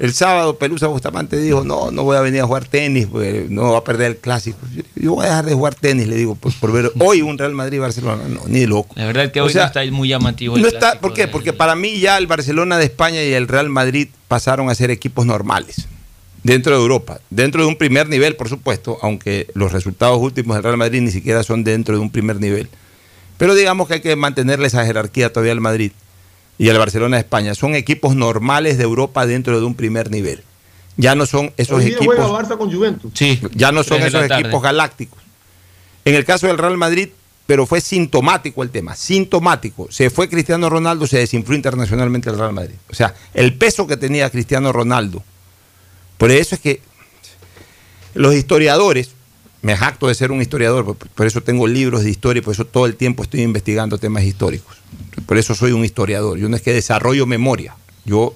el 0.00 0.14
sábado 0.14 0.56
Pelusa 0.56 0.86
Bustamante 0.86 1.36
dijo, 1.36 1.62
no, 1.62 1.90
no 1.90 2.04
voy 2.04 2.16
a 2.16 2.22
venir 2.22 2.40
a 2.40 2.46
jugar 2.46 2.64
tenis, 2.64 3.06
porque 3.06 3.44
no 3.50 3.72
va 3.72 3.78
a 3.78 3.84
perder 3.84 4.12
el 4.12 4.16
clásico. 4.16 4.58
Yo, 4.94 5.14
voy 5.14 5.26
a 5.26 5.28
dejar 5.28 5.44
de 5.44 5.52
jugar 5.52 5.74
tenis, 5.74 6.08
le 6.08 6.16
digo, 6.16 6.36
por, 6.36 6.54
por 6.54 6.72
ver 6.72 6.90
hoy 6.98 7.20
un 7.20 7.36
Real 7.36 7.52
Madrid-Barcelona. 7.52 8.22
No, 8.26 8.40
ni 8.46 8.60
de 8.60 8.66
loco. 8.66 8.94
La 8.96 9.04
verdad 9.04 9.30
que 9.30 9.42
O 9.42 9.44
hoy 9.44 9.52
sea, 9.52 9.64
no 9.64 9.66
está 9.66 9.84
muy 9.92 10.08
llamativo. 10.08 10.56
el 10.56 10.62
No 10.62 10.68
está, 10.68 10.98
¿Por 10.98 11.12
qué? 11.12 11.28
Porque 11.28 11.52
para 11.52 11.76
mí 11.76 12.00
ya 12.00 12.16
el 12.16 12.26
Barcelona 12.26 12.78
de 12.78 12.86
España 12.86 13.22
y 13.22 13.34
el 13.34 13.46
Real 13.46 13.68
Madrid 13.68 14.08
pasaron 14.26 14.70
a 14.70 14.74
ser 14.74 14.90
equipos 14.90 15.26
normales 15.26 15.86
dentro 16.44 16.74
de 16.74 16.80
Europa, 16.80 17.20
dentro 17.28 17.60
de 17.60 17.68
un 17.68 17.76
primer 17.76 18.08
nivel, 18.08 18.36
por 18.36 18.48
supuesto, 18.48 18.96
aunque 19.02 19.48
los 19.52 19.70
resultados 19.70 20.18
últimos 20.18 20.56
del 20.56 20.62
Real 20.62 20.78
Madrid 20.78 21.02
ni 21.02 21.10
siquiera 21.10 21.42
son 21.42 21.62
dentro 21.62 21.94
de 21.94 22.00
un 22.00 22.08
primer 22.08 22.40
nivel. 22.40 22.70
Pero 23.36 23.54
digamos 23.54 23.86
que 23.86 23.94
hay 23.94 24.00
que 24.00 24.16
mantenerle 24.16 24.66
esa 24.66 24.86
jerarquía 24.86 25.30
todavía 25.30 25.52
al 25.52 25.60
Madrid 25.60 25.92
y 26.60 26.68
al 26.68 26.76
Barcelona 26.76 27.16
de 27.16 27.22
España. 27.22 27.54
Son 27.54 27.74
equipos 27.74 28.14
normales 28.14 28.76
de 28.76 28.84
Europa 28.84 29.24
dentro 29.24 29.58
de 29.58 29.64
un 29.64 29.74
primer 29.74 30.10
nivel. 30.10 30.44
Ya 30.98 31.14
no 31.14 31.24
son 31.24 31.54
esos 31.56 31.82
equipos 31.82 32.04
juega 32.04 32.28
Barça 32.28 32.58
con 32.58 32.70
Juventus. 32.70 33.10
Sí, 33.14 33.40
ya 33.54 33.72
no 33.72 33.82
son 33.82 34.02
esos 34.02 34.30
equipos 34.30 34.62
galácticos. 34.62 35.18
En 36.04 36.14
el 36.14 36.26
caso 36.26 36.48
del 36.48 36.58
Real 36.58 36.76
Madrid, 36.76 37.08
pero 37.46 37.64
fue 37.64 37.80
sintomático 37.80 38.62
el 38.62 38.68
tema, 38.68 38.94
sintomático. 38.94 39.90
Se 39.90 40.10
fue 40.10 40.28
Cristiano 40.28 40.68
Ronaldo, 40.68 41.06
se 41.06 41.16
desinfló 41.16 41.54
internacionalmente 41.54 42.28
el 42.28 42.36
Real 42.36 42.52
Madrid. 42.52 42.74
O 42.90 42.94
sea, 42.94 43.14
el 43.32 43.54
peso 43.54 43.86
que 43.86 43.96
tenía 43.96 44.28
Cristiano 44.28 44.70
Ronaldo. 44.70 45.22
Por 46.18 46.30
eso 46.30 46.56
es 46.56 46.60
que 46.60 46.82
los 48.12 48.34
historiadores, 48.34 49.12
me 49.62 49.76
jacto 49.76 50.08
de 50.08 50.14
ser 50.14 50.32
un 50.32 50.40
historiador, 50.40 50.96
por, 50.96 51.26
eso 51.26 51.42
tengo 51.42 51.66
libros 51.66 52.02
de 52.02 52.10
historia 52.10 52.40
y 52.40 52.42
por 52.42 52.54
eso 52.54 52.64
todo 52.64 52.86
el 52.86 52.96
tiempo 52.96 53.22
estoy 53.22 53.42
investigando 53.42 53.98
temas 53.98 54.24
históricos. 54.24 54.78
Por 55.26 55.36
eso 55.36 55.54
soy 55.54 55.72
un 55.72 55.84
historiador. 55.84 56.38
Yo 56.38 56.48
no 56.48 56.56
es 56.56 56.62
que 56.62 56.72
desarrollo 56.72 57.26
memoria. 57.26 57.76
Yo 58.06 58.34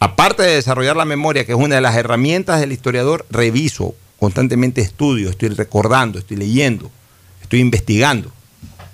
aparte 0.00 0.42
de 0.42 0.56
desarrollar 0.56 0.96
la 0.96 1.04
memoria, 1.04 1.44
que 1.44 1.52
es 1.52 1.58
una 1.58 1.76
de 1.76 1.80
las 1.80 1.96
herramientas 1.96 2.60
del 2.60 2.72
historiador, 2.72 3.24
reviso 3.30 3.94
constantemente 4.18 4.80
estudio, 4.80 5.30
estoy 5.30 5.50
recordando, 5.50 6.18
estoy 6.18 6.36
leyendo, 6.36 6.90
estoy 7.40 7.60
investigando. 7.60 8.32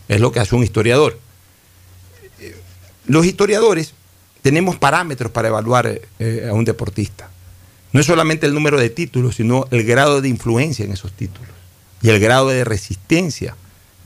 Es 0.09 0.21
lo 0.21 0.33
que 0.33 0.41
hace 0.41 0.55
un 0.55 0.65
historiador. 0.65 1.19
Los 3.07 3.25
historiadores 3.25 3.95
tenemos 4.43 4.77
parámetros 4.77 5.33
para 5.33 5.49
evaluar 5.49 6.01
eh, 6.19 6.47
a 6.49 6.53
un 6.53 6.67
deportista. 6.67 7.31
No 7.93 8.01
es 8.01 8.07
solamente 8.07 8.45
el 8.45 8.53
número 8.53 8.79
de 8.79 8.91
títulos, 8.91 9.37
sino 9.37 9.67
el 9.71 9.85
grado 9.85 10.21
de 10.21 10.29
influencia 10.29 10.85
en 10.85 10.93
esos 10.93 11.12
títulos 11.12 11.54
y 12.05 12.11
el 12.11 12.21
grado 12.21 12.49
de 12.49 12.65
resistencia 12.65 13.57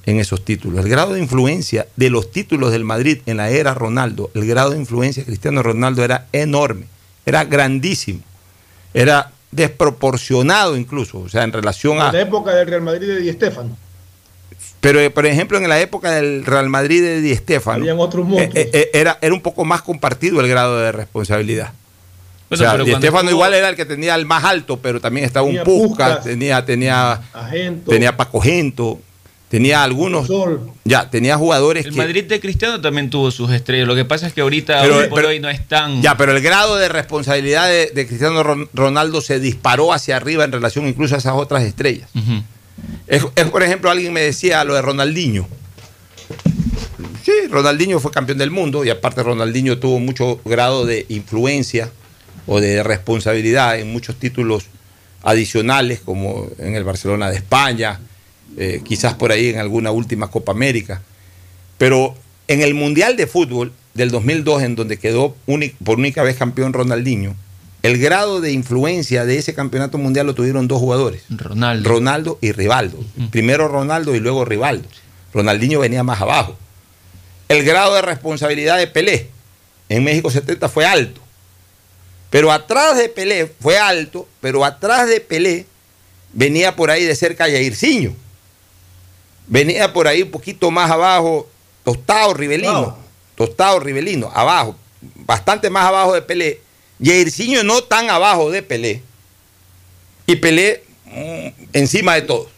en 0.07 0.21
esos 0.21 0.45
títulos. 0.45 0.85
El 0.85 0.89
grado 0.89 1.15
de 1.15 1.21
influencia 1.21 1.89
de 1.97 2.11
los 2.11 2.31
títulos 2.31 2.71
del 2.71 2.85
Madrid 2.85 3.19
en 3.27 3.39
la 3.39 3.51
era 3.51 3.75
Ronaldo, 3.75 4.31
el 4.35 4.47
grado 4.47 4.71
de 4.71 4.79
influencia 4.79 5.23
de 5.23 5.27
Cristiano 5.27 5.65
Ronaldo 5.65 6.05
era 6.05 6.29
enorme, 6.33 6.87
era 7.27 7.45
grandísimo, 7.45 8.21
era 8.95 9.33
desproporcionado 9.51 10.77
incluso, 10.77 11.19
o 11.19 11.29
sea, 11.29 11.43
en 11.43 11.53
relación 11.53 11.99
a... 11.99 12.07
En 12.07 12.13
la 12.13 12.21
época 12.21 12.55
del 12.55 12.69
Real 12.69 12.83
Madrid 12.83 13.09
de 13.09 13.21
Di 13.21 13.33
Stéfano. 13.33 13.77
Pero, 14.81 15.01
eh, 15.01 15.11
por 15.11 15.27
ejemplo, 15.27 15.59
en 15.59 15.69
la 15.69 15.81
época 15.81 16.13
del 16.13 16.47
Real 16.47 16.69
Madrid 16.69 17.03
de 17.03 17.21
Di 17.21 17.35
Stéfano, 17.35 18.01
otros 18.01 18.29
eh, 18.39 18.51
eh, 18.55 18.91
era, 18.95 19.19
era 19.21 19.35
un 19.35 19.43
poco 19.43 19.65
más 19.65 19.83
compartido 19.83 20.41
el 20.41 20.47
grado 20.47 20.79
de 20.79 20.93
responsabilidad. 20.93 21.73
Bueno, 22.49 22.65
o 22.65 22.67
sea, 22.67 22.73
pero 22.73 22.85
Stéfano 22.97 23.19
estuvo- 23.21 23.31
igual 23.33 23.55
era 23.55 23.69
el 23.69 23.77
que 23.77 23.85
tenía 23.85 24.15
el 24.15 24.25
más 24.27 24.43
alto, 24.45 24.79
pero 24.79 25.01
también 25.01 25.27
estaba 25.27 25.47
un 25.47 25.59
Puskas, 25.65 26.23
tenía, 26.25 26.65
tenía, 26.65 27.21
Agento, 27.33 27.91
tenía 27.91 28.17
Paco 28.17 28.41
Gento, 28.41 29.01
tenía 29.51 29.83
algunos, 29.83 30.27
Sol. 30.27 30.71
ya, 30.85 31.11
tenía 31.11 31.37
jugadores 31.37 31.85
El 31.85 31.93
que... 31.93 31.99
Madrid 31.99 32.25
de 32.25 32.41
Cristiano 32.41 32.81
también 32.81 33.11
tuvo 33.11 33.31
sus 33.31 33.51
estrellas. 33.53 33.87
Lo 33.87 33.95
que 33.95 34.05
pasa 34.07 34.27
es 34.27 34.33
que 34.33 34.41
ahorita 34.41 34.81
Pero- 34.83 34.97
hoy 34.97 35.07
por 35.09 35.17
pero- 35.17 35.29
hoy 35.29 35.41
no 35.41 35.51
es 35.51 35.67
tan. 35.69 36.01
Ya, 36.01 36.17
pero 36.17 36.35
el 36.35 36.43
grado 36.43 36.77
de 36.77 36.89
responsabilidad 36.89 37.69
de, 37.69 37.91
de 37.95 38.07
Cristiano 38.07 38.43
Ron- 38.43 38.69
Ronaldo 38.73 39.21
se 39.21 39.41
disparó 39.41 39.93
hacia 39.93 40.17
arriba 40.17 40.45
en 40.45 40.53
relación 40.53 40.87
incluso 40.89 41.15
a 41.17 41.19
esas 41.19 41.35
otras 41.35 41.65
estrellas. 41.65 42.09
Es, 43.07 43.25
por 43.51 43.63
ejemplo, 43.63 43.91
alguien 43.91 44.13
me 44.13 44.21
decía 44.23 44.65
lo 44.65 44.75
de 44.75 44.81
Ronaldinho. 44.83 45.47
Sí, 47.25 47.33
Ronaldinho 47.51 48.01
fue 48.01 48.11
campeón 48.11 48.39
del 48.39 48.51
mundo 48.51 48.85
y 48.85 48.91
aparte 48.91 49.23
Ronaldinho 49.23 49.79
tuvo 49.79 49.99
mucho 50.01 50.41
grado 50.45 50.87
de 50.87 51.05
influencia 51.09 51.91
o 52.49 52.61
de 52.61 52.83
responsabilidad 52.83 53.79
en 53.79 53.93
muchos 53.93 54.17
títulos 54.17 54.65
adicionales, 55.23 56.01
como 56.01 56.49
en 56.59 56.75
el 56.75 56.83
Barcelona 56.83 57.31
de 57.31 57.37
España, 57.37 58.01
eh, 58.57 58.81
quizás 58.85 59.15
por 59.15 59.31
ahí 59.31 59.51
en 59.51 59.59
alguna 59.59 59.91
última 59.91 60.31
Copa 60.31 60.53
América. 60.53 61.03
Pero 61.77 62.17
en 62.49 62.63
el 62.63 62.75
Mundial 62.75 63.17
de 63.17 63.27
Fútbol 63.27 63.73
del 63.95 64.11
2002, 64.11 64.63
en 64.63 64.75
donde 64.75 64.97
quedó 64.97 65.37
por 65.85 65.99
única 65.99 66.23
vez 66.23 66.37
campeón 66.37 66.73
Ronaldinho, 66.73 67.37
el 67.83 67.99
grado 67.99 68.41
de 68.41 68.51
influencia 68.51 69.25
de 69.25 69.39
ese 69.39 69.55
campeonato 69.55 69.99
mundial 69.99 70.27
lo 70.27 70.35
tuvieron 70.35 70.67
dos 70.67 70.81
jugadores. 70.81 71.23
Ronaldo. 71.29 71.89
Ronaldo 71.89 72.39
y 72.41 72.53
Rivaldo. 72.53 72.99
Primero 73.31 73.69
Ronaldo 73.69 74.17
y 74.17 74.21
luego 74.21 74.45
Rivaldo. 74.45 74.89
Ronaldinho 75.33 75.79
venía 75.79 76.03
más 76.03 76.21
abajo. 76.21 76.57
El 77.49 77.65
grado 77.65 77.95
de 77.95 78.03
responsabilidad 78.03 78.79
de 78.79 78.89
Pelé 78.89 79.29
en 79.89 80.05
México 80.05 80.31
70 80.31 80.69
fue 80.69 80.87
alto. 80.87 81.21
Pero 82.31 82.53
atrás 82.53 82.97
de 82.99 83.09
Pelé 83.09 83.47
fue 83.61 83.79
alto, 83.79 84.29
pero 84.41 84.65
atrás 84.65 85.09
de 85.09 85.21
Pelé 85.21 85.67
venía 86.33 86.77
por 86.77 86.91
ahí 86.91 87.05
de 87.05 87.17
cerca 87.17 87.45
Jairzinho. 87.45 88.15
Venía 89.47 89.93
por 89.93 90.07
ahí 90.09 90.23
un 90.23 90.31
poquito 90.31 90.71
más 90.71 90.91
abajo 90.91 91.49
Tostado 91.85 92.35
Rivelino. 92.35 92.83
Wow. 92.85 92.95
Tostado 93.35 93.81
Rivelino, 93.81 94.31
abajo. 94.35 94.77
Bastante 95.15 95.71
más 95.71 95.87
abajo 95.87 96.13
de 96.15 96.23
Pelé. 96.23 96.61
Jairzinho 97.03 97.63
no 97.63 97.83
tan 97.83 98.11
abajo 98.11 98.51
de 98.51 98.63
Pelé. 98.63 99.03
Y 100.27 100.37
Pelé 100.37 100.83
mm, 101.07 101.49
encima 101.73 102.15
de 102.17 102.23
todos. 102.23 102.49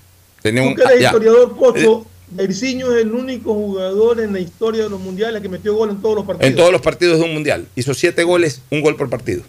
Tenía 0.42 0.62
un- 0.62 0.74
que 0.74 0.82
eres 0.82 1.00
ya. 1.00 1.06
historiador, 1.10 1.56
Pocho, 1.56 2.06
Erciño 2.39 2.95
es 2.95 3.03
el 3.03 3.12
único 3.12 3.55
jugador 3.55 4.20
en 4.20 4.33
la 4.33 4.41
historia 4.41 4.85
de 4.85 4.91
los 4.91 5.01
mundiales 5.01 5.43
que 5.43 5.49
metió 5.49 5.74
gol 5.74 5.91
en 5.91 6.01
todos 6.01 6.16
los 6.16 6.24
partidos. 6.24 6.51
En 6.51 6.57
todos 6.57 6.72
los 6.72 6.81
partidos 6.81 7.18
de 7.18 7.24
un 7.24 7.35
mundial. 7.35 7.66
Hizo 7.74 7.93
siete 7.95 8.22
goles, 8.22 8.62
un 8.70 8.81
gol 8.81 8.97
por 8.97 9.11
partido. 9.11 9.43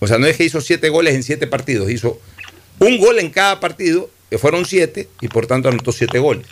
O 0.00 0.06
sea, 0.06 0.18
no 0.18 0.26
es 0.26 0.36
que 0.36 0.44
hizo 0.44 0.60
siete 0.60 0.88
goles 0.88 1.14
en 1.14 1.22
siete 1.22 1.46
partidos, 1.46 1.90
hizo 1.90 2.20
un 2.78 2.98
gol 2.98 3.18
en 3.18 3.30
cada 3.30 3.60
partido, 3.60 4.10
que 4.28 4.38
fueron 4.38 4.64
siete, 4.64 5.08
y 5.20 5.28
por 5.28 5.46
tanto 5.46 5.68
anotó 5.68 5.92
siete 5.92 6.18
goles. 6.18 6.46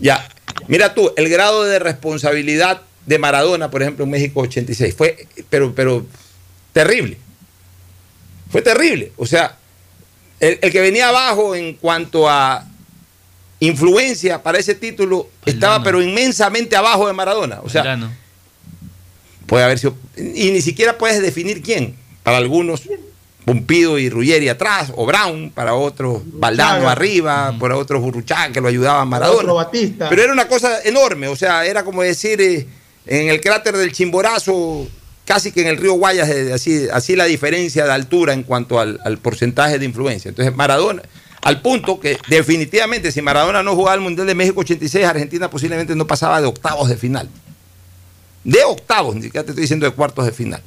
Ya, 0.00 0.28
mira 0.68 0.94
tú, 0.94 1.12
el 1.16 1.28
grado 1.28 1.64
de 1.64 1.78
responsabilidad 1.78 2.82
de 3.04 3.18
Maradona, 3.18 3.70
por 3.70 3.82
ejemplo, 3.82 4.04
en 4.04 4.10
México 4.10 4.40
86, 4.40 4.94
fue, 4.94 5.26
pero, 5.50 5.74
pero 5.74 6.06
terrible. 6.72 7.18
Fue 8.50 8.62
terrible. 8.62 9.12
O 9.16 9.26
sea, 9.26 9.58
el, 10.40 10.58
el 10.62 10.72
que 10.72 10.80
venía 10.80 11.08
abajo 11.08 11.54
en 11.54 11.74
cuanto 11.74 12.28
a 12.28 12.66
influencia 13.60 14.42
para 14.42 14.58
ese 14.58 14.74
título 14.74 15.28
estaba 15.44 15.82
pero 15.82 16.02
inmensamente 16.02 16.76
abajo 16.76 17.06
de 17.06 17.12
Maradona. 17.12 17.60
O 17.62 17.68
sea, 17.68 17.98
puede 19.46 19.64
haber 19.64 19.78
sido. 19.78 19.94
Y 20.16 20.50
ni 20.50 20.60
siquiera 20.60 20.98
puedes 20.98 21.20
definir 21.22 21.62
quién. 21.62 21.96
Para 22.22 22.38
algunos, 22.38 22.82
Pumpido 23.44 23.96
y 23.96 24.10
Ruggeri 24.10 24.48
atrás, 24.48 24.92
o 24.96 25.06
Brown, 25.06 25.52
para 25.54 25.74
otros, 25.74 26.22
Valdano 26.24 26.80
Burruchaga. 26.80 26.92
arriba, 26.92 27.56
para 27.60 27.76
otros 27.76 28.02
Burruchaga 28.02 28.52
que 28.52 28.60
lo 28.60 28.66
ayudaba 28.66 29.02
a 29.02 29.04
Maradona. 29.04 29.38
Otro 29.42 29.54
Batista. 29.54 30.08
Pero 30.08 30.22
era 30.24 30.32
una 30.32 30.48
cosa 30.48 30.82
enorme, 30.82 31.28
o 31.28 31.36
sea, 31.36 31.64
era 31.64 31.84
como 31.84 32.02
decir 32.02 32.40
eh, 32.40 32.66
en 33.06 33.28
el 33.28 33.40
cráter 33.40 33.76
del 33.76 33.92
Chimborazo, 33.92 34.88
casi 35.24 35.52
que 35.52 35.60
en 35.60 35.68
el 35.68 35.76
río 35.76 35.92
Guayas, 35.92 36.28
eh, 36.28 36.52
así, 36.52 36.88
así 36.92 37.14
la 37.14 37.26
diferencia 37.26 37.84
de 37.84 37.92
altura 37.92 38.32
en 38.32 38.42
cuanto 38.42 38.80
al, 38.80 38.98
al 39.04 39.18
porcentaje 39.18 39.78
de 39.78 39.84
influencia. 39.84 40.30
Entonces, 40.30 40.52
Maradona, 40.52 41.02
al 41.46 41.62
punto 41.62 42.00
que 42.00 42.18
definitivamente 42.26 43.12
si 43.12 43.22
Maradona 43.22 43.62
no 43.62 43.76
jugaba 43.76 43.94
el 43.94 44.00
Mundial 44.00 44.26
de 44.26 44.34
México 44.34 44.62
86, 44.62 45.04
Argentina 45.04 45.48
posiblemente 45.48 45.94
no 45.94 46.04
pasaba 46.04 46.40
de 46.40 46.48
octavos 46.48 46.88
de 46.88 46.96
final. 46.96 47.30
De 48.42 48.64
octavos, 48.64 49.14
ni 49.14 49.22
siquiera 49.22 49.44
te 49.44 49.52
estoy 49.52 49.62
diciendo 49.62 49.86
de 49.86 49.92
cuartos 49.92 50.24
de 50.26 50.32
final. 50.32 50.60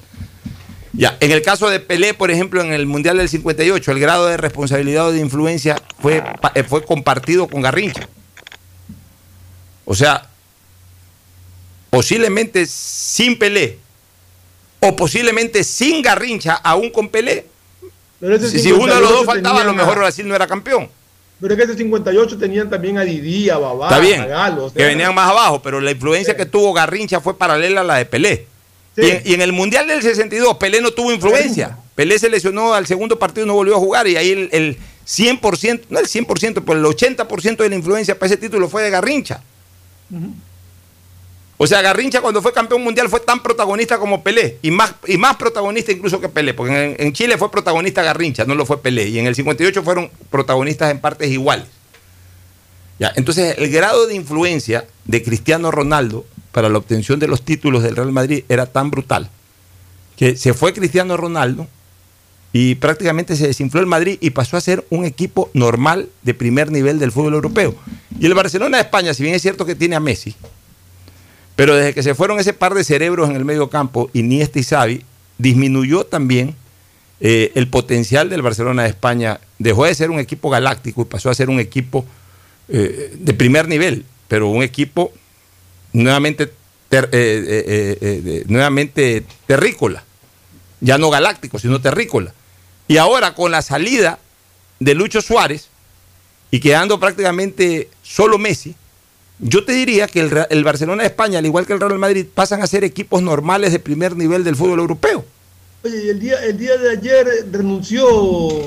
Ya, 0.93 1.17
en 1.19 1.31
el 1.31 1.41
caso 1.41 1.69
de 1.69 1.81
Pelé, 1.81 2.13
por 2.13 2.31
ejemplo, 2.31 2.61
en 2.61 2.71
el 2.71 2.85
Mundial 2.85 3.17
del 3.17 3.27
58, 3.27 3.91
el 3.91 3.99
grado 3.99 4.27
de 4.27 4.37
responsabilidad 4.37 5.07
o 5.07 5.11
de 5.11 5.19
influencia 5.19 5.75
fue, 6.01 6.23
eh, 6.55 6.63
fue 6.63 6.85
compartido 6.85 7.49
con 7.49 7.61
Garrincha. 7.61 8.07
O 9.83 9.93
sea, 9.93 10.29
posiblemente 11.89 12.65
sin 12.65 13.37
Pelé, 13.37 13.79
o 14.79 14.95
posiblemente 14.95 15.65
sin 15.65 16.01
Garrincha, 16.01 16.53
aún 16.53 16.89
con 16.89 17.09
Pelé. 17.09 17.47
Si, 18.21 18.59
si 18.59 18.71
uno 18.71 18.93
de 18.93 19.01
los 19.01 19.09
dos 19.09 19.25
faltaba, 19.25 19.61
a 19.61 19.63
lo 19.63 19.73
mejor 19.73 19.97
Brasil 19.97 20.27
no 20.27 20.35
era 20.35 20.45
campeón. 20.47 20.89
Pero 21.39 21.53
es 21.53 21.57
que 21.57 21.63
ese 21.63 21.77
58 21.77 22.37
tenían 22.37 22.69
también 22.69 22.97
a 22.97 23.03
Didi, 23.03 23.49
a 23.49 23.57
Babá, 23.57 23.87
Está 23.87 23.99
bien, 23.99 24.19
a 24.21 24.25
Galo. 24.25 24.73
que 24.73 24.83
venían 24.83 25.15
más 25.15 25.29
abajo, 25.29 25.61
pero 25.61 25.79
la 25.79 25.91
influencia 25.91 26.35
que 26.35 26.45
tuvo 26.45 26.73
Garrincha 26.73 27.21
fue 27.21 27.37
paralela 27.37 27.81
a 27.81 27.83
la 27.85 27.95
de 27.95 28.05
Pelé. 28.05 28.45
Y, 28.97 29.09
en, 29.09 29.21
y 29.23 29.33
en 29.35 29.41
el 29.41 29.53
Mundial 29.53 29.87
del 29.87 30.01
62, 30.01 30.57
Pelé 30.57 30.81
no 30.81 30.91
tuvo 30.91 31.13
influencia. 31.13 31.77
Pelé 31.95 32.19
se 32.19 32.29
lesionó 32.29 32.73
al 32.73 32.85
segundo 32.87 33.17
partido 33.17 33.45
y 33.45 33.47
no 33.47 33.53
volvió 33.53 33.75
a 33.75 33.79
jugar. 33.79 34.05
Y 34.07 34.17
ahí 34.17 34.31
el, 34.31 34.49
el 34.51 34.77
100%, 35.07 35.83
no 35.89 35.99
el 35.99 36.07
100%, 36.07 36.63
pero 36.65 36.73
el 36.77 36.85
80% 36.85 37.57
de 37.57 37.69
la 37.69 37.75
influencia 37.75 38.19
para 38.19 38.27
ese 38.27 38.37
título 38.37 38.67
fue 38.67 38.83
de 38.83 38.89
Garrincha. 38.89 39.41
O 41.61 41.67
sea, 41.67 41.81
Garrincha 41.81 42.21
cuando 42.21 42.41
fue 42.41 42.53
campeón 42.53 42.81
mundial 42.81 43.09
fue 43.09 43.19
tan 43.19 43.43
protagonista 43.43 43.97
como 43.97 44.23
Pelé. 44.23 44.59
Y 44.61 44.71
más, 44.71 44.95
y 45.05 45.17
más 45.17 45.35
protagonista 45.35 45.91
incluso 45.91 46.21
que 46.21 46.29
Pelé. 46.29 46.53
Porque 46.53 46.95
en, 46.97 47.11
Chile 47.11 47.37
fue 47.37 47.51
protagonista 47.51 48.01
Garrincha, 48.01 48.45
no 48.45 48.55
lo 48.55 48.65
fue 48.65 48.81
Pelé. 48.81 49.09
Y 49.09 49.19
en 49.19 49.27
el 49.27 49.35
58 49.35 49.83
fueron 49.83 50.09
protagonistas 50.29 50.89
en 50.89 50.99
partes 50.99 51.29
iguales. 51.29 51.65
Ya, 52.97 53.11
entonces, 53.17 53.55
el 53.57 53.69
grado 53.71 54.07
de 54.07 54.15
influencia 54.15 54.85
de 55.03 55.21
Cristiano 55.21 55.69
Ronaldo 55.69 56.25
para 56.53 56.69
la 56.69 56.77
obtención 56.77 57.19
de 57.19 57.27
los 57.27 57.43
títulos 57.43 57.83
del 57.83 57.97
Real 57.97 58.13
Madrid 58.13 58.45
era 58.47 58.65
tan 58.65 58.89
brutal 58.89 59.29
que 60.15 60.37
se 60.37 60.53
fue 60.53 60.73
Cristiano 60.73 61.17
Ronaldo 61.17 61.67
y 62.53 62.75
prácticamente 62.75 63.35
se 63.35 63.47
desinfló 63.47 63.81
el 63.81 63.85
Madrid 63.85 64.17
y 64.21 64.29
pasó 64.29 64.55
a 64.55 64.61
ser 64.61 64.85
un 64.89 65.03
equipo 65.03 65.49
normal 65.53 66.07
de 66.23 66.33
primer 66.33 66.71
nivel 66.71 66.99
del 66.99 67.11
fútbol 67.11 67.33
europeo. 67.33 67.75
Y 68.17 68.25
el 68.25 68.33
Barcelona 68.33 68.77
de 68.77 68.83
España, 68.83 69.13
si 69.13 69.23
bien 69.23 69.35
es 69.35 69.41
cierto 69.41 69.65
que 69.65 69.75
tiene 69.75 69.97
a 69.97 69.99
Messi, 69.99 70.35
pero 71.59 71.75
desde 71.75 71.93
que 71.93 72.03
se 72.03 72.15
fueron 72.15 72.39
ese 72.39 72.53
par 72.53 72.73
de 72.73 72.85
cerebros 72.85 73.29
en 73.29 73.35
el 73.35 73.43
medio 73.43 73.69
campo, 73.69 74.09
Iniesta 74.13 74.59
y 74.59 74.63
Xavi, 74.63 75.03
disminuyó 75.37 76.05
también 76.05 76.55
eh, 77.19 77.51
el 77.53 77.67
potencial 77.67 78.29
del 78.29 78.41
Barcelona 78.41 78.83
de 78.83 78.87
España. 78.87 79.41
Dejó 79.57 79.83
de 79.83 79.93
ser 79.93 80.09
un 80.09 80.19
equipo 80.19 80.49
galáctico 80.49 81.01
y 81.01 81.05
pasó 81.05 81.29
a 81.29 81.35
ser 81.35 81.49
un 81.49 81.59
equipo 81.59 82.05
eh, 82.69 83.13
de 83.13 83.33
primer 83.33 83.67
nivel, 83.67 84.05
pero 84.29 84.47
un 84.47 84.63
equipo 84.63 85.11
nuevamente, 85.91 86.49
eh, 86.91 88.45
nuevamente 88.47 89.25
terrícola. 89.45 90.05
Ya 90.79 90.97
no 90.97 91.09
galáctico, 91.09 91.59
sino 91.59 91.81
terrícola. 91.81 92.33
Y 92.87 92.95
ahora 92.95 93.35
con 93.35 93.51
la 93.51 93.61
salida 93.61 94.19
de 94.79 94.93
Lucho 94.93 95.21
Suárez 95.21 95.67
y 96.51 96.61
quedando 96.61 97.01
prácticamente 97.01 97.89
solo 98.01 98.37
Messi, 98.37 98.75
yo 99.39 99.63
te 99.63 99.71
diría 99.73 100.07
que 100.07 100.19
el, 100.49 100.63
Barcelona 100.63 101.03
de 101.03 101.07
España, 101.07 101.39
al 101.39 101.45
igual 101.45 101.65
que 101.65 101.73
el 101.73 101.79
Real 101.79 101.97
Madrid, 101.97 102.25
pasan 102.33 102.61
a 102.61 102.67
ser 102.67 102.83
equipos 102.83 103.21
normales 103.21 103.71
de 103.71 103.79
primer 103.79 104.15
nivel 104.15 104.43
del 104.43 104.55
fútbol 104.55 104.79
europeo. 104.79 105.25
Oye, 105.83 106.05
y 106.05 106.09
el 106.09 106.19
día, 106.19 106.35
el 106.45 106.57
día 106.57 106.75
de 106.77 106.91
ayer 106.91 107.25
renunció 107.51 108.05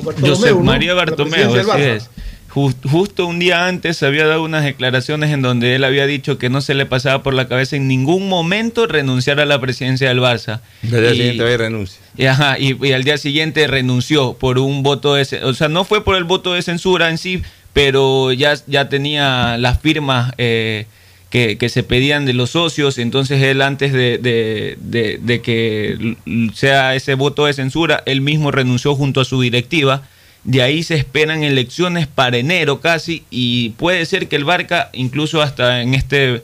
Bartomeu, 0.02 0.34
José 0.34 0.50
¿no? 0.52 0.60
María 0.60 0.94
la 0.94 1.04
Bartomeu, 1.04 1.54
así 1.54 1.82
es. 1.82 2.10
Jus- 2.48 2.76
justo 2.90 3.26
un 3.26 3.38
día 3.38 3.66
antes 3.66 4.02
había 4.02 4.26
dado 4.26 4.42
unas 4.42 4.62
declaraciones 4.64 5.30
en 5.30 5.40
donde 5.40 5.74
él 5.74 5.84
había 5.84 6.06
dicho 6.06 6.36
que 6.36 6.50
no 6.50 6.60
se 6.60 6.74
le 6.74 6.84
pasaba 6.84 7.22
por 7.22 7.32
la 7.32 7.48
cabeza 7.48 7.76
en 7.76 7.88
ningún 7.88 8.28
momento 8.28 8.86
renunciar 8.86 9.40
a 9.40 9.46
la 9.46 9.58
presidencia 9.60 10.08
del 10.08 10.20
Barça. 10.20 10.60
Al 10.84 10.90
día 10.90 11.12
Y- 11.12 11.16
siguiente 11.16 11.44
va 11.44 11.50
y 11.50 11.56
renuncia. 11.56 12.00
y, 12.16 12.26
ajá, 12.26 12.58
y, 12.58 12.76
y 12.86 12.92
al 12.92 13.04
día 13.04 13.16
siguiente 13.16 13.66
renunció 13.66 14.34
por 14.34 14.58
un 14.58 14.82
voto 14.82 15.14
de... 15.14 15.22
O 15.44 15.54
sea, 15.54 15.68
no 15.68 15.84
fue 15.84 16.04
por 16.04 16.14
el 16.16 16.24
voto 16.24 16.52
de 16.52 16.60
censura 16.60 17.08
en 17.08 17.16
sí, 17.16 17.42
pero 17.72 18.32
ya, 18.32 18.54
ya 18.66 18.88
tenía 18.88 19.56
las 19.58 19.80
firmas 19.80 20.32
eh, 20.38 20.86
que, 21.30 21.56
que 21.56 21.68
se 21.68 21.82
pedían 21.82 22.26
de 22.26 22.34
los 22.34 22.50
socios, 22.50 22.98
entonces 22.98 23.42
él 23.42 23.62
antes 23.62 23.92
de, 23.92 24.18
de- 24.18 25.40
que 25.40 26.16
sea 26.54 26.94
ese 26.94 27.14
voto 27.14 27.46
de 27.46 27.54
censura, 27.54 28.02
él 28.06 28.20
mismo 28.20 28.50
renunció 28.50 28.94
junto 28.94 29.20
a 29.20 29.24
su 29.24 29.40
directiva. 29.40 30.02
De 30.44 30.60
ahí 30.60 30.82
se 30.82 30.96
esperan 30.96 31.44
elecciones 31.44 32.06
para 32.08 32.36
enero 32.36 32.80
casi 32.80 33.22
y 33.30 33.70
puede 33.70 34.04
ser 34.06 34.26
que 34.28 34.36
el 34.36 34.44
Barca, 34.44 34.90
incluso 34.92 35.40
hasta 35.40 35.82
en 35.82 35.94
este 35.94 36.42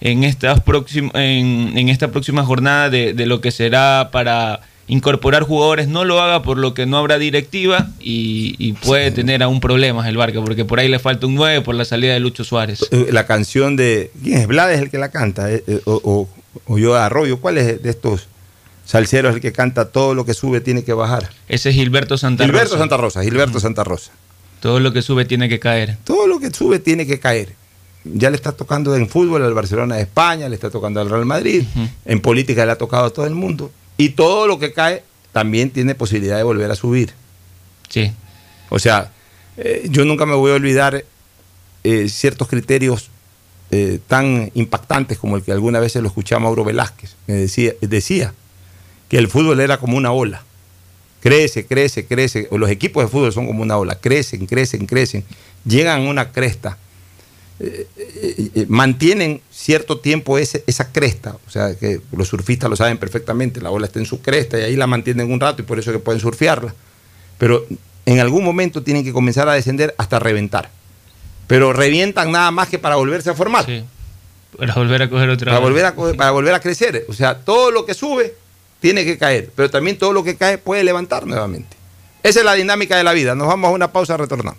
en 0.00 0.24
estas 0.24 0.62
próxim- 0.64 1.10
en, 1.14 1.72
en 1.78 1.88
esta 1.88 2.08
próxima 2.08 2.44
jornada 2.44 2.90
de, 2.90 3.14
de 3.14 3.24
lo 3.26 3.40
que 3.40 3.50
será 3.52 4.10
para 4.12 4.60
incorporar 4.88 5.42
jugadores 5.42 5.88
no 5.88 6.04
lo 6.04 6.20
haga 6.20 6.42
por 6.42 6.58
lo 6.58 6.72
que 6.74 6.86
no 6.86 6.96
habrá 6.98 7.18
directiva 7.18 7.88
y, 8.00 8.54
y 8.58 8.72
puede 8.74 9.10
tener 9.10 9.42
aún 9.42 9.60
problemas 9.60 10.06
el 10.06 10.16
Barca 10.16 10.40
porque 10.42 10.64
por 10.64 10.78
ahí 10.78 10.88
le 10.88 10.98
falta 10.98 11.26
un 11.26 11.34
9 11.34 11.62
por 11.62 11.74
la 11.74 11.84
salida 11.84 12.12
de 12.14 12.20
Lucho 12.20 12.44
Suárez. 12.44 12.86
Eh, 12.90 13.08
La 13.10 13.26
canción 13.26 13.76
de. 13.76 14.10
¿Quién 14.22 14.38
es? 14.38 14.46
Vlad 14.46 14.72
es 14.72 14.80
el 14.80 14.90
que 14.90 14.98
la 14.98 15.10
canta. 15.10 15.50
eh, 15.52 15.64
eh, 15.66 15.80
o, 15.86 16.00
o, 16.04 16.28
o 16.72 16.78
yo 16.78 16.94
Arroyo. 16.94 17.38
¿Cuál 17.40 17.58
es 17.58 17.82
de 17.82 17.90
estos 17.90 18.28
salseros 18.84 19.34
el 19.34 19.40
que 19.40 19.52
canta 19.52 19.90
todo 19.90 20.14
lo 20.14 20.24
que 20.24 20.34
sube 20.34 20.60
tiene 20.60 20.84
que 20.84 20.92
bajar? 20.92 21.30
Ese 21.48 21.70
es 21.70 21.74
Gilberto 21.74 22.16
Santa 22.16 22.44
Gilberto 22.44 22.70
Rosa. 22.70 22.78
Santa 22.78 22.96
Rosa. 22.96 23.22
Gilberto 23.22 23.60
Santa 23.60 23.82
Rosa. 23.84 24.12
Todo 24.60 24.80
lo 24.80 24.92
que 24.92 25.02
sube 25.02 25.24
tiene 25.24 25.48
que 25.48 25.58
caer. 25.58 25.96
Todo 26.04 26.26
lo 26.26 26.38
que 26.40 26.50
sube 26.50 26.78
tiene 26.78 27.06
que 27.06 27.18
caer. 27.18 27.54
Ya 28.04 28.30
le 28.30 28.36
está 28.36 28.52
tocando 28.52 28.94
en 28.94 29.08
fútbol 29.08 29.42
al 29.42 29.52
Barcelona 29.52 29.96
de 29.96 30.02
España, 30.02 30.48
le 30.48 30.54
está 30.54 30.70
tocando 30.70 31.00
al 31.00 31.10
Real 31.10 31.26
Madrid, 31.26 31.64
en 32.04 32.20
política 32.20 32.64
le 32.64 32.70
ha 32.70 32.78
tocado 32.78 33.06
a 33.06 33.10
todo 33.10 33.26
el 33.26 33.34
mundo. 33.34 33.72
Y 33.96 34.10
todo 34.10 34.46
lo 34.46 34.58
que 34.58 34.72
cae 34.72 35.02
también 35.32 35.70
tiene 35.70 35.94
posibilidad 35.94 36.36
de 36.36 36.42
volver 36.42 36.70
a 36.70 36.74
subir. 36.74 37.12
Sí. 37.88 38.12
O 38.68 38.78
sea, 38.78 39.12
eh, 39.56 39.86
yo 39.90 40.04
nunca 40.04 40.26
me 40.26 40.34
voy 40.34 40.52
a 40.52 40.54
olvidar 40.54 41.04
eh, 41.84 42.08
ciertos 42.08 42.48
criterios 42.48 43.10
eh, 43.70 44.00
tan 44.06 44.50
impactantes 44.54 45.18
como 45.18 45.36
el 45.36 45.42
que 45.42 45.52
alguna 45.52 45.80
vez 45.80 45.92
se 45.92 46.02
lo 46.02 46.08
escuché 46.08 46.34
a 46.34 46.38
Mauro 46.38 46.64
Velázquez. 46.64 47.16
Me 47.26 47.34
decía, 47.34 47.72
decía 47.80 48.34
que 49.08 49.18
el 49.18 49.28
fútbol 49.28 49.60
era 49.60 49.78
como 49.78 49.96
una 49.96 50.12
ola. 50.12 50.42
Crece, 51.20 51.66
crece, 51.66 52.06
crece. 52.06 52.48
O 52.50 52.58
los 52.58 52.70
equipos 52.70 53.04
de 53.04 53.08
fútbol 53.08 53.32
son 53.32 53.46
como 53.46 53.62
una 53.62 53.76
ola. 53.76 53.98
Crecen, 54.00 54.46
crecen, 54.46 54.86
crecen. 54.86 55.24
Llegan 55.64 56.06
a 56.06 56.10
una 56.10 56.32
cresta. 56.32 56.78
Eh, 57.58 57.86
eh, 58.54 58.66
mantienen 58.68 59.40
cierto 59.50 59.98
tiempo 60.00 60.38
ese- 60.38 60.62
esa 60.66 60.92
cresta. 60.92 61.36
O 61.46 61.50
sea, 61.50 61.74
que 61.74 62.00
los 62.12 62.28
surfistas 62.28 62.68
lo 62.68 62.76
saben 62.76 62.98
perfectamente. 62.98 63.60
La 63.60 63.70
ola 63.70 63.86
está 63.86 63.98
en 63.98 64.06
su 64.06 64.20
cresta 64.20 64.58
y 64.58 64.62
ahí 64.62 64.76
la 64.76 64.86
mantienen 64.86 65.30
un 65.32 65.40
rato 65.40 65.62
y 65.62 65.64
por 65.64 65.78
eso 65.78 65.92
que 65.92 65.98
pueden 65.98 66.20
surfearla. 66.20 66.74
Pero 67.38 67.64
en 68.04 68.20
algún 68.20 68.44
momento 68.44 68.82
tienen 68.82 69.04
que 69.04 69.12
comenzar 69.12 69.48
a 69.48 69.54
descender 69.54 69.94
hasta 69.98 70.18
reventar. 70.18 70.70
Pero 71.46 71.72
revientan 71.72 72.32
nada 72.32 72.50
más 72.50 72.68
que 72.68 72.78
para 72.78 72.96
volverse 72.96 73.30
a 73.30 73.34
formar. 73.34 73.66
Para 74.58 74.74
volver 74.74 75.02
a 75.02 75.10
coger 75.10 75.28
otra 75.30 75.46
Para 75.52 75.58
vez. 75.60 75.68
volver 75.68 75.84
a, 75.84 76.16
para 76.16 76.30
volver 76.30 76.54
a 76.54 76.60
crecer. 76.60 77.04
O 77.08 77.12
sea, 77.12 77.38
todo 77.38 77.70
lo 77.70 77.84
que 77.86 77.94
sube 77.94 78.34
tiene 78.80 79.04
que 79.04 79.16
caer. 79.18 79.50
Pero 79.54 79.70
también 79.70 79.96
todo 79.98 80.12
lo 80.12 80.24
que 80.24 80.36
cae 80.36 80.58
puede 80.58 80.82
levantar 80.84 81.26
nuevamente. 81.26 81.76
Esa 82.22 82.40
es 82.40 82.44
la 82.44 82.54
dinámica 82.54 82.96
de 82.96 83.04
la 83.04 83.12
vida. 83.12 83.34
Nos 83.34 83.46
vamos 83.48 83.68
a 83.68 83.72
una 83.72 83.92
pausa, 83.92 84.16
retornamos. 84.16 84.58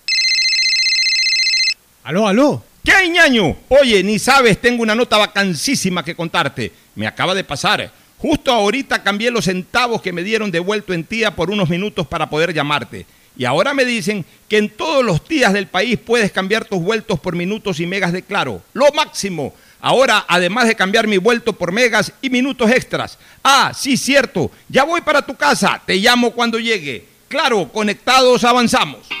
Aló, 2.03 2.27
aló. 2.27 2.63
¿Qué 2.83 2.91
hay, 2.91 3.09
ñaño? 3.09 3.55
Oye, 3.69 4.03
ni 4.03 4.17
sabes, 4.17 4.59
tengo 4.59 4.81
una 4.81 4.95
nota 4.95 5.17
vacancísima 5.17 6.03
que 6.03 6.15
contarte. 6.15 6.71
Me 6.95 7.05
acaba 7.05 7.35
de 7.35 7.43
pasar. 7.43 7.91
Justo 8.17 8.51
ahorita 8.51 9.03
cambié 9.03 9.29
los 9.29 9.45
centavos 9.45 10.01
que 10.01 10.11
me 10.11 10.23
dieron 10.23 10.51
devuelto 10.51 10.93
en 10.93 11.03
tía 11.03 11.35
por 11.35 11.51
unos 11.51 11.69
minutos 11.69 12.07
para 12.07 12.29
poder 12.29 12.53
llamarte. 12.53 13.05
Y 13.37 13.45
ahora 13.45 13.73
me 13.73 13.85
dicen 13.85 14.25
que 14.47 14.57
en 14.57 14.69
todos 14.69 15.05
los 15.05 15.27
días 15.27 15.53
del 15.53 15.67
país 15.67 15.99
puedes 16.03 16.31
cambiar 16.31 16.65
tus 16.65 16.81
vueltos 16.81 17.19
por 17.19 17.35
minutos 17.35 17.79
y 17.79 17.85
megas 17.85 18.13
de 18.13 18.23
claro. 18.23 18.61
Lo 18.73 18.91
máximo. 18.93 19.53
Ahora, 19.79 20.25
además 20.27 20.67
de 20.67 20.75
cambiar 20.75 21.07
mi 21.07 21.17
vuelto 21.17 21.53
por 21.53 21.71
megas 21.71 22.11
y 22.21 22.29
minutos 22.29 22.69
extras. 22.71 23.17
Ah, 23.43 23.71
sí, 23.75 23.95
cierto. 23.95 24.51
Ya 24.69 24.83
voy 24.83 25.01
para 25.01 25.25
tu 25.25 25.35
casa. 25.35 25.81
Te 25.85 25.95
llamo 25.95 26.31
cuando 26.31 26.59
llegue. 26.59 27.05
Claro, 27.27 27.69
conectados 27.71 28.43
avanzamos. 28.43 29.20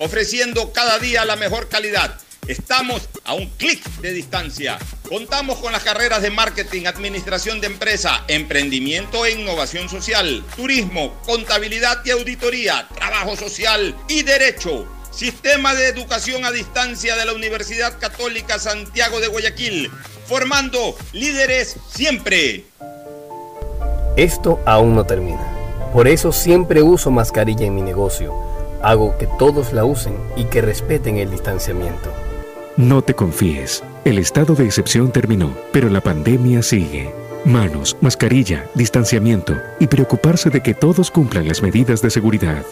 ofreciendo 0.00 0.72
cada 0.72 0.98
día 0.98 1.24
la 1.24 1.36
mejor 1.36 1.68
calidad. 1.68 2.18
Estamos 2.48 3.08
a 3.24 3.34
un 3.34 3.46
clic 3.50 3.84
de 4.00 4.12
distancia. 4.12 4.78
Contamos 5.08 5.58
con 5.58 5.72
las 5.72 5.84
carreras 5.84 6.22
de 6.22 6.30
marketing, 6.30 6.86
administración 6.86 7.60
de 7.60 7.68
empresa, 7.68 8.24
emprendimiento 8.26 9.24
e 9.24 9.32
innovación 9.32 9.88
social, 9.88 10.42
turismo, 10.56 11.14
contabilidad 11.26 12.00
y 12.04 12.10
auditoría, 12.10 12.88
trabajo 12.94 13.36
social 13.36 13.94
y 14.08 14.22
derecho. 14.22 14.86
Sistema 15.10 15.74
de 15.74 15.88
Educación 15.88 16.44
a 16.44 16.50
Distancia 16.50 17.14
de 17.16 17.26
la 17.26 17.34
Universidad 17.34 17.98
Católica 17.98 18.58
Santiago 18.58 19.20
de 19.20 19.28
Guayaquil, 19.28 19.90
formando 20.26 20.96
líderes 21.12 21.76
siempre. 21.92 22.64
Esto 24.16 24.60
aún 24.64 24.94
no 24.94 25.04
termina. 25.04 25.90
Por 25.92 26.08
eso 26.08 26.32
siempre 26.32 26.82
uso 26.82 27.10
mascarilla 27.10 27.66
en 27.66 27.74
mi 27.74 27.82
negocio. 27.82 28.49
Hago 28.82 29.16
que 29.18 29.26
todos 29.38 29.72
la 29.72 29.84
usen 29.84 30.14
y 30.36 30.44
que 30.44 30.62
respeten 30.62 31.18
el 31.18 31.30
distanciamiento. 31.30 32.10
No 32.76 33.02
te 33.02 33.14
confíes. 33.14 33.84
El 34.04 34.18
estado 34.18 34.54
de 34.54 34.64
excepción 34.64 35.12
terminó, 35.12 35.54
pero 35.70 35.90
la 35.90 36.00
pandemia 36.00 36.62
sigue. 36.62 37.12
Manos, 37.44 37.96
mascarilla, 38.00 38.66
distanciamiento 38.74 39.54
y 39.78 39.86
preocuparse 39.86 40.48
de 40.50 40.62
que 40.62 40.74
todos 40.74 41.10
cumplan 41.10 41.46
las 41.46 41.62
medidas 41.62 42.00
de 42.00 42.10
seguridad. 42.10 42.64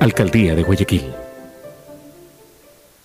Alcaldía 0.00 0.54
de 0.54 0.62
Guayaquil. 0.62 1.14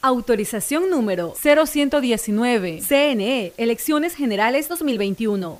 Autorización 0.02 0.90
número 0.90 1.34
0119. 1.42 2.82
CNE, 2.82 3.54
Elecciones 3.58 4.16
Generales 4.16 4.68
2021. 4.68 5.60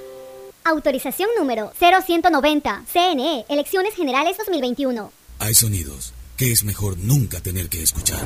Autorización 0.63 1.29
número 1.37 1.71
0190. 1.79 2.83
CNE, 2.91 3.45
Elecciones 3.49 3.95
Generales 3.95 4.37
2021. 4.37 5.11
Hay 5.39 5.53
sonidos 5.55 6.13
que 6.37 6.51
es 6.51 6.63
mejor 6.63 6.97
nunca 6.97 7.39
tener 7.41 7.69
que 7.69 7.81
escuchar. 7.81 8.19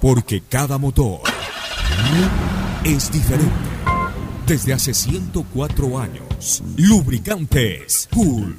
Porque 0.00 0.42
cada 0.48 0.78
motor 0.78 1.20
es 2.84 3.10
diferente. 3.10 3.52
Desde 4.46 4.72
hace 4.72 4.94
104 4.94 5.98
años, 5.98 6.62
lubricantes 6.76 8.08
Cool 8.14 8.58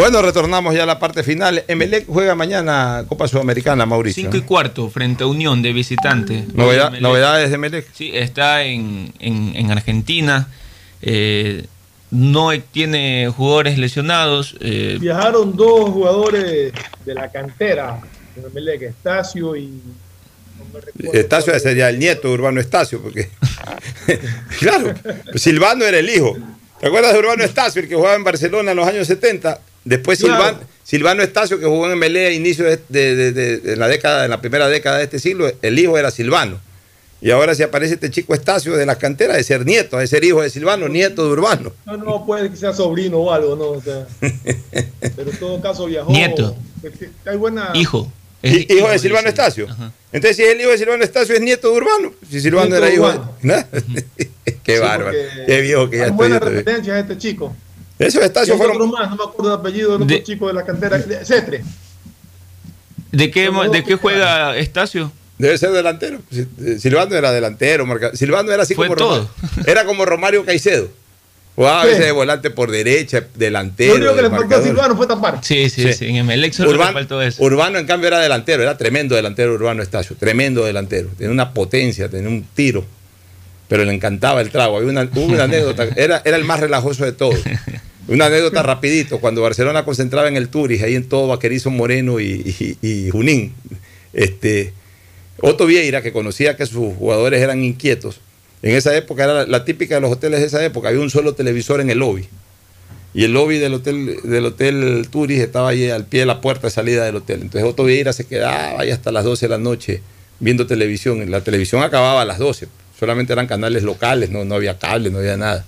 Bueno, 0.00 0.22
retornamos 0.22 0.74
ya 0.74 0.84
a 0.84 0.86
la 0.86 0.98
parte 0.98 1.22
final. 1.22 1.62
Emelec 1.68 2.06
juega 2.06 2.34
mañana 2.34 3.04
Copa 3.06 3.28
Sudamericana, 3.28 3.84
Mauricio. 3.84 4.22
5 4.22 4.36
y 4.38 4.40
cuarto 4.42 4.88
frente 4.88 5.24
a 5.24 5.26
Unión 5.26 5.60
de 5.60 5.74
visitante. 5.74 6.46
Novedad- 6.54 6.86
Emelec. 6.86 7.02
novedades 7.02 7.48
de 7.50 7.54
Emelec. 7.56 7.86
Sí, 7.92 8.10
está 8.14 8.62
en, 8.64 9.12
en- 9.18 9.52
en 9.54 9.70
Argentina. 9.70 10.48
eh, 11.02 11.66
no 12.10 12.50
tiene 12.72 13.28
jugadores 13.34 13.76
lesionados. 13.78 14.56
eh, 14.60 14.96
Viajaron 15.00 15.54
dos 15.54 15.90
jugadores 15.90 16.72
de 17.04 17.14
la 17.14 17.30
cantera 17.30 18.00
de 18.36 18.46
Emelec, 18.48 18.82
Estacio 18.82 19.54
y. 19.54 19.66
no 19.66 20.64
me 20.72 20.80
recuerdo 20.80 21.12
Estacio 21.20 21.58
sería 21.60 21.88
el 21.90 21.98
nieto 21.98 22.28
de 22.28 22.34
Urbano 22.34 22.58
Estacio, 22.60 23.00
porque. 23.02 23.28
claro, 24.60 24.94
Silvano 25.34 25.84
era 25.84 25.98
el 25.98 26.08
hijo. 26.08 26.36
¿Te 26.80 26.86
acuerdas 26.86 27.12
de 27.12 27.18
Urbano 27.18 27.44
Estacio, 27.44 27.82
el 27.82 27.88
que 27.88 27.94
jugaba 27.94 28.14
en 28.16 28.24
Barcelona 28.24 28.70
en 28.70 28.76
los 28.78 28.88
años 28.88 29.06
70? 29.06 29.60
Después 29.84 30.18
Claro. 30.18 30.42
Silvano, 30.44 30.60
Silvano 30.84 31.22
Estacio, 31.22 31.58
que 31.58 31.66
jugó 31.66 31.90
en 31.90 31.98
MLE 31.98 32.26
a 32.26 32.32
inicio 32.32 32.64
de, 32.64 32.78
de- 32.88 33.14
de- 33.16 33.32
de- 33.32 33.58
de 33.58 33.76
la 33.76 33.88
década, 33.88 34.24
en 34.24 34.30
la 34.30 34.40
primera 34.40 34.68
década 34.68 34.98
de 34.98 35.04
este 35.04 35.18
siglo, 35.18 35.50
el 35.62 35.78
hijo 35.78 35.96
era 35.98 36.10
Silvano. 36.10 36.60
Y 37.22 37.30
ahora 37.30 37.54
si 37.54 37.62
aparece 37.62 37.94
este 37.94 38.10
chico 38.10 38.32
Estacio 38.34 38.76
de 38.76 38.86
las 38.86 38.96
canteras, 38.96 39.36
de 39.36 39.44
ser 39.44 39.66
nieto, 39.66 39.98
de 39.98 40.06
ser 40.06 40.24
hijo 40.24 40.40
de 40.42 40.48
Silvano, 40.50 40.88
nieto 40.88 41.24
de 41.26 41.32
Urbano. 41.32 41.72
No, 41.86 41.96
no, 41.98 42.24
puede 42.26 42.50
que 42.50 42.56
sea 42.56 42.72
sobrino 42.72 43.18
o 43.18 43.30
algo, 43.32 43.56
¿no? 43.56 43.64
O 43.72 43.82
sea, 43.82 44.06
pero 45.16 45.30
en 45.30 45.36
todo 45.38 45.60
caso 45.60 45.86
viajó. 45.86 46.10
Nieto. 46.10 46.56
Hay 47.26 47.36
buena. 47.36 47.70
hijo. 47.74 48.10
Hi- 48.42 48.66
hijo 48.70 48.88
de 48.88 48.98
Silvano 48.98 49.28
Estacio. 49.28 49.66
Entonces, 50.12 50.36
si 50.38 50.42
es 50.44 50.52
el 50.52 50.60
hijo 50.62 50.70
de 50.70 50.78
Silvano 50.78 51.04
Estacio, 51.04 51.34
es 51.34 51.42
nieto 51.42 51.70
de 51.70 51.76
Urbano. 51.76 52.14
Si 52.30 52.40
Silvano 52.40 52.70
Nieto 52.70 52.86
era 52.86 52.94
hijo 52.94 53.12
de. 53.42 53.64
Qué 54.62 54.76
Sí, 54.76 54.80
bárbaro. 54.82 55.16
Qué 55.46 55.60
viejo 55.60 55.90
que 55.90 55.98
ya 55.98 56.04
Hay 56.04 56.10
estoy. 56.10 56.28
buenas 56.28 56.40
referencias 56.42 56.96
a 56.96 57.00
este 57.00 57.18
chico. 57.18 57.54
Esos 58.00 58.22
hay 58.22 58.46
fueron. 58.56 58.76
otro 58.76 58.86
más, 58.88 59.10
no 59.10 59.16
me 59.16 59.22
acuerdo 59.24 59.54
el 59.54 59.60
apellido 59.60 59.92
del 59.92 60.02
otro 60.02 60.06
De- 60.16 60.22
chico 60.22 60.48
de 60.48 60.54
la 60.54 60.64
cantera. 60.64 60.98
Cetre. 61.24 61.62
¿De 63.12 63.30
qué, 63.30 63.50
¿De 63.72 63.84
qué 63.84 63.94
juega 63.96 64.56
Estacio? 64.56 65.12
Debe 65.38 65.56
ser 65.58 65.70
delantero. 65.70 66.20
Eh, 66.32 66.76
Silvano 66.78 67.14
era 67.14 67.32
delantero. 67.32 67.86
marca- 67.86 68.14
Silvano 68.14 68.52
era 68.52 68.62
así 68.62 68.74
Fue 68.74 68.86
como 68.86 68.96
todo. 68.96 69.30
Romario. 69.42 69.70
Era 69.72 69.84
como 69.84 70.04
Romario 70.04 70.44
Caicedo. 70.44 70.88
Jugaba 71.56 71.82
a 71.82 71.84
veces 71.86 72.04
de 72.04 72.12
volante 72.12 72.50
por 72.50 72.70
derecha, 72.70 73.26
delantero. 73.34 73.94
Lo 73.98 74.12
único 74.12 74.16
que 74.16 74.22
le 74.22 74.30
faltó 74.30 74.56
a 74.56 74.62
Silvano 74.62 74.96
fue 74.96 75.06
tapar. 75.06 75.40
Sí, 75.42 75.68
sí, 75.68 75.92
sí. 75.92 76.06
En 76.06 76.16
Emelec 76.16 76.52
solo 76.52 76.70
Urbano, 76.70 76.90
le 76.92 76.94
faltó 76.94 77.20
eso. 77.20 77.42
Urbano, 77.42 77.78
en 77.78 77.86
cambio, 77.86 78.08
era 78.08 78.18
delantero, 78.20 78.62
era 78.62 78.78
tremendo 78.78 79.14
delantero 79.16 79.52
Urbano 79.54 79.82
Estacio, 79.82 80.16
tremendo 80.16 80.64
delantero. 80.64 81.08
Tenía 81.18 81.32
una 81.32 81.52
potencia, 81.52 82.08
tenía 82.08 82.28
un 82.28 82.44
tiro, 82.54 82.84
pero 83.68 83.84
le 83.84 83.92
encantaba 83.92 84.40
el 84.40 84.50
trago. 84.50 84.76
Había 84.78 84.88
una, 84.90 85.02
hubo 85.02 85.24
una 85.24 85.44
anécdota, 85.44 85.84
era, 85.96 86.22
era 86.24 86.36
el 86.36 86.44
más 86.44 86.60
relajoso 86.60 87.04
de 87.04 87.12
todos. 87.12 87.40
Una 88.10 88.26
anécdota 88.26 88.64
rapidito, 88.64 89.20
cuando 89.20 89.40
Barcelona 89.40 89.84
concentraba 89.84 90.26
en 90.26 90.36
el 90.36 90.48
Turis, 90.48 90.82
ahí 90.82 90.96
en 90.96 91.08
todo 91.08 91.28
Vaquerizo 91.28 91.70
Moreno 91.70 92.18
y, 92.18 93.08
Junín, 93.12 93.54
este, 94.12 94.72
Otto 95.40 95.64
Vieira, 95.64 96.02
que 96.02 96.10
conocía 96.10 96.56
que 96.56 96.66
sus 96.66 96.92
jugadores 96.96 97.40
eran 97.40 97.62
inquietos, 97.62 98.20
en 98.62 98.74
esa 98.74 98.96
época 98.96 99.22
era 99.22 99.34
la, 99.34 99.46
la 99.46 99.64
típica 99.64 99.94
de 99.94 100.00
los 100.00 100.10
hoteles 100.10 100.40
de 100.40 100.46
esa 100.46 100.64
época, 100.64 100.88
había 100.88 101.00
un 101.00 101.08
solo 101.08 101.34
televisor 101.34 101.80
en 101.80 101.88
el 101.88 102.00
lobby. 102.00 102.26
Y 103.14 103.22
el 103.22 103.32
lobby 103.32 103.58
del 103.58 103.74
hotel, 103.74 104.18
del 104.24 104.44
hotel 104.44 105.06
Turis 105.08 105.38
estaba 105.38 105.68
ahí 105.68 105.88
al 105.88 106.04
pie 106.04 106.20
de 106.20 106.26
la 106.26 106.40
puerta 106.40 106.66
de 106.66 106.72
salida 106.72 107.04
del 107.04 107.16
hotel. 107.16 107.42
Entonces 107.42 107.68
Otto 107.68 107.84
Vieira 107.84 108.12
se 108.12 108.26
quedaba 108.26 108.80
ahí 108.80 108.90
hasta 108.90 109.12
las 109.12 109.24
12 109.24 109.46
de 109.46 109.50
la 109.50 109.58
noche 109.58 110.02
viendo 110.40 110.66
televisión. 110.66 111.30
La 111.30 111.42
televisión 111.42 111.82
acababa 111.82 112.22
a 112.22 112.24
las 112.24 112.38
12, 112.38 112.66
solamente 112.98 113.32
eran 113.32 113.46
canales 113.46 113.84
locales, 113.84 114.30
no, 114.30 114.44
no 114.44 114.56
había 114.56 114.78
cable, 114.78 115.10
no 115.10 115.18
había 115.18 115.36
nada. 115.36 115.64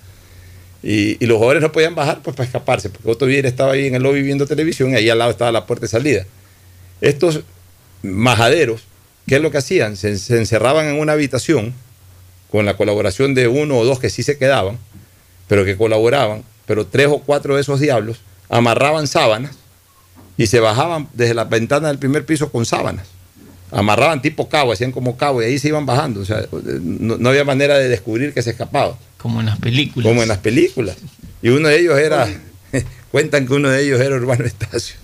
Y, 0.83 1.25
los 1.25 1.37
jugadores 1.37 1.61
no 1.61 1.71
podían 1.71 1.95
bajar 1.95 2.21
pues 2.21 2.35
para 2.35 2.45
escaparse, 2.45 2.89
porque 2.89 3.09
Otto 3.09 3.25
Vieira 3.25 3.47
estaba 3.47 3.71
ahí 3.71 3.87
en 3.87 3.95
el 3.95 4.03
lobby 4.03 4.21
viendo 4.21 4.45
televisión 4.45 4.91
y 4.91 4.95
ahí 4.95 5.09
al 5.09 5.17
lado 5.17 5.31
estaba 5.31 5.51
la 5.51 5.65
puerta 5.65 5.85
de 5.85 5.89
salida. 5.89 6.25
Estos 6.99 7.41
majaderos, 8.01 8.81
¿qué 9.25 9.37
es 9.37 9.41
lo 9.41 9.49
que 9.49 9.59
hacían? 9.59 9.95
Se, 9.95 10.09
encerraban 10.09 10.87
en 10.87 10.99
una 10.99 11.13
habitación 11.13 11.73
con 12.51 12.65
la 12.65 12.75
colaboración 12.75 13.33
de 13.33 13.47
uno 13.47 13.77
o 13.77 13.85
dos 13.85 13.99
que 13.99 14.09
sí 14.09 14.23
se 14.23 14.37
quedaban, 14.37 14.77
pero 15.47 15.63
que 15.63 15.77
colaboraban, 15.77 16.43
pero 16.65 16.85
tres 16.85 17.07
o 17.07 17.19
cuatro 17.19 17.55
de 17.55 17.61
esos 17.61 17.79
diablos 17.79 18.19
amarraban 18.49 19.07
sábanas 19.07 19.55
y 20.37 20.47
se 20.47 20.59
bajaban 20.59 21.07
desde 21.13 21.33
la 21.33 21.45
ventana 21.45 21.87
del 21.87 21.97
primer 21.97 22.25
piso 22.25 22.51
con 22.51 22.65
sábanas. 22.65 23.07
Amarraban 23.71 24.21
tipo 24.21 24.49
cabo, 24.49 24.71
hacían 24.71 24.91
como 24.91 25.17
cabo 25.17 25.41
y 25.41 25.45
ahí 25.45 25.59
se 25.59 25.69
iban 25.69 25.85
bajando. 25.85 26.19
O 26.19 26.25
sea, 26.25 26.45
no, 26.81 27.29
había 27.29 27.43
manera 27.43 27.77
de 27.77 27.89
descubrir 27.89 28.33
que 28.33 28.41
se 28.43 28.51
escapaba. 28.51 28.97
Como 29.23 29.39
en 29.39 29.45
las 29.45 29.57
películas. 29.57 30.05
Como 30.05 30.21
en 30.21 30.27
las 30.27 30.39
películas. 30.39 30.97
Y 31.41 31.47
uno 31.47 31.69
de 31.69 31.79
ellos 31.79 31.97
era, 31.97 32.27
cuentan 33.11 33.47
que 33.47 33.53
uno 33.53 33.69
de 33.69 33.81
ellos 33.81 34.01
era 34.01 34.17
Urbano 34.17 34.43
Estacio. 34.43 34.97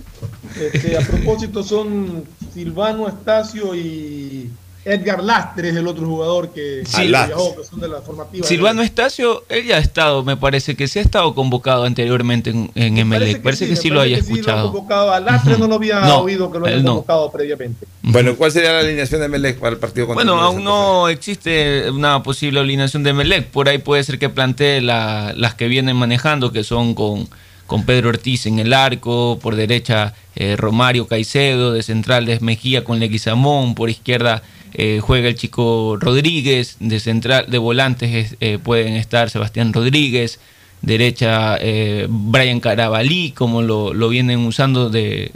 Este, 0.60 0.98
a 0.98 1.00
propósito, 1.00 1.62
son 1.62 2.24
Silvano 2.52 3.08
Estacio 3.08 3.74
y 3.74 4.50
Edgar 4.84 5.22
Lastres, 5.22 5.76
el 5.76 5.86
otro 5.86 6.06
jugador 6.06 6.50
que, 6.54 6.82
Sí, 6.86 7.08
viajó, 7.08 7.54
que 7.56 7.64
son 7.64 7.80
de 7.80 7.88
la 7.88 8.00
formativa. 8.00 8.46
Silvano 8.46 8.80
Estacio, 8.80 9.44
él 9.50 9.66
ya 9.66 9.76
ha 9.76 9.78
estado, 9.78 10.24
me 10.24 10.36
parece 10.38 10.74
que 10.74 10.88
sí 10.88 10.98
ha 10.98 11.02
estado 11.02 11.34
convocado 11.34 11.84
anteriormente 11.84 12.50
en, 12.50 12.70
en 12.74 12.96
Emelec. 12.96 13.42
Parece 13.42 13.68
que 13.68 13.76
sí, 13.76 13.90
lo 13.90 13.96
parece 14.00 14.14
haya 14.16 14.16
que 14.16 14.22
sí 14.26 14.28
lo 14.30 14.34
han 14.36 14.40
escuchado. 14.40 14.72
convocado. 14.72 15.12
A 15.12 15.20
Lastres 15.20 15.58
no 15.58 15.66
lo 15.68 15.74
había 15.74 16.00
No, 16.00 16.20
oído 16.20 16.50
que 16.50 16.58
lo 16.58 16.66
él 16.66 16.72
hayan 16.72 16.84
no. 16.84 16.90
convocado 16.92 17.30
previamente. 17.30 17.86
Bueno, 18.02 18.34
¿cuál 18.36 18.50
sería 18.52 18.72
la 18.72 18.80
alineación 18.80 19.20
de 19.20 19.28
Melec 19.28 19.58
para 19.58 19.72
el 19.72 19.78
partido 19.78 20.06
contra 20.06 20.24
Bueno, 20.24 20.40
aún 20.40 20.64
no 20.64 21.08
existe 21.08 21.90
una 21.90 22.22
posible 22.22 22.60
alineación 22.60 23.02
de 23.02 23.12
Melec. 23.12 23.48
Por 23.48 23.68
ahí 23.68 23.78
puede 23.78 24.02
ser 24.02 24.18
que 24.18 24.30
plantee 24.30 24.80
la- 24.80 25.34
las 25.36 25.54
que 25.54 25.68
vienen 25.68 25.96
manejando, 25.96 26.52
que 26.52 26.64
son 26.64 26.94
con, 26.94 27.28
con 27.66 27.84
Pedro 27.84 28.08
Ortiz 28.08 28.46
en 28.46 28.58
el 28.58 28.72
arco, 28.72 29.38
por 29.42 29.56
derecha 29.56 30.14
eh, 30.36 30.56
Romario 30.56 31.06
Caicedo, 31.06 31.72
de 31.72 31.82
central 31.82 32.28
es 32.30 32.40
Mejía 32.40 32.82
con 32.82 32.98
Leguizamón, 32.98 33.74
por 33.74 33.90
izquierda 33.90 34.42
eh, 34.74 35.00
juega 35.02 35.28
el 35.28 35.34
chico 35.34 35.96
Rodríguez, 36.00 36.76
de 36.80 37.00
central 37.00 37.46
de 37.48 37.58
volantes 37.58 38.14
es- 38.14 38.36
eh, 38.40 38.58
pueden 38.62 38.94
estar 38.94 39.30
Sebastián 39.30 39.72
Rodríguez, 39.72 40.38
derecha 40.82 41.56
eh, 41.60 42.06
Brian 42.08 42.60
Carabalí, 42.60 43.32
como 43.32 43.62
lo, 43.62 43.92
lo 43.92 44.08
vienen 44.08 44.40
usando 44.40 44.88
de 44.90 45.32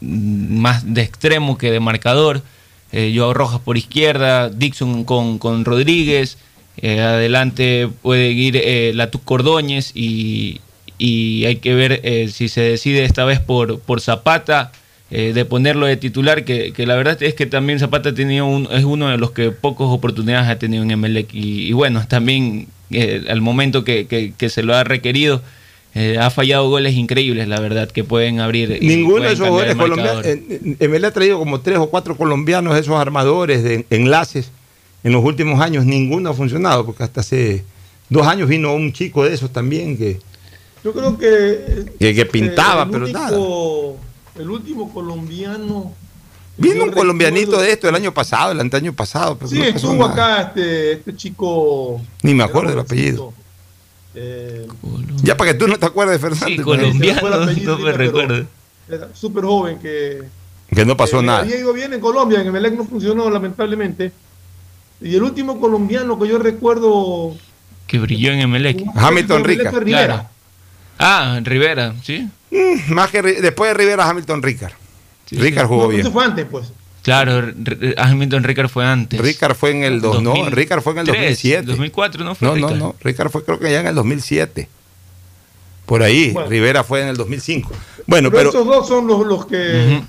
más 0.00 0.94
de 0.94 1.02
extremo 1.02 1.56
que 1.58 1.70
de 1.70 1.80
marcador. 1.80 2.42
Joao 2.92 3.34
Rojas 3.34 3.58
por 3.60 3.76
izquierda, 3.76 4.50
Dixon 4.50 5.02
con, 5.02 5.38
con 5.38 5.64
Rodríguez, 5.64 6.38
adelante 6.80 7.88
puede 8.02 8.30
ir 8.30 8.62
Latuc 8.94 9.24
Cordóñez 9.24 9.90
y, 9.96 10.60
y 10.96 11.44
hay 11.46 11.56
que 11.56 11.74
ver 11.74 12.30
si 12.30 12.48
se 12.48 12.60
decide 12.60 13.04
esta 13.04 13.24
vez 13.24 13.40
por, 13.40 13.80
por 13.80 14.00
Zapata 14.00 14.70
eh, 15.10 15.32
de 15.34 15.44
ponerlo 15.44 15.86
de 15.86 15.96
titular, 15.96 16.44
que, 16.44 16.72
que 16.72 16.86
la 16.86 16.96
verdad 16.96 17.22
es 17.22 17.34
que 17.34 17.46
también 17.46 17.78
Zapata 17.78 18.08
ha 18.10 18.14
tenido 18.14 18.46
un- 18.46 18.68
es 18.72 18.84
uno 18.84 19.08
de 19.10 19.18
los 19.18 19.30
que 19.32 19.50
pocas 19.50 19.86
oportunidades 19.88 20.48
ha 20.48 20.58
tenido 20.58 20.82
en 20.82 20.90
Emelec 20.90 21.32
y, 21.32 21.68
y 21.68 21.72
bueno, 21.72 22.04
también 22.08 22.66
eh, 22.90 23.24
al 23.28 23.40
momento 23.40 23.84
que, 23.84 24.06
que- 24.06 24.32
que 24.36 24.48
se 24.48 24.62
lo 24.62 24.74
ha 24.74 24.84
requerido. 24.84 25.42
eh, 25.96 26.18
ha 26.18 26.28
fallado 26.30 26.68
goles 26.68 26.94
increíbles, 26.96 27.46
la 27.46 27.60
verdad, 27.60 27.88
que 27.88 28.02
pueden 28.02 28.40
abrir. 28.40 28.78
Ninguno 28.82 29.26
de 29.26 29.32
esos 29.34 29.48
marcador. 29.48 29.76
colombianos. 29.76 30.26
Emelec 30.80 31.10
ha 31.10 31.14
traído 31.14 31.38
como 31.38 31.60
tres 31.60 31.78
o 31.78 31.88
cuatro 31.88 32.16
colombianos, 32.16 32.76
esos 32.76 32.96
armadores 32.96 33.62
de 33.62 33.86
enlaces. 33.90 34.50
En 35.04 35.12
los 35.12 35.22
últimos 35.24 35.60
años 35.60 35.84
ninguno 35.84 36.30
ha 36.30 36.34
funcionado, 36.34 36.84
porque 36.84 37.04
hasta 37.04 37.20
hace 37.20 37.62
dos 38.08 38.26
años 38.26 38.48
vino 38.48 38.74
un 38.74 38.92
chico 38.92 39.22
de 39.22 39.34
esos 39.34 39.52
también 39.52 39.96
que, 39.96 40.18
Yo 40.82 40.92
creo 40.92 41.16
que. 41.16 41.84
que, 42.00 42.12
que 42.14 42.26
pintaba, 42.26 42.82
el 42.84 42.90
pero 42.90 43.04
único- 43.04 43.18
nada. 43.20 43.36
El 44.36 44.50
último 44.50 44.92
colombiano. 44.92 45.92
Vino 46.56 46.84
un 46.84 46.92
colombianito 46.92 47.52
recuerdo- 47.52 47.62
de 47.62 47.72
esto 47.72 47.88
el 47.88 47.94
año 47.96 48.14
pasado, 48.14 48.52
el 48.52 48.60
anteaño 48.60 48.92
pasado. 48.92 49.36
pero 49.36 49.48
Sí, 49.50 49.58
no 49.58 49.64
estuvo 49.64 50.08
nada. 50.08 50.12
acá 50.12 50.42
este, 50.48 50.92
este 50.92 51.16
chico. 51.16 52.00
Ni 52.22 52.32
me 52.34 52.44
acuerdo 52.44 52.70
del 52.70 52.78
apellido. 52.80 53.32
eh, 54.14 54.66
Ya 55.22 55.36
para 55.36 55.52
que 55.52 55.58
tú 55.58 55.66
no 55.66 55.78
te 55.78 55.86
acuerdes, 55.86 56.20
Fernando. 56.20 56.46
Sí, 56.46 56.56
colombiano, 56.58 57.26
apellido 57.34 57.78
no 57.78 57.84
me 57.84 57.92
recuerdo. 57.92 58.46
era 58.88 59.08
súper 59.14 59.44
joven 59.44 59.78
que. 59.80 60.22
Que 60.70 60.84
no 60.84 60.96
pasó 60.96 61.20
nada. 61.22 61.40
Había 61.40 61.58
ido 61.58 61.72
bien 61.72 61.92
en 61.92 62.00
Colombia, 62.00 62.40
en 62.40 62.46
Emelec 62.48 62.74
no 62.74 62.84
funcionó 62.84 63.28
lamentablemente. 63.30 64.12
Y 65.00 65.14
el 65.14 65.22
último 65.22 65.60
colombiano 65.60 66.18
que 66.18 66.28
yo 66.28 66.38
recuerdo. 66.38 67.34
Que 67.86 67.98
brilló 67.98 68.32
en 68.32 68.40
Emelec. 68.40 68.82
Hamilton 68.94 69.40
Emelec 69.44 69.72
Rica. 69.72 69.80
Claro. 70.06 70.28
Ah, 70.98 71.40
Rivera, 71.42 71.94
sí. 72.02 72.28
Mm, 72.50 72.92
más 72.92 73.10
que 73.10 73.20
después 73.22 73.70
de 73.70 73.74
Rivera, 73.74 74.08
Hamilton 74.08 74.42
Ricard. 74.42 74.72
Ricard 75.30 75.66
jugó 75.66 75.82
No, 75.84 75.88
bien. 75.88 76.00
Eso 76.02 76.12
fue 76.12 76.24
antes, 76.24 76.46
pues. 76.50 76.72
Claro, 77.02 77.38
R- 77.38 77.94
Hamilton 77.98 78.44
Ricard 78.44 78.68
fue 78.68 78.84
antes. 78.86 79.20
Ricard 79.20 79.54
fue 79.56 79.70
en 79.72 79.84
el 79.84 80.00
dos, 80.00 80.22
no, 80.22 80.30
2003, 80.30 80.54
Ricard 80.54 80.82
fue 80.82 80.92
en 80.92 80.98
el 81.00 81.06
2007. 81.06 81.62
2004, 81.66 82.24
¿no 82.24 82.34
fue 82.34 82.48
No, 82.48 82.54
no, 82.56 82.66
Ricard? 82.68 82.78
no. 82.78 82.94
Ricard 83.02 83.30
fue 83.30 83.44
creo 83.44 83.58
que 83.58 83.70
ya 83.70 83.80
en 83.80 83.86
el 83.88 83.94
2007. 83.94 84.68
Por 85.86 86.02
ahí. 86.02 86.30
Bueno. 86.30 86.48
Rivera 86.48 86.82
fue 86.84 87.02
en 87.02 87.08
el 87.08 87.16
2005. 87.16 87.70
Bueno, 88.06 88.30
pero, 88.30 88.50
pero. 88.50 88.50
esos 88.50 88.66
dos 88.66 88.88
son 88.88 89.06
los, 89.06 89.26
los 89.26 89.44
que. 89.46 90.00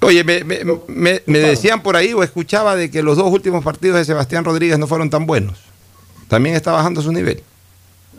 Oye, 0.00 0.24
me, 0.24 0.42
me- 0.44 0.64
me- 0.88 1.22
me 1.26 1.38
decían 1.38 1.82
por 1.82 1.96
ahí 1.96 2.12
o 2.12 2.22
escuchaba 2.22 2.74
de 2.76 2.90
que 2.90 3.02
los 3.02 3.16
dos 3.16 3.30
últimos 3.32 3.62
partidos 3.64 3.96
de 3.98 4.04
Sebastián 4.04 4.44
Rodríguez 4.44 4.78
no 4.78 4.86
fueron 4.86 5.10
tan 5.10 5.26
buenos. 5.26 5.58
También 6.28 6.56
está 6.56 6.72
bajando 6.72 7.02
su 7.02 7.12
nivel. 7.12 7.42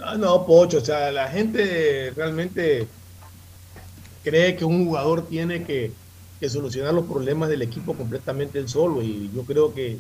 Ah, 0.07 0.17
no, 0.17 0.45
Pocho, 0.45 0.77
o 0.77 0.85
sea, 0.85 1.11
la 1.11 1.27
gente 1.27 2.11
realmente 2.15 2.87
cree 4.23 4.55
que 4.55 4.63
un 4.63 4.85
jugador 4.85 5.27
tiene 5.27 5.63
que, 5.63 5.91
que 6.39 6.49
solucionar 6.49 6.93
los 6.93 7.05
problemas 7.05 7.49
del 7.49 7.63
equipo 7.63 7.95
completamente 7.95 8.59
él 8.59 8.67
solo. 8.67 9.01
Y 9.01 9.31
yo 9.33 9.43
creo 9.43 9.73
que 9.73 9.97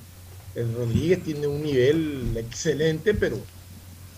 el 0.53 0.73
Rodríguez 0.75 1.23
tiene 1.23 1.47
un 1.47 1.63
nivel 1.63 2.37
excelente, 2.37 3.15
pero 3.15 3.37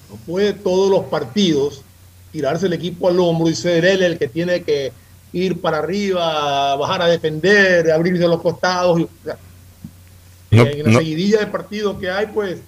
no 0.10 0.16
puede 0.26 0.54
todos 0.54 0.90
los 0.92 1.06
partidos 1.06 1.86
tirarse 2.32 2.66
el 2.66 2.74
equipo 2.74 3.08
al 3.08 3.20
hombro 3.22 3.50
y 3.50 3.56
ser 3.56 3.86
él 3.86 4.04
el 4.04 4.20
que 4.20 4.28
tiene 4.28 4.64
que 4.64 4.92
ir 5.32 5.62
para 5.62 5.78
arriba, 5.78 6.76
bajar 6.76 7.02
a 7.04 7.08
defender, 7.08 7.90
abrirse 7.92 8.26
a 8.26 8.28
los 8.28 8.42
costados. 8.42 9.00
y- 9.00 9.04
o 9.04 9.10
sea, 9.24 9.40
No, 10.52 10.64
en 10.64 10.84
la 10.84 10.92
no. 10.92 11.00
seguidilla 11.00 11.40
de 11.40 11.48
partidos 11.48 11.98
que 11.98 12.10
hay, 12.10 12.28
pues 12.28 12.62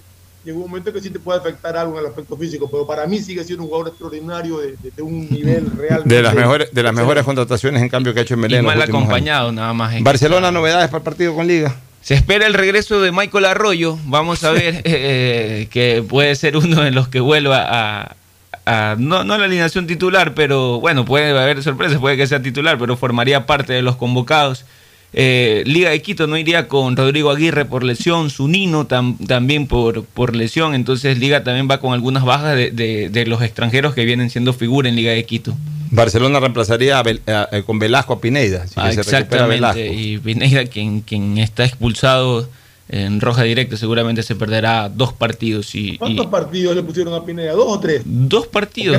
llega 0.44 0.56
un 0.56 0.62
momento 0.70 0.92
que 0.92 1.00
sí 1.00 1.10
te 1.10 1.18
puede 1.18 1.38
afectar 1.38 1.76
algo 1.76 1.94
en 1.94 2.00
el 2.00 2.06
aspecto 2.10 2.36
físico, 2.36 2.68
pero 2.70 2.86
para 2.86 3.06
mí 3.06 3.18
sigue 3.20 3.44
siendo 3.44 3.62
un 3.64 3.68
jugador 3.68 3.88
extraordinario 3.88 4.58
de, 4.58 4.76
de- 4.82 4.90
de 4.96 5.02
un 5.02 5.28
nivel 5.28 5.66
realmente. 5.76 6.14
De 6.14 6.22
las 6.22 6.34
mejores, 6.34 6.72
de 6.72 6.82
las 6.82 6.94
mejores 6.94 7.24
contrataciones 7.24 7.82
en 7.82 7.88
cambio 7.88 8.14
que 8.14 8.20
ha 8.20 8.22
hecho 8.22 8.34
en 8.34 8.40
Y 8.40 8.42
Melén. 8.42 8.64
los 8.64 8.72
mal 8.74 8.82
años. 8.82 8.94
acompañado, 8.96 9.52
nada 9.52 9.72
más. 9.74 9.94
que 9.94 10.02
Barcelona, 10.02 10.50
novedades 10.50 10.88
para 10.88 10.98
el 10.98 11.04
partido 11.04 11.34
con 11.34 11.46
Liga. 11.46 11.76
Se 12.02 12.14
espera 12.14 12.46
el 12.46 12.54
regreso 12.54 13.00
de 13.02 13.12
Michael 13.12 13.44
Arroyo. 13.44 13.98
Vamos 14.06 14.42
a 14.44 14.50
ver 14.52 14.80
eh, 14.84 15.68
que 15.70 16.02
puede 16.08 16.34
ser 16.34 16.56
uno 16.56 16.80
de 16.80 16.90
los 16.92 17.08
que 17.08 17.20
vuelva 17.20 17.66
a, 17.68 18.16
a- 18.64 18.96
no, 18.98 19.22
no 19.24 19.36
la 19.36 19.44
alineación 19.44 19.86
titular, 19.86 20.32
pero 20.34 20.80
bueno, 20.80 21.04
puede 21.04 21.38
haber 21.38 21.62
sorpresas, 21.62 21.98
puede 21.98 22.16
que 22.16 22.26
sea 22.26 22.40
titular, 22.40 22.78
pero 22.78 22.96
formaría 22.96 23.44
parte 23.44 23.74
de 23.74 23.82
los 23.82 23.96
convocados. 23.96 24.64
Eh, 25.12 25.64
Liga 25.66 25.90
de 25.90 26.00
Quito 26.02 26.28
no 26.28 26.36
iría 26.38 26.68
con 26.68 26.96
Rodrigo 26.96 27.30
Aguirre 27.30 27.64
por 27.64 27.82
lesión, 27.82 28.30
Zunino 28.30 28.86
tam- 28.86 29.16
también 29.26 29.66
por, 29.66 30.04
por 30.04 30.36
lesión, 30.36 30.72
entonces 30.74 31.18
Liga 31.18 31.42
también 31.42 31.68
va 31.68 31.80
con 31.80 31.92
algunas 31.92 32.24
bajas 32.24 32.54
de, 32.54 32.70
de- 32.70 33.10
de 33.10 33.26
los 33.26 33.42
extranjeros 33.42 33.92
que 33.94 34.04
vienen 34.04 34.30
siendo 34.30 34.52
figura 34.52 34.88
en 34.88 34.94
Liga 34.94 35.10
de 35.10 35.24
Quito. 35.24 35.56
Barcelona 35.90 36.38
reemplazaría 36.38 37.00
a 37.00 37.02
Vel- 37.02 37.20
a- 37.28 37.48
a- 37.56 37.62
con 37.62 37.80
Velasco 37.80 38.12
a 38.12 38.20
Pineda. 38.20 38.68
si 38.68 38.74
Ah, 38.76 38.90
que 38.94 39.02
se 39.02 39.18
recupera 39.18 39.46
Velasco. 39.48 39.80
exactamente, 39.80 40.08
y 40.08 40.18
Pineda, 40.18 40.64
quien, 40.66 41.00
quien 41.00 41.38
está 41.38 41.64
expulsado 41.64 42.48
en 42.88 43.20
roja 43.20 43.42
directa, 43.42 43.76
seguramente 43.76 44.22
se 44.22 44.36
perderá 44.36 44.88
dos 44.88 45.12
partidos. 45.12 45.74
Y, 45.74 45.96
¿Cuántos 45.96 46.26
partidos 46.26 46.76
le 46.76 46.82
pusieron 46.84 47.14
a 47.14 47.24
Pineda? 47.24 47.52
¿Dos 47.52 47.66
o 47.68 47.80
tres? 47.80 48.02
Dos 48.04 48.46
partidos. 48.46 48.96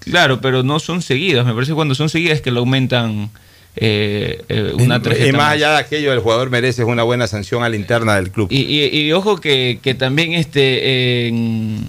Claro, 0.00 0.40
pero 0.40 0.62
no 0.62 0.78
son 0.80 1.00
seguidos. 1.02 1.46
Me 1.46 1.54
parece 1.54 1.72
que 1.72 1.76
cuando 1.76 1.94
son 1.94 2.08
seguidas 2.08 2.36
es 2.36 2.42
que 2.42 2.50
lo 2.50 2.60
aumentan 2.60 3.30
eh, 3.76 4.42
eh, 4.48 4.72
una 4.78 5.02
tarjeta. 5.02 5.26
Y 5.26 5.32
más, 5.32 5.52
allá 5.52 5.72
de 5.72 5.78
aquello, 5.78 6.12
el 6.12 6.20
jugador 6.20 6.50
merece 6.50 6.84
una 6.84 7.02
buena 7.02 7.26
sanción 7.26 7.62
a 7.62 7.68
la 7.68 7.76
interna 7.76 8.16
del 8.16 8.30
club. 8.30 8.48
Y, 8.50 9.12
ojo 9.12 9.38
que, 9.38 9.78
que 9.82 9.94
también 9.94 10.32
este 10.32 11.28
en 11.28 11.86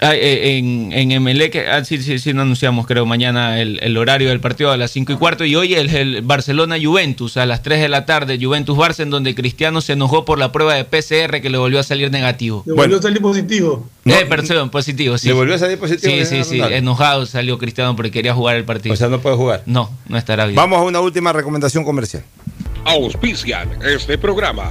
en, 0.00 0.92
en 0.92 1.22
MLE, 1.22 1.50
que, 1.50 1.66
ah, 1.68 1.84
sí, 1.84 1.98
sí, 2.02 2.18
sí, 2.18 2.32
no 2.32 2.42
anunciamos 2.42 2.86
creo 2.86 3.04
mañana 3.04 3.60
el, 3.60 3.96
horario 3.96 4.30
del 4.30 4.40
partido 4.40 4.70
a 4.70 4.76
las 4.76 4.90
5 4.92 5.12
y 5.12 5.16
cuarto 5.16 5.44
y 5.44 5.54
hoy 5.56 5.74
el, 5.74 5.94
el 5.94 6.22
Barcelona-Juventus 6.22 7.36
a 7.36 7.46
las 7.46 7.62
3 7.62 7.82
de 7.82 7.88
la 7.88 8.06
tarde, 8.06 8.38
Juventus-Barça, 8.40 9.00
en 9.00 9.10
donde 9.10 9.34
Cristiano 9.34 9.80
se 9.80 9.92
enojó 9.92 10.24
por 10.24 10.38
la 10.38 10.52
prueba 10.52 10.74
de 10.74 10.84
PCR 10.84 11.40
que 11.40 11.50
le 11.50 11.58
volvió 11.58 11.80
a 11.80 11.82
salir 11.82 12.10
negativo. 12.10 12.62
Le 12.66 12.72
volvió 12.72 12.98
a 12.98 13.02
salir 13.02 13.20
positivo. 13.20 13.88
eh, 14.06 14.26
perdón, 14.26 14.70
positivo, 14.70 15.18
sí. 15.18 15.28
¿Le 15.28 15.34
volvió 15.34 15.54
a 15.54 15.58
salir 15.58 15.78
positivo? 15.78 16.12
Sí, 16.12 16.24
sí, 16.24 16.44
sí, 16.44 16.60
enojado 16.60 17.26
salió 17.26 17.58
Cristiano 17.58 17.94
porque 17.94 18.10
quería 18.10 18.34
jugar 18.34 18.56
el 18.56 18.64
partido. 18.64 18.94
O 18.94 18.96
sea, 18.96 19.08
no 19.08 19.20
puede 19.20 19.36
jugar. 19.36 19.62
No, 19.66 19.90
no 20.08 20.16
estará 20.16 20.46
bien. 20.46 20.56
Vamos 20.56 20.78
a 20.78 20.82
una 20.82 21.00
última 21.00 21.32
recomendación 21.32 21.84
comercial. 21.84 22.24
Auspician 22.84 23.68
este 23.84 24.16
programa. 24.16 24.70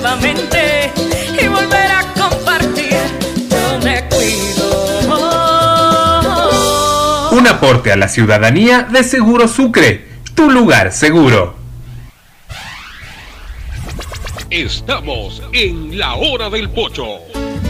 nuevamente 0.00 0.90
y 1.40 1.46
volver 1.46 1.90
a 1.92 2.02
compartir. 2.14 2.96
Yo 3.50 3.78
me 3.84 4.08
cuido. 4.08 5.10
Un 7.32 7.46
aporte 7.46 7.92
a 7.92 7.96
la 7.96 8.08
ciudadanía 8.08 8.88
de 8.90 9.04
Seguro 9.04 9.46
Sucre, 9.46 10.06
tu 10.34 10.50
lugar 10.50 10.90
seguro. 10.92 11.54
Estamos 14.48 15.42
en 15.52 15.98
la 15.98 16.14
hora 16.14 16.48
del 16.50 16.70
pocho. 16.70 17.18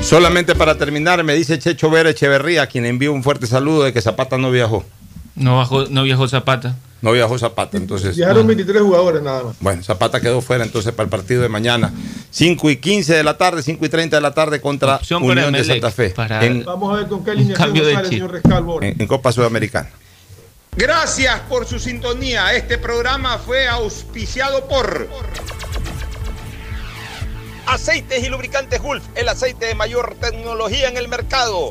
Solamente 0.00 0.54
para 0.54 0.78
terminar, 0.78 1.22
me 1.24 1.34
dice 1.34 1.58
Checho 1.58 1.90
Vera 1.90 2.10
Echeverría, 2.10 2.66
quien 2.68 2.86
envió 2.86 3.12
un 3.12 3.22
fuerte 3.22 3.46
saludo 3.46 3.82
de 3.84 3.92
que 3.92 4.00
Zapata 4.00 4.38
no 4.38 4.50
viajó. 4.50 4.86
No, 5.34 5.66
no 5.90 6.02
viajó 6.02 6.28
Zapata. 6.28 6.76
No 7.02 7.12
viajó 7.12 7.38
Zapata, 7.38 7.78
entonces. 7.78 8.16
Viajaron 8.16 8.46
23 8.46 8.82
jugadores 8.82 9.22
nada 9.22 9.44
más. 9.44 9.56
Bueno, 9.60 9.82
Zapata 9.82 10.20
quedó 10.20 10.42
fuera 10.42 10.64
entonces 10.64 10.92
para 10.92 11.04
el 11.04 11.10
partido 11.10 11.40
de 11.40 11.48
mañana. 11.48 11.92
5 12.30 12.70
y 12.70 12.76
15 12.76 13.14
de 13.14 13.24
la 13.24 13.38
tarde, 13.38 13.62
5 13.62 13.84
y 13.84 13.88
30 13.88 14.16
de 14.16 14.20
la 14.20 14.34
tarde 14.34 14.60
contra 14.60 15.00
Unión 15.20 15.52
de 15.52 15.64
Santa 15.64 15.90
Fe. 15.90 16.12
Vamos 16.66 16.92
a 16.92 16.96
ver 16.98 17.08
con 17.08 17.24
qué 17.24 17.34
línea 17.34 17.56
sale 17.56 18.06
señor 18.06 18.32
Rescalvo. 18.32 18.82
En, 18.82 19.00
en 19.00 19.06
Copa 19.06 19.32
Sudamericana. 19.32 19.88
Gracias 20.76 21.40
por 21.48 21.66
su 21.66 21.78
sintonía. 21.78 22.54
Este 22.54 22.78
programa 22.78 23.38
fue 23.38 23.66
auspiciado 23.66 24.68
por 24.68 25.08
Aceites 27.66 28.24
y 28.24 28.28
Lubricantes 28.28 28.80
Gulf, 28.80 29.04
el 29.14 29.28
aceite 29.28 29.66
de 29.66 29.74
mayor 29.74 30.16
tecnología 30.20 30.88
en 30.88 30.96
el 30.96 31.08
mercado. 31.08 31.70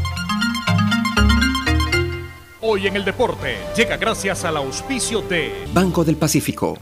Hoy 2.63 2.85
en 2.85 2.95
el 2.95 3.03
deporte 3.03 3.57
llega 3.75 3.97
gracias 3.97 4.45
al 4.45 4.55
auspicio 4.55 5.23
de 5.23 5.65
Banco 5.73 6.03
del 6.03 6.15
Pacífico. 6.15 6.77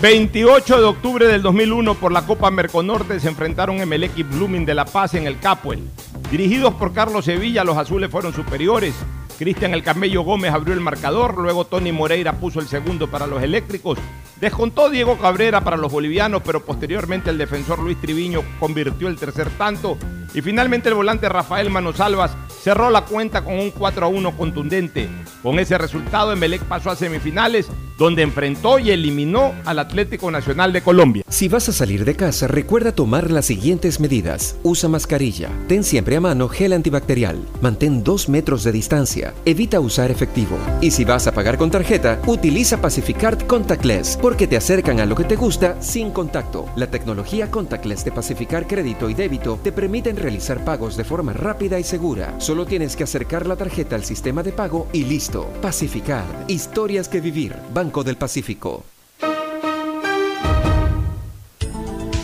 28 0.00 0.78
de 0.78 0.84
octubre 0.84 1.28
del 1.28 1.40
2001 1.40 1.94
por 1.94 2.10
la 2.10 2.26
Copa 2.26 2.50
Merconorte 2.50 3.20
se 3.20 3.28
enfrentaron 3.28 3.80
Emelec 3.80 4.18
y 4.18 4.24
Blooming 4.24 4.66
de 4.66 4.74
La 4.74 4.86
Paz 4.86 5.14
en 5.14 5.28
el 5.28 5.38
Capuel. 5.38 5.88
Dirigidos 6.32 6.74
por 6.74 6.92
Carlos 6.92 7.26
Sevilla, 7.26 7.62
los 7.62 7.76
azules 7.76 8.10
fueron 8.10 8.34
superiores. 8.34 8.92
Cristian 9.38 9.72
El 9.72 9.84
Camello 9.84 10.22
Gómez 10.22 10.52
abrió 10.52 10.74
el 10.74 10.80
marcador, 10.80 11.38
luego 11.38 11.64
Tony 11.64 11.92
Moreira 11.92 12.32
puso 12.32 12.58
el 12.58 12.66
segundo 12.66 13.08
para 13.08 13.28
los 13.28 13.40
eléctricos. 13.40 13.98
Descontó 14.40 14.90
Diego 14.90 15.16
Cabrera 15.18 15.60
para 15.60 15.76
los 15.76 15.92
bolivianos, 15.92 16.42
pero 16.44 16.64
posteriormente 16.64 17.30
el 17.30 17.38
defensor 17.38 17.78
Luis 17.78 18.00
Triviño 18.00 18.42
convirtió 18.58 19.06
el 19.06 19.16
tercer 19.16 19.48
tanto. 19.50 19.96
Y 20.34 20.42
finalmente 20.42 20.88
el 20.88 20.96
volante 20.96 21.28
Rafael 21.28 21.70
Manosalvas 21.70 22.32
cerró 22.62 22.90
la 22.90 23.04
cuenta 23.04 23.42
con 23.42 23.58
un 23.58 23.70
4 23.70 24.06
a 24.06 24.08
1 24.08 24.36
contundente. 24.36 25.08
Con 25.42 25.58
ese 25.58 25.76
resultado, 25.78 26.32
Emelec 26.32 26.62
pasó 26.62 26.90
a 26.90 26.96
semifinales, 26.96 27.68
donde 27.98 28.22
enfrentó 28.22 28.78
y 28.78 28.90
eliminó 28.90 29.52
al 29.64 29.80
Atlético 29.80 30.30
Nacional 30.30 30.72
de 30.72 30.82
Colombia. 30.82 31.24
Si 31.28 31.48
vas 31.48 31.68
a 31.68 31.72
salir 31.72 32.04
de 32.04 32.14
casa, 32.14 32.46
recuerda 32.46 32.92
tomar 32.92 33.30
las 33.30 33.46
siguientes 33.46 33.98
medidas. 34.00 34.56
Usa 34.62 34.88
mascarilla. 34.88 35.50
Ten 35.66 35.82
siempre 35.82 36.16
a 36.16 36.20
mano 36.20 36.48
gel 36.48 36.72
antibacterial. 36.72 37.38
Mantén 37.60 38.04
dos 38.04 38.28
metros 38.28 38.62
de 38.64 38.72
distancia. 38.72 39.34
Evita 39.44 39.80
usar 39.80 40.10
efectivo. 40.10 40.56
Y 40.80 40.92
si 40.92 41.04
vas 41.04 41.26
a 41.26 41.32
pagar 41.32 41.58
con 41.58 41.70
tarjeta, 41.70 42.20
utiliza 42.26 42.80
Pacificard 42.80 43.46
Contactless, 43.46 44.18
porque 44.20 44.46
te 44.46 44.56
acercan 44.56 45.00
a 45.00 45.06
lo 45.06 45.16
que 45.16 45.24
te 45.24 45.36
gusta 45.36 45.80
sin 45.82 46.10
contacto. 46.10 46.66
La 46.76 46.86
tecnología 46.86 47.50
Contactless 47.50 48.04
de 48.04 48.12
Pacificar 48.12 48.66
Crédito 48.66 49.10
y 49.10 49.14
Débito 49.14 49.58
te 49.62 49.72
permiten 49.72 50.16
realizar 50.16 50.64
pagos 50.64 50.96
de 50.96 51.04
forma 51.04 51.32
rápida 51.32 51.80
y 51.80 51.84
segura. 51.84 52.34
Solo 52.52 52.66
tienes 52.66 52.96
que 52.96 53.04
acercar 53.04 53.46
la 53.46 53.56
tarjeta 53.56 53.96
al 53.96 54.04
sistema 54.04 54.42
de 54.42 54.52
pago 54.52 54.86
y 54.92 55.04
listo. 55.04 55.50
Pacificard. 55.62 56.50
Historias 56.50 57.08
que 57.08 57.18
vivir. 57.18 57.56
Banco 57.72 58.04
del 58.04 58.18
Pacífico. 58.18 58.84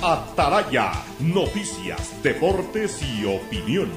Atalaya, 0.03 0.93
noticias, 1.21 2.23
deportes 2.23 3.01
y 3.03 3.25
opinión. 3.25 3.89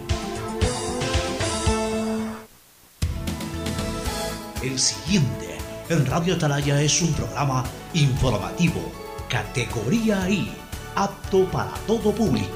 El 4.64 4.80
siguiente 4.80 5.58
en 5.90 6.06
Radio 6.06 6.36
Atalaya 6.36 6.82
es 6.82 7.02
un 7.02 7.12
programa 7.12 7.66
informativo, 7.94 8.80
categoría 9.28 10.30
I, 10.30 10.50
apto 10.96 11.44
para 11.52 11.74
todo 11.86 12.14
público. 12.14 12.52